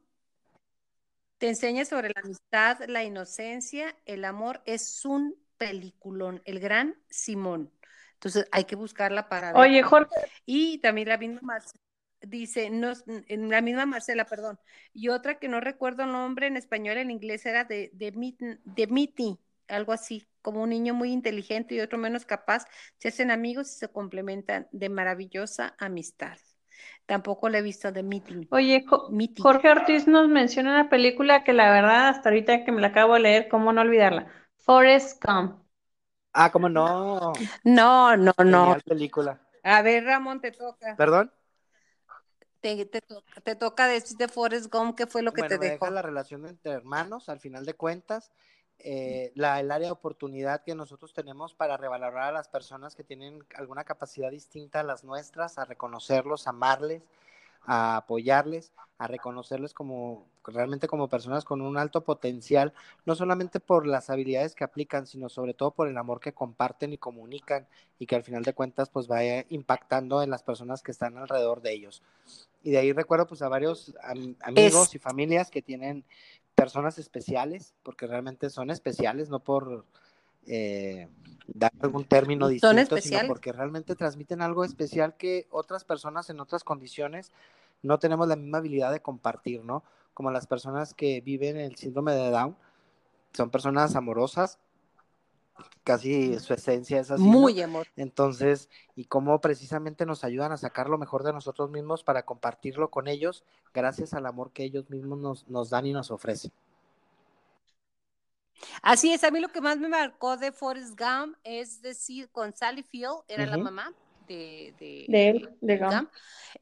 Te 1.38 1.48
enseña 1.48 1.84
sobre 1.84 2.10
la 2.14 2.20
amistad, 2.22 2.78
la 2.86 3.02
inocencia, 3.02 3.96
el 4.04 4.24
amor. 4.24 4.62
Es 4.64 5.04
un 5.04 5.34
peliculón, 5.58 6.40
El 6.44 6.60
Gran 6.60 6.96
Simón. 7.10 7.72
Entonces 8.14 8.46
hay 8.52 8.64
que 8.64 8.76
buscarla 8.76 9.28
para 9.28 9.52
ver. 9.52 9.60
Oye, 9.60 9.82
Jorge. 9.82 10.14
Y 10.46 10.78
también 10.78 11.08
la 11.08 11.18
misma 11.18 11.40
Marcela 11.42 11.80
dice, 12.20 12.70
no, 12.70 12.92
la 13.28 13.60
misma 13.60 13.86
Marcela, 13.86 14.24
perdón. 14.24 14.60
Y 14.92 15.08
otra 15.08 15.40
que 15.40 15.48
no 15.48 15.60
recuerdo 15.60 16.04
el 16.04 16.12
nombre 16.12 16.46
en 16.46 16.56
español, 16.56 16.98
en 16.98 17.10
inglés 17.10 17.44
era 17.44 17.64
de, 17.64 17.90
de, 17.92 18.12
de 18.64 18.86
Mitty 18.86 19.40
algo 19.72 19.92
así, 19.92 20.26
como 20.42 20.62
un 20.62 20.70
niño 20.70 20.94
muy 20.94 21.12
inteligente 21.12 21.74
y 21.74 21.80
otro 21.80 21.98
menos 21.98 22.24
capaz, 22.24 22.66
se 22.98 23.08
hacen 23.08 23.30
amigos 23.30 23.70
y 23.72 23.78
se 23.78 23.88
complementan 23.88 24.68
de 24.72 24.88
maravillosa 24.88 25.74
amistad. 25.78 26.38
Tampoco 27.06 27.48
le 27.48 27.58
he 27.58 27.62
visto 27.62 27.92
de 27.92 28.02
Meeting. 28.02 28.46
Oye, 28.50 28.84
Jorge 29.38 29.70
Ortiz 29.70 30.06
nos 30.06 30.28
menciona 30.28 30.70
una 30.70 30.88
película 30.88 31.44
que 31.44 31.52
la 31.52 31.70
verdad, 31.70 32.08
hasta 32.08 32.28
ahorita 32.28 32.64
que 32.64 32.72
me 32.72 32.80
la 32.80 32.88
acabo 32.88 33.14
de 33.14 33.20
leer, 33.20 33.48
¿cómo 33.48 33.72
no 33.72 33.80
olvidarla? 33.80 34.28
Forrest 34.56 35.22
Gump. 35.24 35.62
Ah, 36.32 36.50
¿cómo 36.50 36.68
no? 36.68 37.32
No, 37.64 38.16
no, 38.16 38.32
no. 38.44 38.76
película. 38.84 39.40
A 39.62 39.82
ver, 39.82 40.04
Ramón, 40.04 40.40
te 40.40 40.50
toca. 40.50 40.96
¿Perdón? 40.96 41.32
Te, 42.60 42.86
te, 42.86 43.56
toca 43.56 43.88
decir 43.88 44.16
de 44.16 44.28
Forrest 44.28 44.72
Gump 44.72 44.96
qué 44.96 45.08
fue 45.08 45.22
lo 45.22 45.32
que 45.32 45.42
te 45.42 45.58
dejó. 45.58 45.90
la 45.90 46.00
relación 46.00 46.46
entre 46.46 46.72
hermanos, 46.72 47.28
al 47.28 47.40
final 47.40 47.66
de 47.66 47.74
cuentas, 47.74 48.30
eh, 48.84 49.32
la, 49.34 49.60
el 49.60 49.70
área 49.70 49.88
de 49.88 49.92
oportunidad 49.92 50.62
que 50.64 50.74
nosotros 50.74 51.12
tenemos 51.12 51.54
para 51.54 51.76
revalorar 51.76 52.24
a 52.24 52.32
las 52.32 52.48
personas 52.48 52.96
que 52.96 53.04
tienen 53.04 53.44
alguna 53.56 53.84
capacidad 53.84 54.30
distinta 54.30 54.80
a 54.80 54.82
las 54.82 55.04
nuestras, 55.04 55.58
a 55.58 55.64
reconocerlos, 55.64 56.48
amarles, 56.48 57.02
a 57.64 57.96
apoyarles, 57.96 58.72
a 58.98 59.06
reconocerles 59.06 59.72
como 59.72 60.26
realmente 60.44 60.88
como 60.88 61.08
personas 61.08 61.44
con 61.44 61.60
un 61.60 61.78
alto 61.78 62.02
potencial, 62.02 62.72
no 63.04 63.14
solamente 63.14 63.60
por 63.60 63.86
las 63.86 64.10
habilidades 64.10 64.54
que 64.54 64.64
aplican, 64.64 65.06
sino 65.06 65.28
sobre 65.28 65.54
todo 65.54 65.70
por 65.70 65.88
el 65.88 65.96
amor 65.96 66.20
que 66.20 66.32
comparten 66.32 66.92
y 66.92 66.98
comunican 66.98 67.66
y 67.98 68.06
que 68.06 68.16
al 68.16 68.24
final 68.24 68.42
de 68.42 68.54
cuentas 68.54 68.88
pues 68.90 69.06
vaya 69.06 69.44
impactando 69.48 70.22
en 70.22 70.30
las 70.30 70.42
personas 70.42 70.82
que 70.82 70.90
están 70.90 71.16
alrededor 71.18 71.62
de 71.62 71.72
ellos. 71.72 72.02
Y 72.64 72.72
de 72.72 72.78
ahí 72.78 72.92
recuerdo 72.92 73.26
pues 73.26 73.42
a 73.42 73.48
varios 73.48 73.94
amigos 74.40 74.94
y 74.94 74.98
familias 74.98 75.50
que 75.50 75.62
tienen 75.62 76.04
personas 76.54 76.98
especiales, 76.98 77.74
porque 77.82 78.06
realmente 78.06 78.50
son 78.50 78.70
especiales, 78.70 79.30
no 79.30 79.40
por 79.40 79.84
eh, 80.46 81.08
dar 81.46 81.72
algún 81.80 82.04
término 82.04 82.48
distinto, 82.48 82.96
sino 82.98 83.26
porque 83.26 83.52
realmente 83.52 83.94
transmiten 83.94 84.42
algo 84.42 84.64
especial 84.64 85.16
que 85.16 85.46
otras 85.50 85.84
personas 85.84 86.30
en 86.30 86.40
otras 86.40 86.64
condiciones 86.64 87.32
no 87.82 87.98
tenemos 87.98 88.28
la 88.28 88.36
misma 88.36 88.58
habilidad 88.58 88.92
de 88.92 89.00
compartir, 89.00 89.64
¿no? 89.64 89.82
Como 90.14 90.30
las 90.30 90.46
personas 90.46 90.94
que 90.94 91.20
viven 91.20 91.56
el 91.56 91.76
síndrome 91.76 92.12
de 92.12 92.30
Down, 92.30 92.56
son 93.32 93.50
personas 93.50 93.96
amorosas, 93.96 94.58
casi 95.84 96.38
su 96.38 96.54
esencia 96.54 97.00
es 97.00 97.10
así. 97.10 97.22
Muy 97.22 97.60
amor. 97.60 97.86
Entonces, 97.96 98.68
y 98.94 99.04
cómo 99.06 99.40
precisamente 99.40 100.06
nos 100.06 100.24
ayudan 100.24 100.52
a 100.52 100.56
sacar 100.56 100.88
lo 100.88 100.98
mejor 100.98 101.24
de 101.24 101.32
nosotros 101.32 101.70
mismos 101.70 102.04
para 102.04 102.24
compartirlo 102.24 102.90
con 102.90 103.08
ellos, 103.08 103.44
gracias 103.72 104.14
al 104.14 104.26
amor 104.26 104.52
que 104.52 104.64
ellos 104.64 104.90
mismos 104.90 105.18
nos, 105.18 105.48
nos 105.48 105.70
dan 105.70 105.86
y 105.86 105.92
nos 105.92 106.10
ofrecen. 106.10 106.52
Así 108.80 109.12
es, 109.12 109.24
a 109.24 109.30
mí 109.30 109.40
lo 109.40 109.48
que 109.48 109.60
más 109.60 109.78
me 109.78 109.88
marcó 109.88 110.36
de 110.36 110.52
Forrest 110.52 110.98
Gump 110.98 111.36
es 111.42 111.82
decir, 111.82 112.28
con 112.30 112.54
Sally 112.54 112.82
Field, 112.82 113.22
era 113.26 113.46
la 113.46 113.58
mamá 113.58 113.92
de, 114.28 114.74
de, 114.78 115.06
de, 115.08 115.48
de 115.60 115.78
Gump. 115.78 116.10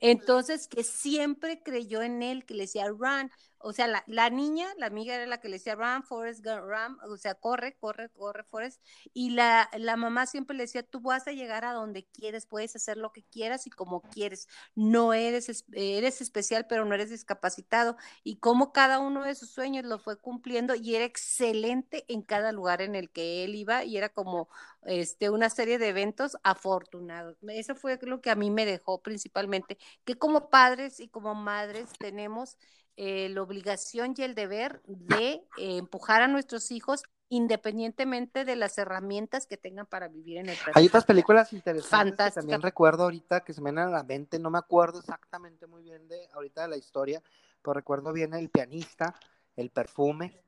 Entonces, 0.01 0.67
que 0.67 0.83
siempre 0.83 1.63
creyó 1.63 2.03
en 2.03 2.23
él, 2.23 2.47
que 2.47 2.55
le 2.55 2.63
decía, 2.63 2.89
Run, 2.89 3.31
o 3.61 3.73
sea, 3.73 3.87
la, 3.87 4.05
la, 4.07 4.31
niña, 4.31 4.69
la 4.79 4.87
amiga 4.87 5.15
era 5.15 5.27
la 5.27 5.41
que 5.41 5.49
le 5.49 5.57
decía 5.57 5.75
run, 5.75 6.03
Forrest, 6.03 6.45
run, 6.47 6.99
o 7.09 7.17
sea, 7.17 7.35
corre, 7.35 7.77
corre, 7.77 8.09
corre, 8.11 8.45
Forrest, 8.45 8.83
y 9.13 9.31
la, 9.31 9.69
la 9.77 9.97
mamá 9.97 10.27
siempre 10.27 10.57
le 10.57 10.65
decía, 10.65 10.83
tú 10.83 11.01
vas 11.01 11.27
a 11.29 11.33
llegar 11.33 11.65
a 11.65 11.73
donde 11.73 12.07
quieres, 12.07 12.47
puedes 12.47 12.75
hacer 12.77 12.97
lo 12.97 13.13
que 13.13 13.23
quieras 13.25 13.67
y 13.67 13.71
como 13.71 14.03
quieres, 14.03 14.49
no 14.75 15.13
eres, 15.13 15.65
eres 15.73 16.21
especial, 16.21 16.67
pero 16.69 16.85
no 16.85 16.95
eres 16.95 17.11
discapacitado, 17.11 17.97
y 18.25 18.37
como 18.37 18.73
cada 18.73 18.99
uno 18.99 19.25
de 19.25 19.35
sus 19.35 19.51
sueños 19.51 19.85
lo 19.85 19.99
fue 19.99 20.19
cumpliendo 20.19 20.75
y 20.75 20.97
era 20.97 21.05
excelente 21.05 22.05
en 22.09 22.23
cada 22.23 22.53
lugar 22.53 22.83
en 22.83 22.95
el 22.95 23.11
que 23.11 23.45
él 23.45 23.55
iba 23.55 23.85
y 23.85 23.97
era 23.97 24.09
como 24.09 24.49
este, 24.83 25.31
una 25.31 25.51
serie 25.51 25.79
de 25.79 25.89
eventos 25.89 26.37
afortunados. 26.43 27.37
Eso 27.49 27.75
fue 27.75 27.99
lo 28.03 28.21
que 28.21 28.31
a 28.31 28.35
mí 28.35 28.51
me 28.51 28.67
dejó 28.67 29.03
principalmente, 29.03 29.79
que 30.05 30.17
como 30.17 30.51
padres 30.51 31.01
y 31.01 31.09
como 31.09 31.35
madres 31.35 31.91
tenemos 31.99 32.57
eh, 33.03 33.31
la 33.31 33.41
obligación 33.41 34.13
y 34.15 34.23
el 34.25 34.35
deber 34.35 34.83
de 34.85 35.33
eh, 35.57 35.79
empujar 35.79 36.21
a 36.21 36.29
nuestros 36.29 36.71
hijos 36.71 37.03
independientemente 37.31 38.45
de 38.45 38.57
las 38.57 38.77
herramientas 38.77 39.47
que 39.47 39.57
tengan 39.57 39.87
para 39.87 40.09
vivir 40.09 40.37
en 40.37 40.51
el 40.51 40.57
país. 40.59 40.77
Hay 40.77 40.87
otras 40.87 41.07
películas 41.07 41.51
interesantes 41.55 42.27
que 42.27 42.41
también 42.41 42.61
recuerdo 42.61 43.05
ahorita 43.05 43.41
que 43.41 43.55
se 43.55 43.63
me 43.63 43.71
vienen 43.71 43.89
a 43.89 43.91
la 43.91 44.03
mente, 44.03 44.39
no 44.39 44.51
me 44.51 44.59
acuerdo 44.59 44.99
exactamente 44.99 45.67
muy 45.67 45.83
bien 45.83 46.09
de 46.09 46.29
ahorita 46.35 46.61
de 46.61 46.69
la 46.69 46.77
historia, 46.77 47.23
pero 47.63 47.73
recuerdo 47.73 48.13
bien 48.13 48.35
El 48.35 48.51
pianista, 48.51 49.15
El 49.57 49.71
perfume. 49.71 50.39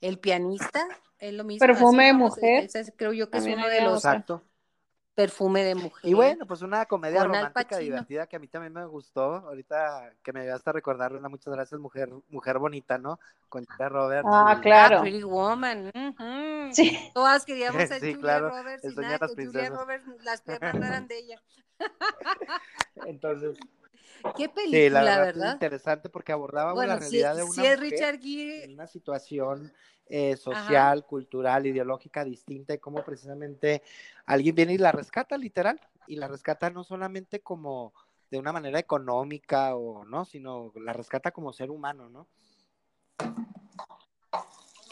El 0.00 0.18
pianista, 0.18 0.88
es 1.18 1.34
lo 1.34 1.44
mismo. 1.44 1.66
Perfume 1.66 2.06
de 2.06 2.12
mujer. 2.14 2.70
creo 2.96 3.12
yo 3.12 3.28
que 3.28 3.36
es 3.36 3.44
uno 3.44 3.68
de 3.68 3.82
los... 3.82 3.96
Exacto 3.96 4.42
perfume 5.14 5.62
de 5.62 5.74
mujer. 5.74 6.10
Y 6.10 6.14
bueno, 6.14 6.46
pues 6.46 6.62
una 6.62 6.86
comedia 6.86 7.24
romántica 7.24 7.78
divertida 7.78 8.26
que 8.26 8.36
a 8.36 8.38
mí 8.38 8.48
también 8.48 8.72
me 8.72 8.84
gustó. 8.86 9.36
Ahorita 9.36 10.12
que 10.22 10.32
me 10.32 10.50
hasta 10.50 10.72
recordarla, 10.72 11.28
muchas 11.28 11.54
gracias, 11.54 11.80
mujer, 11.80 12.10
mujer 12.28 12.58
bonita, 12.58 12.98
¿no? 12.98 13.18
Con 13.48 13.64
Julia 13.64 13.88
Roberts. 13.88 14.28
Ah, 14.30 14.58
claro. 14.60 15.02
Pretty 15.02 15.22
Woman. 15.22 15.92
Sí. 16.72 16.98
Todas 17.14 17.44
queríamos 17.44 17.82
ser 17.88 18.00
sí, 18.00 18.14
Julia 18.14 18.20
claro. 18.20 18.48
Roberts 18.50 18.84
y 18.84 18.96
nada, 18.96 19.18
las 19.20 19.34
Julia 19.34 19.70
Roberts, 19.70 20.06
las 20.24 20.40
piernas 20.42 20.74
no 20.74 20.86
eran 20.86 21.06
de 21.06 21.18
ella. 21.18 21.42
Entonces. 23.06 23.58
Qué 24.36 24.48
película, 24.48 25.00
sí, 25.00 25.04
la 25.04 25.18
verdad, 25.18 25.52
interesante 25.52 26.08
porque 26.08 26.32
abordaba 26.32 26.74
la 26.86 26.96
realidad 26.96 27.36
de 27.36 27.42
una 27.42 27.62
es 27.62 27.80
Richard 27.80 28.20
Gere. 28.20 28.64
en 28.64 28.72
una 28.72 28.86
situación 28.86 29.72
eh, 30.06 30.36
social, 30.36 31.06
cultural, 31.06 31.66
ideológica 31.66 32.24
distinta 32.24 32.74
y 32.74 32.78
cómo 32.78 33.04
precisamente 33.04 33.82
alguien 34.26 34.54
viene 34.54 34.74
y 34.74 34.78
la 34.78 34.92
rescata 34.92 35.36
literal 35.38 35.80
y 36.06 36.16
la 36.16 36.28
rescata 36.28 36.70
no 36.70 36.84
solamente 36.84 37.40
como 37.40 37.92
de 38.30 38.38
una 38.38 38.52
manera 38.52 38.78
económica 38.78 39.76
o 39.76 40.04
no, 40.04 40.24
sino 40.24 40.72
la 40.76 40.92
rescata 40.92 41.30
como 41.30 41.52
ser 41.52 41.70
humano, 41.70 42.08
¿no? 42.08 42.26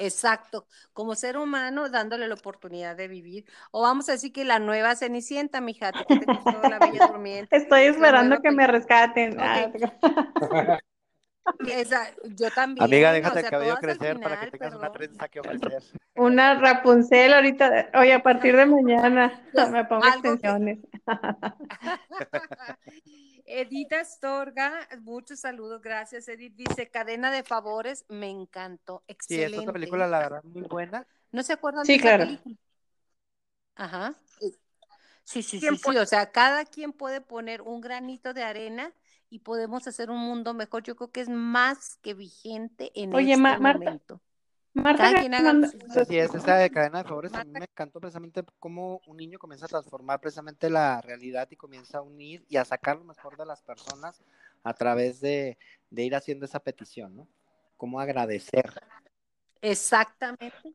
Exacto, 0.02 0.66
como 0.92 1.14
ser 1.14 1.36
humano 1.36 1.88
dándole 1.88 2.26
la 2.26 2.34
oportunidad 2.34 2.96
de 2.96 3.06
vivir. 3.06 3.44
O 3.70 3.82
vamos 3.82 4.08
a 4.08 4.12
decir 4.12 4.32
que 4.32 4.44
la 4.44 4.58
nueva 4.58 4.96
Cenicienta, 4.96 5.60
mija, 5.60 5.92
¿te 5.92 6.26
gustó 6.26 6.60
la 6.68 6.80
Bella 6.80 7.06
Durmiente? 7.12 7.56
Estoy 7.56 7.82
esperando 7.82 8.40
que 8.42 8.50
me 8.50 8.66
rescaten. 8.66 9.36
Ah, 9.38 9.70
yo 12.36 12.50
también. 12.50 12.84
Amiga, 12.84 13.12
déjate 13.12 13.40
el 13.40 13.46
cabello 13.46 13.76
crecer 13.76 14.20
para 14.20 14.40
que 14.40 14.50
tengas 14.50 14.74
una 14.74 14.90
trenza 14.90 15.28
que 15.28 15.38
ofrecer. 15.38 15.84
Una 16.16 16.54
Rapunzel 16.54 17.34
ahorita, 17.34 17.90
oye, 17.94 18.12
a 18.12 18.22
partir 18.24 18.56
de 18.56 18.66
mañana 18.66 19.40
me 19.70 19.84
pongo 19.84 20.06
extensiones. 20.06 20.80
Edith 23.44 23.92
Astorga, 23.92 24.88
muchos 25.00 25.40
saludos, 25.40 25.82
gracias 25.82 26.28
Edith. 26.28 26.54
Dice, 26.54 26.88
cadena 26.90 27.30
de 27.30 27.42
favores, 27.42 28.04
me 28.08 28.30
encantó, 28.30 29.02
excelente. 29.06 29.56
Sí, 29.56 29.60
esta 29.60 29.72
película 29.72 30.06
la 30.06 30.18
verdad 30.18 30.44
muy 30.44 30.62
buena. 30.62 31.06
¿No 31.30 31.42
se 31.42 31.52
acuerdan 31.52 31.84
sí, 31.84 31.96
de 31.96 32.00
claro. 32.00 32.24
película? 32.24 32.56
Ajá. 33.74 34.14
Sí, 35.24 35.42
sí, 35.42 35.60
sí, 35.60 35.76
sí, 35.76 35.96
o 35.96 36.06
sea, 36.06 36.30
cada 36.30 36.64
quien 36.64 36.92
puede 36.92 37.20
poner 37.20 37.62
un 37.62 37.80
granito 37.80 38.34
de 38.34 38.42
arena 38.42 38.92
y 39.30 39.38
podemos 39.38 39.86
hacer 39.86 40.10
un 40.10 40.18
mundo 40.18 40.52
mejor. 40.52 40.82
Yo 40.82 40.94
creo 40.94 41.10
que 41.10 41.22
es 41.22 41.28
más 41.28 41.96
que 42.02 42.14
vigente 42.14 42.92
en 42.94 43.14
Oye, 43.14 43.32
este 43.32 43.42
Marta, 43.42 43.72
momento. 43.72 44.20
Marta, 44.74 45.10
sí, 46.06 46.18
es 46.18 46.34
esa 46.34 46.56
de 46.56 46.70
cadena 46.70 46.98
de 46.98 47.04
favores. 47.04 47.34
A 47.34 47.44
mí 47.44 47.52
me 47.52 47.64
encantó 47.64 48.00
precisamente 48.00 48.42
cómo 48.58 49.00
un 49.06 49.18
niño 49.18 49.38
comienza 49.38 49.66
a 49.66 49.68
transformar 49.68 50.20
precisamente 50.20 50.70
la 50.70 51.00
realidad 51.02 51.46
y 51.50 51.56
comienza 51.56 51.98
a 51.98 52.02
unir 52.02 52.44
y 52.48 52.56
a 52.56 52.64
sacar 52.64 52.96
lo 52.96 53.04
mejor 53.04 53.36
de 53.36 53.44
las 53.44 53.62
personas 53.62 54.22
a 54.62 54.72
través 54.72 55.20
de, 55.20 55.58
de 55.90 56.02
ir 56.04 56.14
haciendo 56.14 56.46
esa 56.46 56.60
petición, 56.60 57.14
¿no? 57.14 57.28
Cómo 57.76 58.00
agradecer. 58.00 58.72
Exactamente 59.60 60.74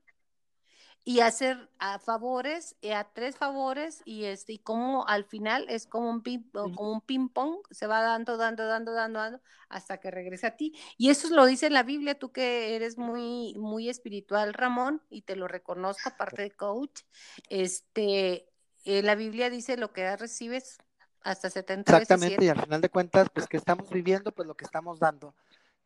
y 1.07 1.21
hacer 1.21 1.69
a 1.79 1.99
favores, 1.99 2.75
eh, 2.81 2.93
a 2.93 3.05
tres 3.05 3.37
favores, 3.37 4.01
y 4.03 4.25
este, 4.25 4.51
y 4.51 4.57
como 4.57 5.07
al 5.07 5.23
final 5.23 5.65
es 5.69 5.87
como 5.87 6.09
un 6.09 6.21
ping, 6.21 6.41
como 6.51 6.91
un 6.91 6.99
ping 6.99 7.29
pong, 7.29 7.59
se 7.71 7.87
va 7.87 8.01
dando, 8.01 8.35
dando, 8.35 8.65
dando, 8.65 8.91
dando, 8.91 9.21
dando, 9.21 9.41
hasta 9.69 10.01
que 10.01 10.11
regrese 10.11 10.47
a 10.47 10.57
ti. 10.57 10.73
Y 10.97 11.09
eso 11.09 11.33
lo 11.33 11.45
dice 11.45 11.69
la 11.69 11.83
Biblia, 11.83 12.19
tú 12.19 12.33
que 12.33 12.75
eres 12.75 12.97
muy, 12.97 13.53
muy 13.57 13.87
espiritual, 13.87 14.53
Ramón, 14.53 15.01
y 15.09 15.21
te 15.21 15.37
lo 15.37 15.47
reconozco, 15.47 16.09
aparte 16.09 16.41
de 16.41 16.51
coach, 16.51 17.03
este, 17.47 18.49
eh, 18.83 19.01
la 19.01 19.15
Biblia 19.15 19.49
dice 19.49 19.77
lo 19.77 19.93
que 19.93 20.13
recibes 20.17 20.77
hasta 21.21 21.49
70 21.49 21.89
Exactamente, 21.89 22.43
y 22.43 22.49
al 22.49 22.61
final 22.61 22.81
de 22.81 22.89
cuentas, 22.89 23.29
pues 23.33 23.47
que 23.47 23.55
estamos 23.55 23.89
viviendo, 23.89 24.33
pues 24.33 24.45
lo 24.45 24.55
que 24.55 24.65
estamos 24.65 24.99
dando. 24.99 25.33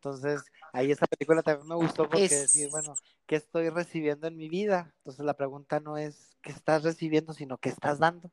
Entonces, 0.03 0.41
ahí 0.73 0.91
esa 0.91 1.05
película 1.05 1.43
también 1.43 1.67
me 1.67 1.75
gustó 1.75 2.09
porque 2.09 2.35
decir, 2.35 2.69
bueno, 2.71 2.95
¿qué 3.27 3.35
estoy 3.35 3.69
recibiendo 3.69 4.25
en 4.25 4.35
mi 4.35 4.49
vida? 4.49 4.91
Entonces 4.97 5.23
la 5.23 5.35
pregunta 5.35 5.79
no 5.79 5.95
es 5.95 6.35
qué 6.41 6.51
estás 6.51 6.81
recibiendo, 6.81 7.33
sino 7.33 7.59
qué 7.59 7.69
estás 7.69 7.99
dando. 7.99 8.31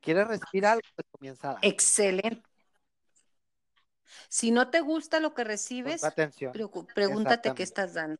¿Quieres 0.00 0.26
recibir 0.26 0.66
algo? 0.66 0.82
Pues 0.96 1.06
comienza 1.12 1.50
a 1.50 1.54
dar. 1.54 1.62
Excelente. 1.62 2.42
Si 4.28 4.50
no 4.50 4.70
te 4.70 4.80
gusta 4.80 5.20
lo 5.20 5.32
que 5.32 5.44
recibes, 5.44 6.04
pregúntate 6.92 7.54
qué 7.54 7.62
estás 7.62 7.94
dando. 7.94 8.18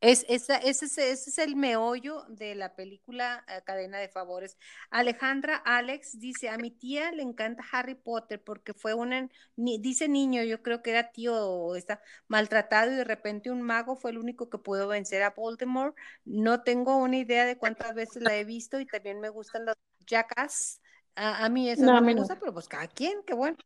Es, 0.00 0.24
esa, 0.28 0.56
ese, 0.56 0.86
ese, 0.86 1.12
es 1.12 1.38
el 1.38 1.56
meollo 1.56 2.24
de 2.28 2.54
la 2.54 2.74
película 2.74 3.44
eh, 3.48 3.60
Cadena 3.64 3.98
de 3.98 4.08
Favores. 4.08 4.56
Alejandra 4.90 5.56
Alex 5.56 6.18
dice, 6.18 6.48
a 6.48 6.56
mi 6.56 6.70
tía 6.70 7.12
le 7.12 7.22
encanta 7.22 7.64
Harry 7.70 7.94
Potter 7.94 8.42
porque 8.42 8.72
fue 8.72 8.94
una, 8.94 9.28
dice 9.56 10.08
niño, 10.08 10.42
yo 10.42 10.62
creo 10.62 10.82
que 10.82 10.90
era 10.90 11.12
tío 11.12 11.34
o 11.36 11.76
está 11.76 12.00
maltratado 12.28 12.92
y 12.92 12.96
de 12.96 13.04
repente 13.04 13.50
un 13.50 13.60
mago 13.60 13.94
fue 13.94 14.12
el 14.12 14.18
único 14.18 14.48
que 14.48 14.56
pudo 14.56 14.88
vencer 14.88 15.22
a 15.22 15.34
Voldemort. 15.36 15.94
No 16.24 16.62
tengo 16.62 16.96
una 16.96 17.18
idea 17.18 17.44
de 17.44 17.58
cuántas 17.58 17.94
veces 17.94 18.22
la 18.22 18.34
he 18.36 18.44
visto 18.44 18.80
y 18.80 18.86
también 18.86 19.20
me 19.20 19.28
gustan 19.28 19.66
los 19.66 19.76
jackass. 20.06 20.80
A, 21.14 21.46
mí 21.50 21.68
eso 21.68 21.82
no, 21.82 22.00
me 22.00 22.14
gusta, 22.14 22.38
pero 22.38 22.54
pues 22.54 22.68
cada 22.68 22.88
quien, 22.88 23.22
qué 23.26 23.34
bueno 23.34 23.58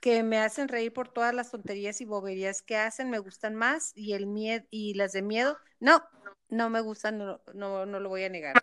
que 0.00 0.22
me 0.22 0.38
hacen 0.38 0.68
reír 0.68 0.92
por 0.92 1.08
todas 1.08 1.34
las 1.34 1.50
tonterías 1.50 2.00
y 2.00 2.04
boberías 2.04 2.62
que 2.62 2.76
hacen, 2.76 3.10
me 3.10 3.18
gustan 3.18 3.54
más 3.54 3.92
y 3.94 4.12
el 4.14 4.26
miedo 4.26 4.64
y 4.70 4.94
las 4.94 5.12
de 5.12 5.22
miedo, 5.22 5.58
no, 5.78 6.02
no 6.48 6.70
me 6.70 6.80
gustan, 6.80 7.18
no, 7.18 7.40
no, 7.54 7.86
no 7.86 8.00
lo 8.00 8.08
voy 8.08 8.24
a 8.24 8.28
negar. 8.28 8.54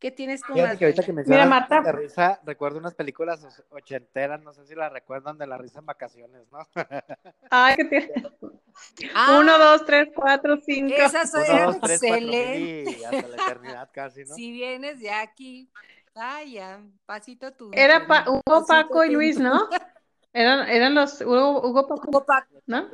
¿Qué 0.00 0.10
tienes 0.10 0.40
tú? 0.40 0.54
Mira, 0.54 1.44
Marta. 1.44 1.82
De 1.82 1.92
risa, 1.92 2.40
recuerdo 2.44 2.78
unas 2.78 2.94
películas 2.94 3.62
ochenteras, 3.68 4.40
no 4.40 4.54
sé 4.54 4.64
si 4.64 4.74
la 4.74 4.88
recuerdan, 4.88 5.36
de 5.36 5.46
la 5.46 5.58
risa 5.58 5.80
en 5.80 5.86
vacaciones, 5.86 6.50
¿no? 6.50 6.66
Ay, 7.50 7.76
¿qué 7.76 7.84
tiene? 7.84 8.12
Ah, 9.14 9.38
Uno, 9.38 9.58
dos, 9.58 9.84
tres, 9.84 10.08
cuatro, 10.14 10.56
cinco. 10.64 10.94
Esas 10.96 11.30
son 11.30 11.42
excelentes. 11.84 12.98
Y 12.98 13.04
hasta 13.04 13.28
la 13.28 13.36
eternidad 13.36 13.90
casi, 13.92 14.24
¿no? 14.24 14.34
Si 14.36 14.50
vienes 14.50 15.00
de 15.00 15.10
aquí, 15.10 15.70
vaya, 16.14 16.80
pasito 17.04 17.52
tú. 17.52 17.70
Era 17.74 18.06
Hugo, 18.26 18.64
Paco 18.66 19.04
y 19.04 19.10
Luis, 19.10 19.38
¿no? 19.38 19.68
Eran, 20.32 20.68
eran 20.68 20.94
los 20.94 21.20
Hugo, 21.20 21.68
Hugo 21.68 22.24
Paco, 22.24 22.48
¿no? 22.66 22.88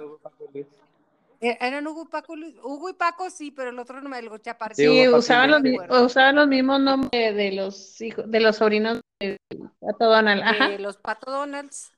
E, 1.41 1.59
eran 1.61 1.87
Hugo, 1.87 2.09
Paco, 2.09 2.35
Hugo 2.63 2.89
y 2.89 2.95
Paco 2.95 3.29
sí, 3.29 3.51
pero 3.51 3.71
el 3.71 3.79
otro 3.79 4.01
no 4.01 4.09
me 4.09 4.23
lo 4.23 4.39
chaparrito. 4.39 4.77
Sí, 4.77 5.09
usaban 5.09 5.51
los, 5.51 5.63
usaban 6.03 6.37
los 6.37 6.49
mismos 6.49 6.81
nombres 6.81 7.37
de 7.37 7.53
los 7.53 8.01
hijos, 8.01 8.31
de 8.31 8.41
los 8.41 8.57
sobrinos 8.57 9.01
de 9.21 9.37
Pato 9.81 10.07
Donald. 10.07 10.43
Ajá. 10.43 10.69
De 10.71 10.79
los 10.79 10.97
Pato 10.97 11.31
Donalds. 11.31 11.93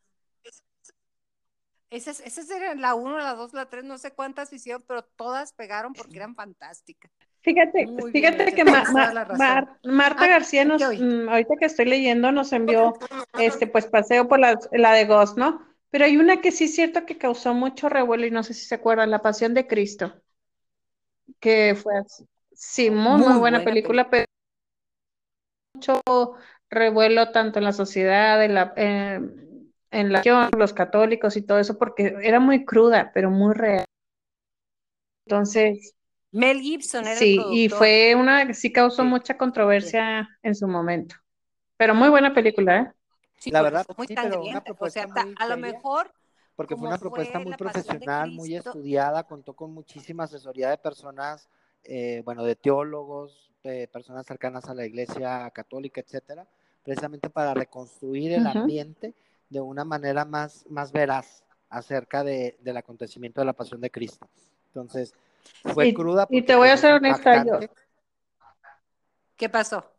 Esas, 1.90 2.20
esas 2.20 2.50
eran 2.50 2.82
la 2.82 2.94
1, 2.94 3.16
la 3.18 3.34
2, 3.34 3.54
la 3.54 3.66
3, 3.66 3.84
no 3.84 3.96
sé 3.96 4.12
cuántas 4.12 4.52
hicieron, 4.52 4.84
pero 4.86 5.04
todas 5.04 5.54
pegaron 5.54 5.94
porque 5.94 6.16
eran 6.16 6.34
fantásticas. 6.34 7.10
Fíjate, 7.40 7.88
fíjate 8.12 8.52
que 8.52 8.64
Marta 8.64 10.24
ah, 10.24 10.28
García 10.28 10.64
nos, 10.64 10.82
mm, 10.82 11.28
ahorita 11.28 11.54
que 11.58 11.66
estoy 11.66 11.86
leyendo, 11.86 12.32
nos 12.32 12.52
envió 12.52 12.94
este 13.38 13.66
pues 13.66 13.86
paseo 13.86 14.28
por 14.28 14.40
la, 14.40 14.58
la, 14.72 14.92
de 14.92 15.06
Ghost, 15.06 15.38
¿no? 15.38 15.64
Pero 15.90 16.04
hay 16.04 16.16
una 16.16 16.40
que 16.40 16.50
sí 16.50 16.64
es 16.64 16.74
cierto 16.74 17.06
que 17.06 17.16
causó 17.16 17.54
mucho 17.54 17.88
revuelo 17.88 18.26
y 18.26 18.30
no 18.30 18.42
sé 18.42 18.54
si 18.54 18.66
se 18.66 18.74
acuerdan, 18.74 19.10
La 19.10 19.22
Pasión 19.22 19.54
de 19.54 19.66
Cristo, 19.66 20.20
que 21.40 21.76
fue 21.80 21.94
sí, 22.52 22.90
muy, 22.90 23.20
muy, 23.20 23.38
buena, 23.38 23.64
película, 23.64 24.10
pero 24.10 24.26
mucho 25.74 26.02
revuelo 26.68 27.30
tanto 27.30 27.60
en 27.60 27.64
la 27.64 27.72
sociedad, 27.72 28.44
en 28.44 28.54
la, 28.54 28.72
en 28.76 30.12
la 30.12 30.50
los 30.56 30.72
católicos 30.72 31.36
y 31.36 31.42
todo 31.42 31.60
eso, 31.60 31.78
porque 31.78 32.16
era 32.22 32.40
muy 32.40 32.64
cruda, 32.64 33.12
pero 33.14 33.30
muy 33.30 33.54
real. 33.54 33.84
Entonces, 35.24 35.94
Mel 36.30 36.60
Gibson 36.60 37.06
era 37.06 37.16
Sí, 37.16 37.40
y 37.50 37.68
fue 37.68 38.14
una 38.14 38.52
sí 38.54 38.72
causó 38.72 39.04
mucha 39.04 39.36
controversia 39.36 40.28
en 40.42 40.54
su 40.54 40.68
momento. 40.68 41.16
Pero 41.76 41.94
muy 41.94 42.08
buena 42.08 42.34
película, 42.34 42.78
¿eh? 42.78 42.92
Sí, 43.36 43.50
la 43.50 43.62
verdad, 43.62 43.86
muy 43.96 44.06
sí, 44.06 44.14
pero 44.14 44.42
una 44.42 44.62
propuesta 44.62 45.06
o 45.06 45.12
sea, 45.12 45.26
a 45.36 45.46
lo 45.46 45.56
mejor 45.56 46.12
porque 46.58 46.74
fue 46.74 46.88
una 46.88 46.98
propuesta 46.98 47.38
muy 47.38 47.54
profesional, 47.54 48.32
muy 48.32 48.56
estudiada, 48.56 49.22
contó 49.22 49.54
con 49.54 49.72
muchísima 49.72 50.24
asesoría 50.24 50.70
de 50.70 50.76
personas, 50.76 51.48
eh, 51.84 52.20
bueno, 52.24 52.42
de 52.42 52.56
teólogos, 52.56 53.52
de 53.62 53.86
personas 53.86 54.26
cercanas 54.26 54.64
a 54.64 54.74
la 54.74 54.84
iglesia 54.84 55.48
católica, 55.50 56.00
etcétera, 56.00 56.48
precisamente 56.82 57.30
para 57.30 57.54
reconstruir 57.54 58.32
el 58.32 58.44
ambiente 58.44 59.14
de 59.48 59.60
una 59.60 59.84
manera 59.84 60.24
más, 60.24 60.66
más 60.68 60.90
veraz, 60.90 61.44
acerca 61.70 62.24
de, 62.24 62.58
del 62.60 62.76
acontecimiento 62.76 63.40
de 63.40 63.44
la 63.44 63.52
pasión 63.52 63.80
de 63.80 63.90
Cristo. 63.90 64.28
Entonces, 64.66 65.14
fue 65.62 65.92
cruda. 65.94 66.26
Y 66.30 66.42
te 66.42 66.54
voy 66.54 66.68
a 66.68 66.76
ser 66.76 66.92
honesta, 66.94 67.44
yo. 67.44 67.60
¿Qué 69.36 69.48
pasó? 69.48 69.92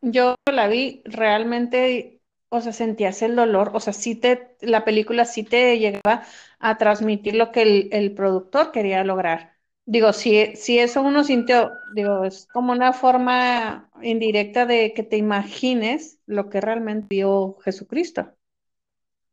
Yo 0.00 0.36
la 0.50 0.68
vi 0.68 1.02
realmente, 1.04 2.20
o 2.48 2.60
sea, 2.60 2.72
sentías 2.72 3.22
el 3.22 3.36
dolor, 3.36 3.70
o 3.74 3.80
sea, 3.80 3.92
sí 3.92 4.14
te, 4.14 4.56
la 4.60 4.84
película 4.84 5.24
sí 5.24 5.42
te 5.42 5.78
llegaba 5.78 6.24
a 6.58 6.78
transmitir 6.78 7.34
lo 7.34 7.52
que 7.52 7.62
el, 7.62 7.88
el 7.92 8.14
productor 8.14 8.72
quería 8.72 9.04
lograr. 9.04 9.52
Digo, 9.84 10.12
si, 10.12 10.54
si 10.54 10.78
eso 10.78 11.02
uno 11.02 11.24
sintió, 11.24 11.72
digo, 11.94 12.24
es 12.24 12.46
como 12.52 12.72
una 12.72 12.92
forma 12.92 13.90
indirecta 14.00 14.64
de 14.64 14.92
que 14.94 15.02
te 15.02 15.16
imagines 15.16 16.18
lo 16.26 16.48
que 16.48 16.60
realmente 16.60 17.08
vio 17.10 17.56
Jesucristo. 17.64 18.32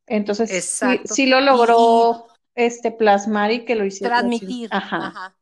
Entonces, 0.08 0.82
sí, 1.06 1.28
lo 1.28 1.40
logró 1.40 2.29
este 2.66 2.92
plasmar 2.92 3.52
y 3.52 3.66
que 3.66 3.76
lo 3.76 3.86
hiciera. 3.86 4.20
Transmitir. 4.20 4.70
Ajá. 4.72 5.36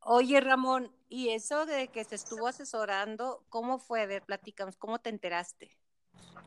Oye, 0.00 0.40
Ramón, 0.40 0.92
¿y 1.08 1.30
eso 1.30 1.66
de 1.66 1.88
que 1.88 2.04
se 2.04 2.14
estuvo 2.14 2.46
asesorando, 2.46 3.44
cómo 3.48 3.78
fue? 3.78 4.02
A 4.02 4.06
ver, 4.06 4.22
platicamos, 4.22 4.76
¿cómo 4.76 4.98
te 4.98 5.10
enteraste? 5.10 5.70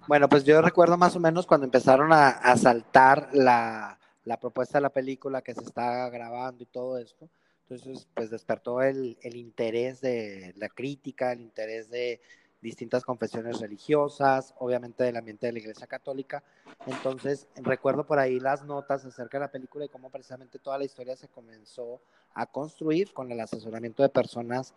Bueno, 0.07 0.29
pues 0.29 0.43
yo 0.43 0.61
recuerdo 0.61 0.97
más 0.97 1.15
o 1.15 1.19
menos 1.19 1.45
cuando 1.45 1.65
empezaron 1.65 2.13
a, 2.13 2.29
a 2.29 2.55
saltar 2.57 3.29
la, 3.33 3.99
la 4.23 4.39
propuesta 4.39 4.77
de 4.77 4.83
la 4.83 4.89
película 4.89 5.41
que 5.41 5.53
se 5.53 5.63
está 5.63 6.09
grabando 6.09 6.63
y 6.63 6.67
todo 6.67 6.97
esto 6.97 7.29
entonces, 7.69 8.07
pues 8.13 8.29
despertó 8.29 8.81
el, 8.81 9.17
el 9.21 9.35
interés 9.35 9.99
de 9.99 10.53
la 10.55 10.69
crítica, 10.69 11.33
el 11.33 11.41
interés 11.41 11.89
de 11.89 12.21
distintas 12.61 13.03
confesiones 13.03 13.59
religiosas, 13.59 14.53
obviamente 14.59 15.03
del 15.03 15.17
ambiente 15.17 15.47
de 15.47 15.53
la 15.53 15.59
Iglesia 15.59 15.87
Católica. 15.87 16.43
Entonces, 16.85 17.47
recuerdo 17.55 18.05
por 18.05 18.19
ahí 18.19 18.39
las 18.39 18.63
notas 18.63 19.05
acerca 19.05 19.37
de 19.37 19.45
la 19.45 19.51
película 19.51 19.85
y 19.85 19.89
cómo 19.89 20.09
precisamente 20.09 20.59
toda 20.59 20.77
la 20.77 20.85
historia 20.85 21.15
se 21.15 21.27
comenzó 21.27 22.01
a 22.33 22.45
construir 22.45 23.13
con 23.13 23.31
el 23.31 23.39
asesoramiento 23.39 24.03
de 24.03 24.09
personas, 24.09 24.73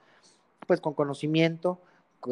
pues 0.67 0.81
con 0.81 0.95
conocimiento, 0.95 1.81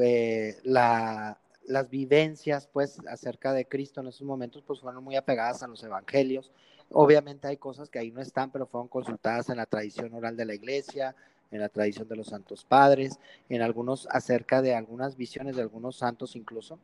eh, 0.01 0.59
la, 0.65 1.39
las 1.65 1.89
vivencias, 1.89 2.69
pues, 2.73 2.99
acerca 3.09 3.53
de 3.53 3.67
Cristo 3.67 4.01
en 4.01 4.09
esos 4.09 4.27
momentos, 4.27 4.63
pues 4.67 4.81
fueron 4.81 5.03
muy 5.03 5.17
apegadas 5.17 5.63
a 5.63 5.69
los 5.69 5.83
evangelios 5.83 6.53
Obviamente 6.91 7.49
hay 7.49 7.59
cosas 7.59 7.91
que 7.91 7.99
ahí 7.99 8.11
no 8.11 8.23
están, 8.23 8.51
pero 8.51 8.67
fueron 8.67 8.89
consultadas 8.89 9.51
en 9.51 9.59
la 9.59 9.67
tradición 9.67 10.15
oral 10.15 10.37
de 10.37 10.47
la 10.47 10.55
iglesia, 10.55 11.15
en 11.51 11.61
la 11.61 11.69
tradición 11.69 12.09
de 12.09 12.17
los 12.17 12.29
santos 12.29 12.65
padres, 12.65 13.19
en 13.49 13.63
algunos 13.63 14.07
acerca 14.11 14.63
de 14.63 14.75
algunas 14.75 15.17
visiones 15.17 15.57
de 15.57 15.63
algunos 15.63 15.97
santos 15.97 16.37
incluso, 16.37 16.79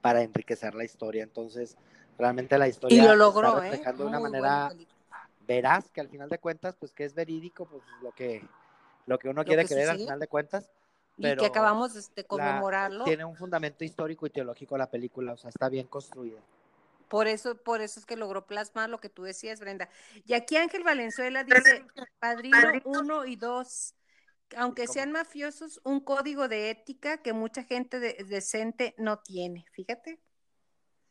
para 0.00 0.22
enriquecer 0.22 0.74
la 0.74 0.84
historia. 0.84 1.22
Entonces, 1.22 1.76
realmente 2.18 2.56
la 2.58 2.68
historia 2.68 3.02
y 3.02 3.06
lo 3.06 3.16
logró, 3.16 3.48
está 3.48 3.58
¿eh? 3.58 3.70
reflejando 3.70 4.04
de 4.04 4.08
una 4.08 4.20
manera 4.20 4.72
veraz, 5.46 5.90
que 5.90 6.00
al 6.00 6.08
final 6.08 6.28
de 6.28 6.38
cuentas, 6.38 6.76
pues 6.78 6.92
que 6.92 7.04
es 7.04 7.14
verídico, 7.14 7.66
pues 7.66 7.82
lo 8.02 8.12
que, 8.12 8.46
lo 9.06 9.18
que 9.18 9.28
uno 9.28 9.44
quiere 9.44 9.64
creer 9.66 9.90
al 9.90 9.98
final 9.98 10.20
de 10.20 10.28
cuentas. 10.28 10.70
Pero 11.16 11.40
y 11.40 11.44
que 11.44 11.46
acabamos 11.46 12.14
de 12.14 12.24
conmemorarlo. 12.24 13.04
tiene 13.04 13.24
un 13.24 13.36
fundamento 13.36 13.84
histórico 13.84 14.26
y 14.26 14.30
teológico 14.30 14.76
la 14.76 14.90
película, 14.90 15.32
o 15.32 15.36
sea, 15.36 15.50
está 15.50 15.68
bien 15.68 15.86
construida. 15.86 16.40
Por 17.14 17.28
eso, 17.28 17.54
por 17.54 17.80
eso 17.80 18.00
es 18.00 18.06
que 18.06 18.16
logró 18.16 18.44
plasmar 18.44 18.90
lo 18.90 18.98
que 18.98 19.08
tú 19.08 19.22
decías, 19.22 19.60
Brenda. 19.60 19.88
Y 20.24 20.34
aquí 20.34 20.56
Ángel 20.56 20.82
Valenzuela 20.82 21.44
dice, 21.44 21.86
Padrino 22.18 22.58
uno 22.84 23.24
y 23.24 23.36
dos, 23.36 23.94
aunque 24.56 24.88
sean 24.88 25.12
mafiosos, 25.12 25.80
un 25.84 26.00
código 26.00 26.48
de 26.48 26.70
ética 26.70 27.18
que 27.18 27.32
mucha 27.32 27.62
gente 27.62 28.00
decente 28.00 28.96
no 28.98 29.20
tiene. 29.20 29.64
Fíjate. 29.70 30.18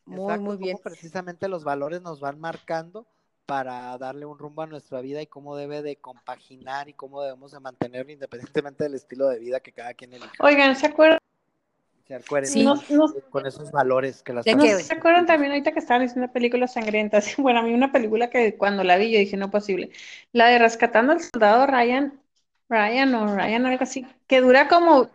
Muy, 0.04 0.38
muy 0.40 0.58
bien. 0.58 0.78
Precisamente 0.84 1.48
los 1.48 1.64
valores 1.64 2.02
nos 2.02 2.20
van 2.20 2.38
marcando 2.38 3.08
para 3.46 3.98
darle 3.98 4.26
un 4.26 4.38
rumbo 4.38 4.64
a 4.64 4.68
nuestra 4.68 5.00
vida 5.00 5.22
y 5.22 5.28
cómo 5.28 5.56
debe 5.56 5.82
de 5.84 6.02
compaginar 6.02 6.90
y 6.90 6.96
cómo 6.96 7.22
debemos 7.22 7.54
de 7.54 7.62
mantenerlo 7.62 8.12
independientemente 8.12 8.84
del 8.84 8.96
estilo 8.96 9.30
de 9.30 9.40
vida 9.40 9.62
que 9.62 9.72
cada 9.72 9.94
quien 9.94 10.12
elija. 10.12 10.34
Oigan, 10.40 10.76
¿se 10.76 10.88
acuerdan? 10.88 11.20
Sí. 12.44 12.66
con 13.30 13.46
esos 13.46 13.72
valores 13.72 14.22
que 14.24 14.34
las 14.34 14.46
¿Se 14.46 14.94
acuerdan 14.94 15.26
también 15.26 15.52
ahorita 15.52 15.72
que 15.72 15.80
estaban 15.80 16.04
diciendo 16.04 16.32
películas 16.32 16.74
sangrientas? 16.74 17.36
Bueno, 17.38 17.60
a 17.60 17.64
mí 17.64 17.74
una 17.74 17.92
película 17.92 18.30
que 18.30 18.56
cuando 18.58 18.84
la 18.84 18.98
vi 18.98 19.12
yo 19.12 19.20
dije, 19.20 19.38
no 19.38 19.50
posible. 19.52 19.92
La 20.32 20.48
de 20.48 20.60
Rescatando 20.60 21.14
al 21.14 21.22
Soldado 21.22 21.66
Ryan, 21.66 22.20
Ryan 22.70 23.16
o 23.16 23.36
Ryan, 23.36 23.66
algo 23.66 23.84
así, 23.84 24.06
que 24.28 24.42
dura 24.42 24.68
como, 24.68 25.10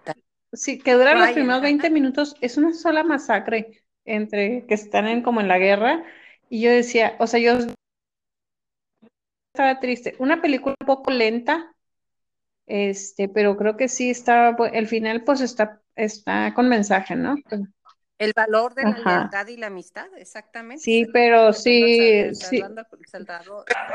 sí, 0.53 0.79
que 0.79 0.95
dura 0.95 1.15
los 1.15 1.31
primeros 1.31 1.63
20 1.63 1.91
minutos, 1.91 2.37
es 2.41 2.57
una 2.57 2.73
sola 2.73 3.05
masacre 3.05 3.83
entre 4.05 4.65
que 4.67 4.75
están 4.75 5.07
en, 5.07 5.23
como 5.23 5.41
en 5.41 5.49
la 5.49 5.59
guerra. 5.59 6.05
Y 6.49 6.63
yo 6.63 6.71
decía, 6.71 7.17
o 7.19 7.27
sea, 7.27 7.41
yo 7.41 7.59
estaba 9.53 9.81
triste. 9.81 10.15
Una 10.19 10.41
película 10.41 10.75
un 10.81 10.87
poco 10.87 11.11
lenta, 11.11 11.75
este, 12.67 13.29
pero 13.29 13.57
creo 13.57 13.77
que 13.77 13.89
sí 13.89 14.11
está, 14.11 14.57
el 14.73 14.87
final 14.87 15.25
pues 15.25 15.41
está 15.41 15.83
está 15.99 16.55
con 16.55 16.69
mensaje, 16.69 17.17
¿no? 17.17 17.37
El 18.19 18.33
valor 18.35 18.75
de 18.75 18.83
la 18.85 18.99
lealtad 18.99 19.47
y 19.47 19.57
la 19.57 19.69
amistad, 19.69 20.07
exactamente. 20.17 20.83
Sí, 20.83 21.07
pero 21.13 21.53
sí, 21.53 22.35
sí. 22.35 22.63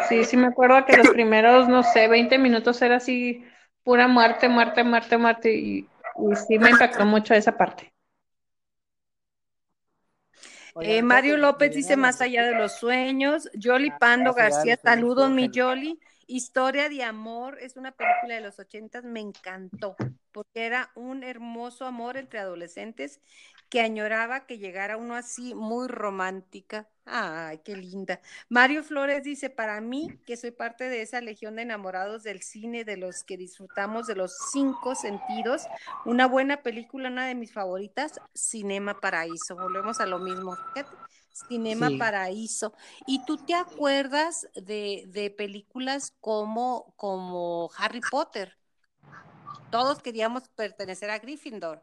Sí, 0.07 0.23
sí 0.23 0.37
me 0.37 0.47
acuerdo 0.47 0.85
que 0.85 0.97
los 0.97 1.09
primeros, 1.09 1.67
no 1.67 1.83
sé, 1.83 2.07
20 2.07 2.37
minutos 2.37 2.81
era 2.81 2.97
así 2.97 3.43
pura 3.83 4.07
muerte, 4.07 4.47
muerte, 4.47 4.83
muerte, 4.83 5.17
muerte 5.17 5.53
y, 5.53 5.89
sí 6.47 6.59
me 6.59 6.69
impactó 6.69 7.05
mucho 7.05 7.33
esa 7.33 7.57
parte. 7.57 7.93
Eh, 10.81 11.01
Mario 11.03 11.37
López 11.37 11.73
dice 11.73 11.97
más 11.97 12.21
allá 12.21 12.43
de 12.45 12.55
los 12.55 12.73
sueños. 12.73 13.49
Yoli 13.53 13.91
Pando 13.99 14.33
García, 14.33 14.77
saludos 14.81 15.29
mi 15.29 15.49
Yoli. 15.49 15.99
Historia 16.27 16.89
de 16.89 17.03
amor 17.03 17.57
es 17.59 17.75
una 17.75 17.91
película 17.91 18.35
de 18.35 18.41
los 18.41 18.59
ochentas, 18.59 19.03
me 19.03 19.19
encantó, 19.19 19.95
porque 20.31 20.65
era 20.65 20.91
un 20.95 21.23
hermoso 21.23 21.85
amor 21.85 22.17
entre 22.17 22.39
adolescentes 22.39 23.19
que 23.69 23.81
añoraba 23.81 24.45
que 24.45 24.59
llegara 24.59 24.97
uno 24.97 25.15
así, 25.15 25.55
muy 25.55 25.87
romántica. 25.87 26.87
Ay, 27.05 27.59
qué 27.65 27.75
linda. 27.75 28.21
Mario 28.47 28.83
Flores 28.83 29.23
dice, 29.23 29.49
para 29.49 29.81
mí, 29.81 30.19
que 30.25 30.37
soy 30.37 30.51
parte 30.51 30.89
de 30.89 31.01
esa 31.01 31.21
legión 31.21 31.55
de 31.55 31.63
enamorados 31.63 32.23
del 32.23 32.41
cine, 32.41 32.85
de 32.85 32.97
los 32.97 33.23
que 33.23 33.35
disfrutamos 33.35 34.07
de 34.07 34.15
los 34.15 34.37
cinco 34.51 34.95
sentidos, 34.95 35.63
una 36.05 36.27
buena 36.27 36.61
película, 36.61 37.09
una 37.09 37.25
de 37.25 37.35
mis 37.35 37.51
favoritas, 37.51 38.21
Cinema 38.33 38.99
Paraíso. 38.99 39.55
Volvemos 39.55 39.99
a 39.99 40.05
lo 40.05 40.19
mismo. 40.19 40.55
Cinema 41.33 41.89
Paraíso. 41.97 42.73
¿Y 43.07 43.25
tú 43.25 43.37
te 43.37 43.55
acuerdas 43.55 44.47
de, 44.55 45.33
películas 45.37 46.13
como, 46.19 46.93
como 46.95 47.69
Harry 47.77 48.01
Potter? 48.09 48.57
Todos 49.71 50.01
queríamos 50.01 50.47
pertenecer 50.49 51.09
a 51.09 51.17
Gryffindor. 51.17 51.81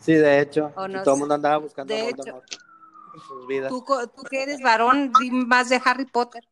Sí, 0.00 0.14
de 0.14 0.40
hecho. 0.40 0.72
todo 0.74 1.14
el 1.14 1.20
mundo 1.20 1.34
andaba 1.34 1.58
buscando 1.58 1.94
a 1.94 2.02
Voldemort 2.02 2.44
en 3.14 3.20
sus 3.20 3.46
vidas. 3.46 3.68
¿Tú, 3.68 3.84
tú 4.16 4.22
que 4.24 4.42
eres 4.42 4.60
varón, 4.60 5.12
más 5.46 5.68
de 5.68 5.80
Harry 5.84 6.06
Potter. 6.06 6.42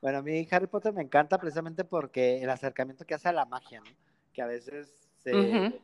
Bueno, 0.00 0.18
a 0.18 0.22
mí 0.22 0.48
Harry 0.50 0.66
Potter 0.66 0.92
me 0.92 1.02
encanta 1.02 1.38
precisamente 1.38 1.84
porque 1.84 2.42
el 2.42 2.48
acercamiento 2.48 3.04
que 3.04 3.14
hace 3.14 3.28
a 3.28 3.32
la 3.32 3.44
magia, 3.44 3.80
¿no? 3.80 3.90
Que 4.32 4.40
a 4.40 4.46
veces 4.46 5.10
se, 5.18 5.82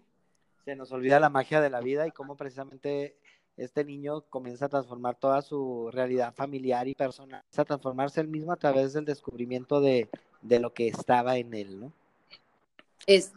se 0.65 0.77
nos 0.77 0.91
olvida 0.93 1.21
la 1.21 1.29
magia 1.29 1.61
de 1.61 1.69
la 1.69 1.81
vida 1.81 2.07
y 2.07 2.13
cómo 2.13 2.37
precisamente 2.37 3.19
este 3.57 3.85
niño 3.85 4.23
comienza 4.23 4.67
a 4.67 4.69
transformar 4.69 5.17
toda 5.17 5.41
su 5.43 5.91
realidad 5.93 6.35
familiar 6.35 6.87
y 6.89 6.95
personal, 6.95 7.43
a 7.57 7.65
transformarse 7.65 8.21
él 8.21 8.29
mismo 8.29 8.53
a 8.53 8.57
través 8.57 8.93
del 8.93 9.05
descubrimiento 9.05 9.81
de, 9.81 10.09
lo 10.43 10.73
que 10.73 10.89
estaba 10.89 11.37
en 11.37 11.55
él, 11.55 11.81
¿no? 11.81 11.93
Es, 13.07 13.33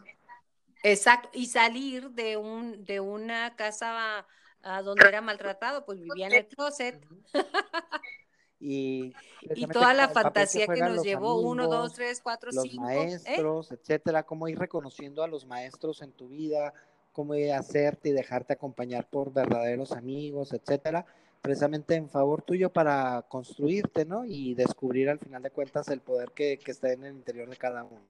exacto, 0.82 1.30
y 1.32 1.46
salir 1.46 2.10
de, 2.10 2.36
un, 2.36 2.84
de 2.84 3.00
una 3.00 3.56
casa 3.56 4.26
a 4.62 4.82
donde 4.82 5.08
era 5.08 5.20
maltratado, 5.20 5.84
pues 5.84 6.00
vivía 6.00 6.26
en 6.26 6.34
el 6.34 6.46
closet. 6.46 7.02
y, 8.60 9.14
y 9.42 9.66
toda 9.68 9.94
la 9.94 10.08
fantasía 10.08 10.66
que, 10.66 10.80
nos 10.80 11.02
llevó, 11.02 11.40
uno, 11.40 11.66
dos, 11.66 11.94
tres, 11.94 12.20
cuatro, 12.20 12.50
los 12.52 12.62
cinco. 12.62 12.88
¿eh? 12.90 12.96
maestros, 12.96 13.72
etcétera, 13.72 14.22
cómo 14.24 14.48
ir 14.48 14.58
reconociendo 14.58 15.22
a 15.22 15.28
los 15.28 15.46
maestros 15.46 16.02
en 16.02 16.12
tu 16.12 16.28
vida, 16.28 16.74
cómo 17.12 17.34
hacerte 17.54 18.10
y 18.10 18.12
dejarte 18.12 18.52
acompañar 18.52 19.08
por 19.08 19.32
verdaderos 19.32 19.92
amigos, 19.92 20.52
etcétera, 20.52 21.06
precisamente 21.42 21.94
en 21.94 22.08
favor 22.08 22.42
tuyo 22.42 22.70
para 22.70 23.24
construirte, 23.28 24.04
¿no? 24.04 24.24
Y 24.24 24.54
descubrir 24.54 25.08
al 25.08 25.18
final 25.18 25.42
de 25.42 25.50
cuentas 25.50 25.88
el 25.88 26.00
poder 26.00 26.32
que, 26.32 26.58
está 26.66 26.92
en 26.92 27.04
el 27.04 27.14
interior 27.14 27.48
de 27.48 27.56
cada 27.56 27.84
uno. 27.84 28.00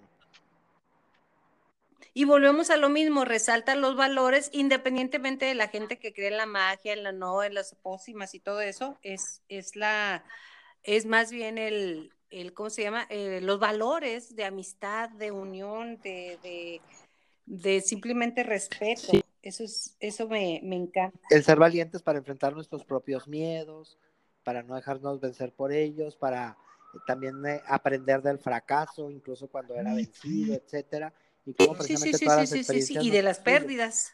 Y 2.13 2.25
volvemos 2.25 2.71
a 2.71 2.77
lo 2.77 2.89
mismo, 2.89 3.25
resaltan 3.25 3.81
los 3.81 3.97
valores, 3.97 4.51
independientemente 4.53 5.47
de 5.47 5.55
la 5.55 5.69
gente 5.69 5.99
que 5.99 6.13
cree 6.13 6.29
en 6.29 6.39
la 6.39 6.47
magia, 6.47 6.93
en 6.93 7.05
la 7.05 7.13
no, 7.13 7.43
en 7.45 7.55
las 7.55 7.77
pócimas 7.77 8.35
y 8.35 8.41
todo 8.41 8.61
eso, 8.61 8.99
es, 9.03 9.43
es 9.49 9.77
la, 9.77 10.25
es 10.83 11.07
más 11.07 11.31
bien 11.31 11.57
el, 11.57 12.13
el 12.31 12.53
¿cómo 12.53 12.69
se 12.69 12.83
llama? 12.83 13.07
Eh, 13.11 13.41
los 13.43 13.61
valores 13.61 14.35
de 14.35 14.45
amistad, 14.45 15.09
de 15.11 15.31
unión, 15.31 16.01
de 16.03 16.81
simplemente 17.83 18.43
respeto. 18.43 19.13
Eso 19.43 19.65
es, 19.65 19.97
eso 20.01 20.29
me, 20.29 20.57
encanta. 20.57 21.19
El 21.31 21.43
ser 21.43 21.59
valientes 21.59 22.03
para 22.03 22.19
enfrentar 22.19 22.53
nuestros 22.53 22.85
propios 22.85 23.27
miedos, 23.27 23.99
para 24.45 24.63
no 24.63 24.75
dejarnos 24.75 25.21
vencer 25.21 25.53
por 25.53 25.73
ellos, 25.73 26.17
para 26.17 26.59
también 27.07 27.45
eh, 27.47 27.63
aprender 27.67 28.21
del 28.21 28.39
fracaso, 28.39 29.11
incluso 29.11 29.49
cuando 29.49 29.75
era 29.75 29.95
vencido, 29.95 30.55
etcétera, 30.55 31.13
y 31.47 31.55
cómo 31.55 31.75
precisamente 31.75 32.19
sí, 32.19 32.19
sí, 32.19 32.25
todas 32.27 32.41
las 32.41 32.53
experiencias 32.53 33.05
y 33.05 33.11
de 33.11 33.23
las 33.23 33.39
pérdidas. 33.39 34.13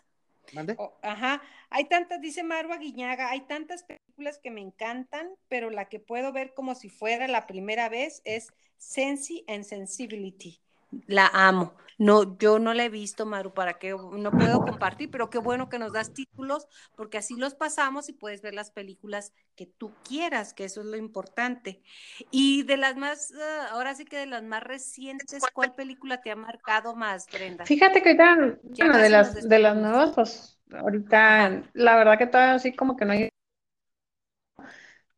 ¿Mande? 0.52 0.76
ajá, 1.02 1.42
hay 1.70 1.88
tantas, 1.88 2.20
dice 2.20 2.44
Marwa 2.44 2.76
Guiñaga, 2.76 3.30
hay 3.30 3.40
tantas 3.48 3.82
películas 3.82 4.38
que 4.38 4.52
me 4.52 4.60
encantan, 4.60 5.30
pero 5.48 5.70
la 5.70 5.88
que 5.88 5.98
puedo 5.98 6.32
ver 6.32 6.54
como 6.54 6.76
si 6.76 6.88
fuera 6.88 7.26
la 7.26 7.48
primera 7.48 7.88
vez 7.88 8.22
es 8.24 8.52
Sensi 8.76 9.44
and 9.48 9.64
Sensibility 9.64 10.60
la 11.06 11.30
amo. 11.32 11.74
No, 11.98 12.36
yo 12.38 12.58
no 12.58 12.74
la 12.74 12.84
he 12.84 12.88
visto, 12.88 13.24
Maru, 13.24 13.54
para 13.54 13.78
que 13.78 13.90
no 13.90 14.30
puedo 14.30 14.60
compartir, 14.60 15.10
pero 15.10 15.30
qué 15.30 15.38
bueno 15.38 15.68
que 15.68 15.78
nos 15.78 15.92
das 15.92 16.12
títulos, 16.12 16.66
porque 16.94 17.18
así 17.18 17.36
los 17.36 17.54
pasamos 17.54 18.08
y 18.08 18.12
puedes 18.12 18.42
ver 18.42 18.54
las 18.54 18.70
películas 18.70 19.32
que 19.54 19.66
tú 19.66 19.92
quieras, 20.06 20.52
que 20.52 20.64
eso 20.64 20.80
es 20.80 20.86
lo 20.86 20.96
importante. 20.96 21.82
Y 22.30 22.64
de 22.64 22.76
las 22.76 22.96
más, 22.96 23.32
ah, 23.40 23.68
ahora 23.70 23.94
sí 23.94 24.04
que 24.04 24.18
de 24.18 24.26
las 24.26 24.42
más 24.42 24.62
recientes, 24.62 25.42
¿cuál 25.54 25.74
película 25.74 26.20
te 26.20 26.30
ha 26.30 26.36
marcado 26.36 26.94
más, 26.94 27.26
Brenda? 27.32 27.64
Fíjate 27.64 28.02
que 28.02 28.10
ahorita, 28.10 28.58
bueno, 28.78 28.98
de 28.98 29.08
las, 29.08 29.48
de 29.48 29.58
las 29.58 29.76
nuevas, 29.76 30.12
pues 30.14 30.58
ahorita, 30.72 31.62
la 31.72 31.96
verdad 31.96 32.18
que 32.18 32.26
todavía 32.26 32.54
así 32.54 32.74
como 32.74 32.96
que 32.96 33.04
no 33.04 33.12
hay 33.12 33.28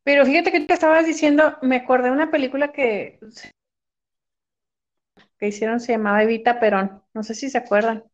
pero 0.09 0.25
fíjate 0.25 0.51
que 0.51 0.61
te 0.61 0.73
estabas 0.73 1.05
diciendo, 1.05 1.59
me 1.61 1.77
acordé 1.77 2.05
de 2.05 2.13
una 2.13 2.31
película 2.31 2.73
que 2.73 3.19
que 5.39 5.49
hicieron 5.49 5.81
se 5.81 5.93
llamaba 5.93 6.23
Evita 6.23 6.61
Perón. 6.61 7.03
No 7.15 7.23
sé 7.23 7.35
si 7.35 7.51
se 7.51 7.59
acuerdan. 7.59 8.05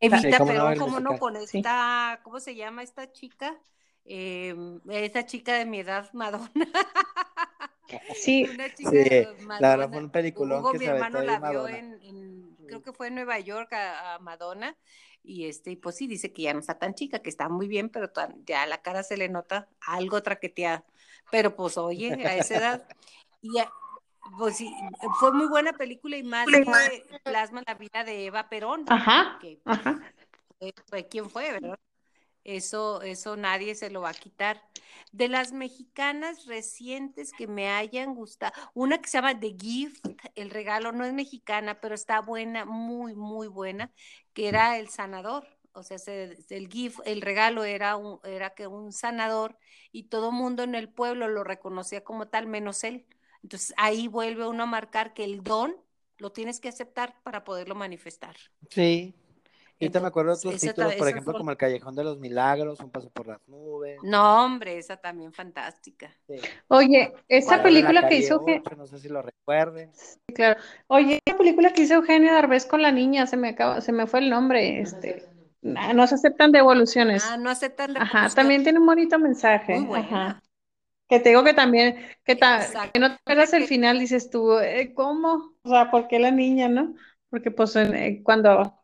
Evita 0.00 0.44
Perón, 0.44 0.76
¿cómo 0.78 1.00
no? 1.00 1.18
Con 1.18 1.36
esta, 1.36 2.20
¿cómo 2.22 2.40
se 2.40 2.54
llama 2.54 2.82
esta 2.82 3.10
chica? 3.12 3.58
Eh, 4.04 4.54
esa 4.90 5.24
chica 5.24 5.54
de 5.54 5.64
mi 5.64 5.80
edad, 5.80 6.12
Madonna. 6.12 6.48
Sí, 8.14 8.48
sí 8.76 9.26
la 9.60 9.76
verdad 9.76 9.90
fue 9.90 9.98
un 9.98 10.10
peliculón 10.10 10.64
que 10.72 10.78
mi 10.78 10.86
hermano 10.86 11.20
la 11.20 11.38
vio 11.38 11.68
en, 11.68 12.56
creo 12.66 12.82
que 12.82 12.92
fue 12.92 13.08
en 13.08 13.14
Nueva 13.14 13.38
York 13.38 13.72
a, 13.72 14.18
Madonna 14.20 14.76
y 15.22 15.46
este 15.46 15.76
pues 15.76 15.96
sí 15.96 16.06
dice 16.06 16.32
que 16.32 16.42
ya 16.42 16.54
no 16.54 16.60
está 16.60 16.78
tan 16.78 16.94
chica 16.94 17.20
que 17.20 17.28
está 17.28 17.48
muy 17.48 17.68
bien 17.68 17.90
pero 17.90 18.10
ya 18.46 18.66
la 18.66 18.82
cara 18.82 19.02
se 19.02 19.16
le 19.16 19.28
nota 19.28 19.68
algo 19.86 20.22
traqueteada 20.22 20.84
pero 21.30 21.54
pues 21.54 21.76
oye 21.76 22.12
a 22.26 22.36
esa 22.36 22.56
edad 22.56 22.88
y, 23.42 23.58
pues 24.38 24.56
sí, 24.56 24.74
fue 25.18 25.32
muy 25.32 25.46
buena 25.46 25.72
película 25.72 26.16
y 26.16 26.22
más 26.22 26.46
que 26.46 27.20
plasma 27.22 27.62
la 27.66 27.74
vida 27.74 28.04
de 28.04 28.26
Eva 28.26 28.48
Perón. 28.48 28.84
Ajá. 28.88 29.38
Que, 29.40 29.60
ajá. 29.64 30.00
Fue, 30.86 31.06
¿Quién 31.08 31.28
fue, 31.28 31.52
verdad? 31.52 31.78
Eso, 32.42 33.00
eso 33.00 33.36
nadie 33.36 33.74
se 33.74 33.90
lo 33.90 34.02
va 34.02 34.10
a 34.10 34.14
quitar. 34.14 34.62
De 35.12 35.28
las 35.28 35.52
mexicanas 35.52 36.46
recientes 36.46 37.32
que 37.32 37.46
me 37.46 37.70
hayan 37.70 38.14
gustado, 38.14 38.52
una 38.74 38.98
que 38.98 39.08
se 39.08 39.18
llama 39.18 39.38
The 39.38 39.56
Gift, 39.58 40.04
el 40.34 40.50
regalo 40.50 40.92
no 40.92 41.04
es 41.04 41.12
mexicana, 41.12 41.80
pero 41.80 41.94
está 41.94 42.20
buena, 42.20 42.64
muy, 42.64 43.14
muy 43.14 43.48
buena, 43.48 43.92
que 44.34 44.48
era 44.48 44.78
El 44.78 44.88
Sanador. 44.88 45.46
O 45.76 45.82
sea, 45.82 45.96
el 46.06 46.68
gift, 46.68 47.00
el 47.04 47.20
regalo 47.20 47.64
era, 47.64 47.96
un, 47.96 48.20
era 48.22 48.50
que 48.54 48.68
un 48.68 48.92
sanador 48.92 49.58
y 49.90 50.04
todo 50.04 50.30
mundo 50.30 50.62
en 50.62 50.76
el 50.76 50.88
pueblo 50.88 51.26
lo 51.26 51.42
reconocía 51.42 52.04
como 52.04 52.28
tal, 52.28 52.46
menos 52.46 52.84
él. 52.84 53.04
Entonces 53.44 53.74
ahí 53.76 54.08
vuelve 54.08 54.48
uno 54.48 54.62
a 54.62 54.66
marcar 54.66 55.12
que 55.12 55.22
el 55.22 55.42
don 55.44 55.76
lo 56.16 56.32
tienes 56.32 56.60
que 56.60 56.70
aceptar 56.70 57.14
para 57.22 57.44
poderlo 57.44 57.74
manifestar. 57.74 58.34
Sí. 58.70 59.14
Y 59.78 59.90
te 59.90 60.00
me 60.00 60.06
acuerdo 60.06 60.32
de 60.32 60.38
otros 60.38 60.60
títulos, 60.60 60.94
por 60.94 61.08
ejemplo, 61.08 61.34
como 61.34 61.50
El 61.50 61.58
Callejón 61.58 61.94
de 61.94 62.04
los 62.04 62.18
Milagros, 62.18 62.80
Un 62.80 62.90
Paso 62.90 63.10
por 63.10 63.26
las 63.26 63.46
Nubes. 63.46 63.98
No, 64.02 64.46
hombre, 64.46 64.78
esa 64.78 64.96
también 64.96 65.30
fantástica. 65.32 66.10
Oye, 66.68 67.12
esa 67.28 67.62
película 67.62 68.08
que 68.08 68.16
hizo... 68.16 68.42
no 68.76 68.86
sé 68.86 68.98
si 68.98 69.08
lo 69.10 69.20
recuerden. 69.20 69.92
claro. 70.34 70.58
Oye, 70.86 71.18
esa 71.22 71.36
película 71.36 71.74
que 71.74 71.82
hizo 71.82 71.94
Eugenio 71.94 72.32
Darbés 72.32 72.64
con 72.64 72.80
la 72.80 72.92
niña, 72.92 73.26
se 73.26 73.36
me 73.36 73.50
acaba, 73.50 73.82
se 73.82 73.92
me 73.92 74.06
fue 74.06 74.20
el 74.20 74.30
nombre, 74.30 74.80
este... 74.80 75.28
No 75.60 76.06
se 76.06 76.14
aceptan 76.14 76.52
devoluciones. 76.52 77.24
Ah, 77.26 77.36
no 77.36 77.50
aceptan 77.50 77.94
devoluciones. 77.94 78.24
Ajá, 78.26 78.34
también 78.34 78.62
tiene 78.62 78.78
un 78.78 78.86
bonito 78.86 79.18
mensaje. 79.18 79.74
Muy 79.74 79.86
buena. 79.86 80.42
Que 81.14 81.20
te 81.20 81.28
digo 81.28 81.44
que 81.44 81.54
también, 81.54 81.94
que, 82.24 82.36
que 82.36 82.98
no 82.98 83.10
te 83.10 83.14
acuerdas 83.14 83.52
el 83.52 83.66
final, 83.66 84.00
dices 84.00 84.30
tú, 84.30 84.58
eh, 84.58 84.92
¿cómo? 84.94 85.54
O 85.62 85.68
sea, 85.68 85.88
¿por 85.88 86.08
qué 86.08 86.18
la 86.18 86.32
niña, 86.32 86.68
no? 86.68 86.96
Porque 87.30 87.52
pues 87.52 87.76
eh, 87.76 88.20
cuando... 88.24 88.80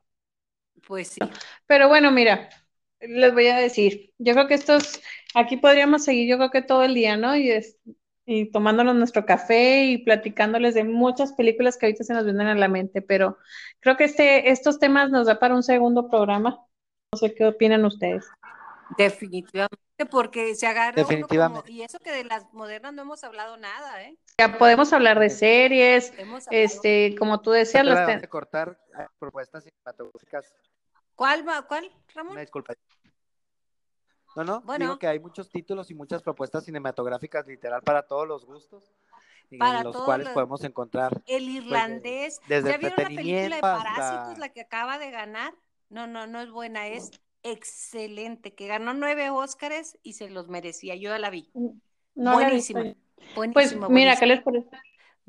Pues 0.86 1.08
sí. 1.08 1.20
Pero 1.66 1.88
bueno, 1.88 2.12
mira, 2.12 2.48
les 3.00 3.34
voy 3.34 3.48
a 3.48 3.56
decir, 3.56 4.12
yo 4.18 4.34
creo 4.34 4.46
que 4.46 4.54
estos, 4.54 5.00
aquí 5.34 5.56
podríamos 5.56 6.04
seguir, 6.04 6.28
yo 6.28 6.36
creo 6.36 6.52
que 6.52 6.62
todo 6.62 6.84
el 6.84 6.94
día, 6.94 7.16
¿no? 7.16 7.34
Y, 7.34 7.50
es, 7.50 7.78
y 8.26 8.52
tomándonos 8.52 8.94
nuestro 8.94 9.26
café 9.26 9.86
y 9.86 9.98
platicándoles 9.98 10.74
de 10.74 10.84
muchas 10.84 11.32
películas 11.32 11.76
que 11.76 11.86
ahorita 11.86 12.04
se 12.04 12.14
nos 12.14 12.24
vienen 12.24 12.46
a 12.46 12.54
la 12.54 12.68
mente, 12.68 13.02
pero 13.02 13.38
creo 13.80 13.96
que 13.96 14.04
este, 14.04 14.50
estos 14.50 14.78
temas 14.78 15.10
nos 15.10 15.26
da 15.26 15.40
para 15.40 15.56
un 15.56 15.64
segundo 15.64 16.08
programa. 16.08 16.64
No 17.12 17.18
sé 17.18 17.34
qué 17.34 17.44
opinan 17.44 17.84
ustedes. 17.84 18.24
Definitivamente 18.96 20.06
porque 20.10 20.54
se 20.54 20.66
agarra 20.66 21.02
Uno 21.02 21.64
y 21.66 21.82
eso 21.82 21.98
que 21.98 22.10
de 22.10 22.24
las 22.24 22.52
modernas 22.52 22.92
no 22.94 23.02
hemos 23.02 23.22
hablado 23.24 23.56
nada, 23.56 24.02
¿eh? 24.02 24.16
Ya 24.38 24.56
podemos 24.56 24.92
hablar 24.92 25.18
de 25.18 25.30
series, 25.30 26.12
este, 26.50 27.14
como 27.18 27.40
tú 27.40 27.50
decías, 27.50 27.84
las 27.84 28.20
de 28.20 28.28
cortar 28.28 28.78
ah, 28.94 29.08
propuestas 29.18 29.64
cinematográficas. 29.64 30.54
¿Cuál, 31.14 31.44
cuál, 31.68 31.90
Ramón? 32.14 32.38
disculpa. 32.38 32.74
No, 34.36 34.44
no, 34.44 34.62
digo 34.78 34.98
que 34.98 35.08
hay 35.08 35.18
muchos 35.18 35.50
títulos 35.50 35.90
y 35.90 35.94
muchas 35.94 36.22
propuestas 36.22 36.64
cinematográficas 36.64 37.46
literal 37.46 37.82
para 37.82 38.06
todos 38.06 38.26
los 38.26 38.46
gustos. 38.46 38.92
en 39.50 39.84
los 39.84 39.96
cuales 40.02 40.28
podemos 40.28 40.62
encontrar 40.62 41.12
el 41.26 41.44
pues, 41.44 41.64
irlandés 41.64 42.40
desde 42.46 42.70
¿ya 42.70 42.78
vieron 42.78 42.96
la 42.96 43.04
película 43.04 43.56
de 43.56 43.60
Parásitos 43.60 44.38
la 44.38 44.48
que 44.50 44.60
acaba 44.60 44.98
de 44.98 45.10
ganar? 45.10 45.52
No, 45.88 46.06
no, 46.06 46.28
no 46.28 46.40
es 46.40 46.50
buena, 46.50 46.86
es 46.86 47.10
excelente, 47.42 48.54
que 48.54 48.66
ganó 48.66 48.94
nueve 48.94 49.30
Óscares 49.30 49.98
y 50.02 50.14
se 50.14 50.30
los 50.30 50.48
merecía. 50.48 50.94
Yo 50.94 51.16
la 51.18 51.30
vi. 51.30 51.50
No 52.14 52.34
buenísima. 52.34 52.94
pues 53.52 53.76
mira, 53.88 54.16
¿qué 54.16 54.26
les 54.26 54.42
parece? 54.42 54.68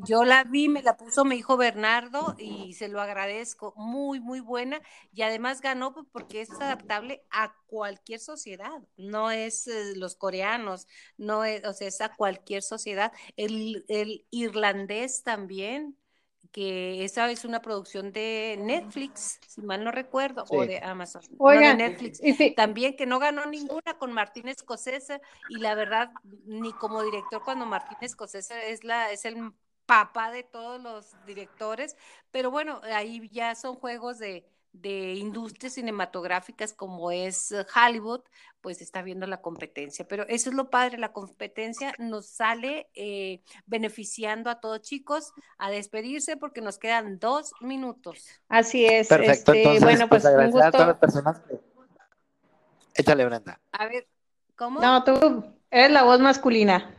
Yo 0.03 0.23
la 0.23 0.43
vi, 0.43 0.67
me 0.67 0.81
la 0.81 0.97
puso 0.97 1.25
mi 1.25 1.35
hijo 1.35 1.57
Bernardo 1.57 2.35
y 2.39 2.73
se 2.73 2.87
lo 2.87 3.01
agradezco. 3.01 3.73
Muy, 3.75 4.19
muy 4.19 4.39
buena. 4.39 4.81
Y 5.13 5.21
además 5.21 5.61
ganó 5.61 5.93
porque 6.11 6.41
es 6.41 6.49
adaptable 6.49 7.23
a 7.29 7.55
cualquier 7.67 8.19
sociedad. 8.19 8.81
No 8.97 9.29
es 9.29 9.67
eh, 9.67 9.93
los 9.95 10.15
coreanos, 10.15 10.87
no 11.17 11.43
es, 11.43 11.63
o 11.65 11.73
sea, 11.73 11.87
es 11.87 12.01
a 12.01 12.15
cualquier 12.15 12.63
sociedad. 12.63 13.11
El, 13.37 13.85
el 13.89 14.25
irlandés 14.31 15.23
también, 15.23 15.97
que 16.51 17.03
esa 17.05 17.29
es 17.31 17.45
una 17.45 17.61
producción 17.61 18.11
de 18.11 18.57
Netflix, 18.59 19.39
si 19.47 19.61
mal 19.61 19.83
no 19.83 19.91
recuerdo, 19.91 20.43
o 20.49 20.65
de 20.65 20.79
Amazon, 20.79 21.21
de 21.39 21.73
Netflix. 21.75 22.21
También 22.55 22.95
que 22.95 23.05
no 23.05 23.19
ganó 23.19 23.45
ninguna 23.45 23.97
con 23.97 24.11
Martín 24.11 24.47
Escocesa 24.47 25.21
y 25.49 25.59
la 25.59 25.75
verdad 25.75 26.11
ni 26.45 26.73
como 26.73 27.03
director 27.03 27.41
cuando 27.43 27.65
Martín 27.65 27.97
Escocesa 28.01 28.61
es 28.63 28.83
la 28.83 29.11
es 29.11 29.25
el 29.25 29.53
papá 29.85 30.31
de 30.31 30.43
todos 30.43 30.81
los 30.81 31.15
directores, 31.25 31.97
pero 32.31 32.51
bueno, 32.51 32.81
ahí 32.93 33.27
ya 33.29 33.55
son 33.55 33.75
juegos 33.75 34.19
de 34.19 34.45
de 34.73 35.15
industrias 35.15 35.73
cinematográficas 35.73 36.73
como 36.73 37.11
es 37.11 37.51
eh, 37.51 37.65
Hollywood, 37.75 38.21
pues 38.61 38.81
está 38.81 39.01
viendo 39.01 39.27
la 39.27 39.41
competencia. 39.41 40.07
Pero 40.07 40.25
eso 40.27 40.49
es 40.49 40.55
lo 40.55 40.69
padre, 40.69 40.97
la 40.97 41.11
competencia 41.11 41.93
nos 41.97 42.27
sale 42.27 42.89
eh, 42.93 43.41
beneficiando 43.65 44.49
a 44.49 44.59
todos 44.59 44.81
chicos 44.81 45.33
a 45.57 45.69
despedirse 45.69 46.37
porque 46.37 46.61
nos 46.61 46.77
quedan 46.77 47.19
dos 47.19 47.53
minutos. 47.59 48.27
Así 48.47 48.85
es. 48.85 49.07
Perfecto, 49.07 49.53
este, 49.53 49.79
bueno, 49.79 50.07
pues, 50.07 50.23
pues 50.23 50.35
un 50.35 50.51
gusto. 50.51 50.67
a 50.67 50.71
todas 50.71 50.87
las 50.87 50.97
personas 50.97 51.39
que... 51.39 51.59
Échale, 52.93 53.25
Brenda. 53.25 53.59
A 53.71 53.87
ver, 53.87 54.07
¿cómo? 54.55 54.79
No, 54.79 55.03
tú 55.03 55.45
eres 55.69 55.91
la 55.91 56.03
voz 56.03 56.19
masculina. 56.19 56.95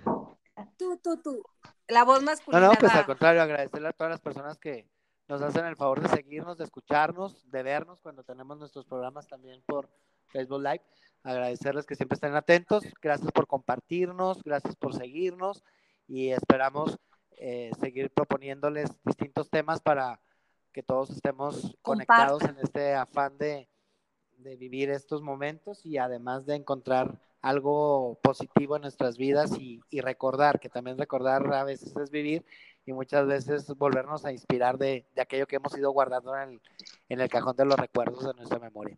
Tú, 0.76 0.98
tú, 1.02 1.20
tú. 1.22 1.42
La 1.88 2.04
voz 2.04 2.22
masculina. 2.22 2.60
No, 2.60 2.72
no, 2.72 2.78
pues 2.78 2.92
al 2.92 3.06
contrario, 3.06 3.42
agradecerle 3.42 3.88
a 3.88 3.92
todas 3.92 4.12
las 4.12 4.20
personas 4.20 4.58
que 4.58 4.88
nos 5.32 5.40
hacen 5.40 5.64
el 5.64 5.76
favor 5.76 6.02
de 6.02 6.10
seguirnos, 6.10 6.58
de 6.58 6.64
escucharnos, 6.64 7.50
de 7.50 7.62
vernos 7.62 8.02
cuando 8.02 8.22
tenemos 8.22 8.58
nuestros 8.58 8.84
programas 8.84 9.26
también 9.26 9.62
por 9.64 9.88
Facebook 10.26 10.60
Live. 10.60 10.82
Agradecerles 11.22 11.86
que 11.86 11.94
siempre 11.94 12.16
estén 12.16 12.34
atentos. 12.34 12.84
Gracias 13.00 13.32
por 13.32 13.46
compartirnos, 13.46 14.42
gracias 14.42 14.76
por 14.76 14.94
seguirnos 14.94 15.64
y 16.06 16.32
esperamos 16.32 16.98
eh, 17.38 17.70
seguir 17.80 18.10
proponiéndoles 18.10 18.90
distintos 19.04 19.48
temas 19.48 19.80
para 19.80 20.20
que 20.70 20.82
todos 20.82 21.08
estemos 21.08 21.78
conectados 21.80 22.42
en 22.42 22.58
este 22.58 22.94
afán 22.94 23.38
de, 23.38 23.70
vivir 24.36 24.90
estos 24.90 25.22
momentos 25.22 25.86
y 25.86 25.96
además 25.96 26.44
de 26.44 26.56
encontrar 26.56 27.18
algo 27.40 28.18
positivo 28.22 28.76
en 28.76 28.82
nuestras 28.82 29.16
vidas 29.16 29.56
y, 29.58 29.80
y 29.88 30.02
recordar, 30.02 30.60
que 30.60 30.68
también 30.68 30.98
recordar 30.98 31.54
a 31.54 31.64
veces 31.64 31.96
es 31.96 32.10
vivir 32.10 32.44
y 32.84 32.92
muchas 32.92 33.26
veces 33.26 33.66
volvernos 33.76 34.24
a 34.24 34.32
inspirar 34.32 34.78
de, 34.78 35.06
aquello 35.16 35.46
que 35.46 35.56
hemos 35.56 35.76
ido 35.76 35.90
guardando 35.92 36.36
en 36.36 36.50
el, 36.50 36.60
en 37.08 37.20
el 37.20 37.28
cajón 37.28 37.56
de 37.56 37.64
los 37.64 37.78
recuerdos 37.78 38.26
de 38.26 38.34
nuestra 38.34 38.58
memoria. 38.58 38.96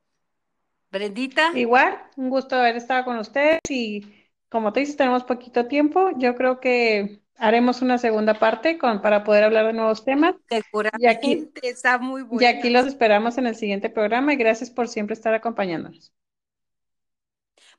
Brendita. 0.91 1.51
Igual, 1.55 1.99
un 2.17 2.31
gusto 2.31 2.57
haber 2.57 2.77
estado 2.77 3.05
con 3.05 3.19
ustedes 3.19 3.61
y 3.69 4.25
como 4.49 4.73
te 4.73 4.81
dices, 4.81 4.97
tenemos 4.97 5.25
poquito 5.25 5.67
tiempo. 5.67 6.11
Yo 6.17 6.37
creo 6.37 6.61
que 6.61 7.21
haremos 7.37 7.83
una 7.83 7.99
segunda 7.99 8.35
parte 8.35 8.79
con, 8.79 9.03
para 9.03 9.25
poder 9.25 9.43
hablar 9.43 9.67
de 9.67 9.73
nuevos 9.73 10.05
temas. 10.05 10.37
Seguramente, 10.49 11.05
y 11.05 11.09
aquí, 11.09 11.51
está 11.63 11.99
muy 11.99 12.23
bueno. 12.23 12.41
Y 12.41 12.45
aquí 12.47 12.71
los 12.71 12.87
esperamos 12.87 13.37
en 13.39 13.49
el 13.49 13.57
siguiente 13.57 13.91
programa 13.91 14.33
y 14.33 14.37
gracias 14.37 14.71
por 14.71 14.87
siempre 14.87 15.15
estar 15.15 15.35
acompañándonos. 15.35 16.13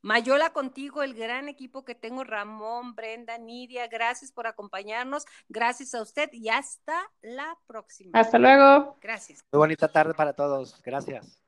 Mayola 0.06 0.52
contigo, 0.54 1.02
el 1.02 1.16
gran 1.16 1.50
equipo 1.50 1.84
que 1.84 1.96
tengo, 1.96 2.24
Ramón, 2.24 2.94
Brenda, 2.94 3.40
Nidia, 3.40 3.88
gracias 3.88 4.32
por 4.32 4.46
acompañarnos, 4.46 5.26
gracias 5.50 5.96
a 5.96 6.04
usted 6.04 6.30
y 6.32 6.50
hasta 6.50 7.12
la 7.24 7.58
próxima. 7.66 8.12
Hasta 8.20 8.38
luego. 8.38 9.00
Gracias. 9.02 9.44
Muy 9.52 9.58
bonita 9.58 9.88
tarde 9.88 10.14
para 10.14 10.34
todos, 10.34 10.80
gracias. 10.84 11.44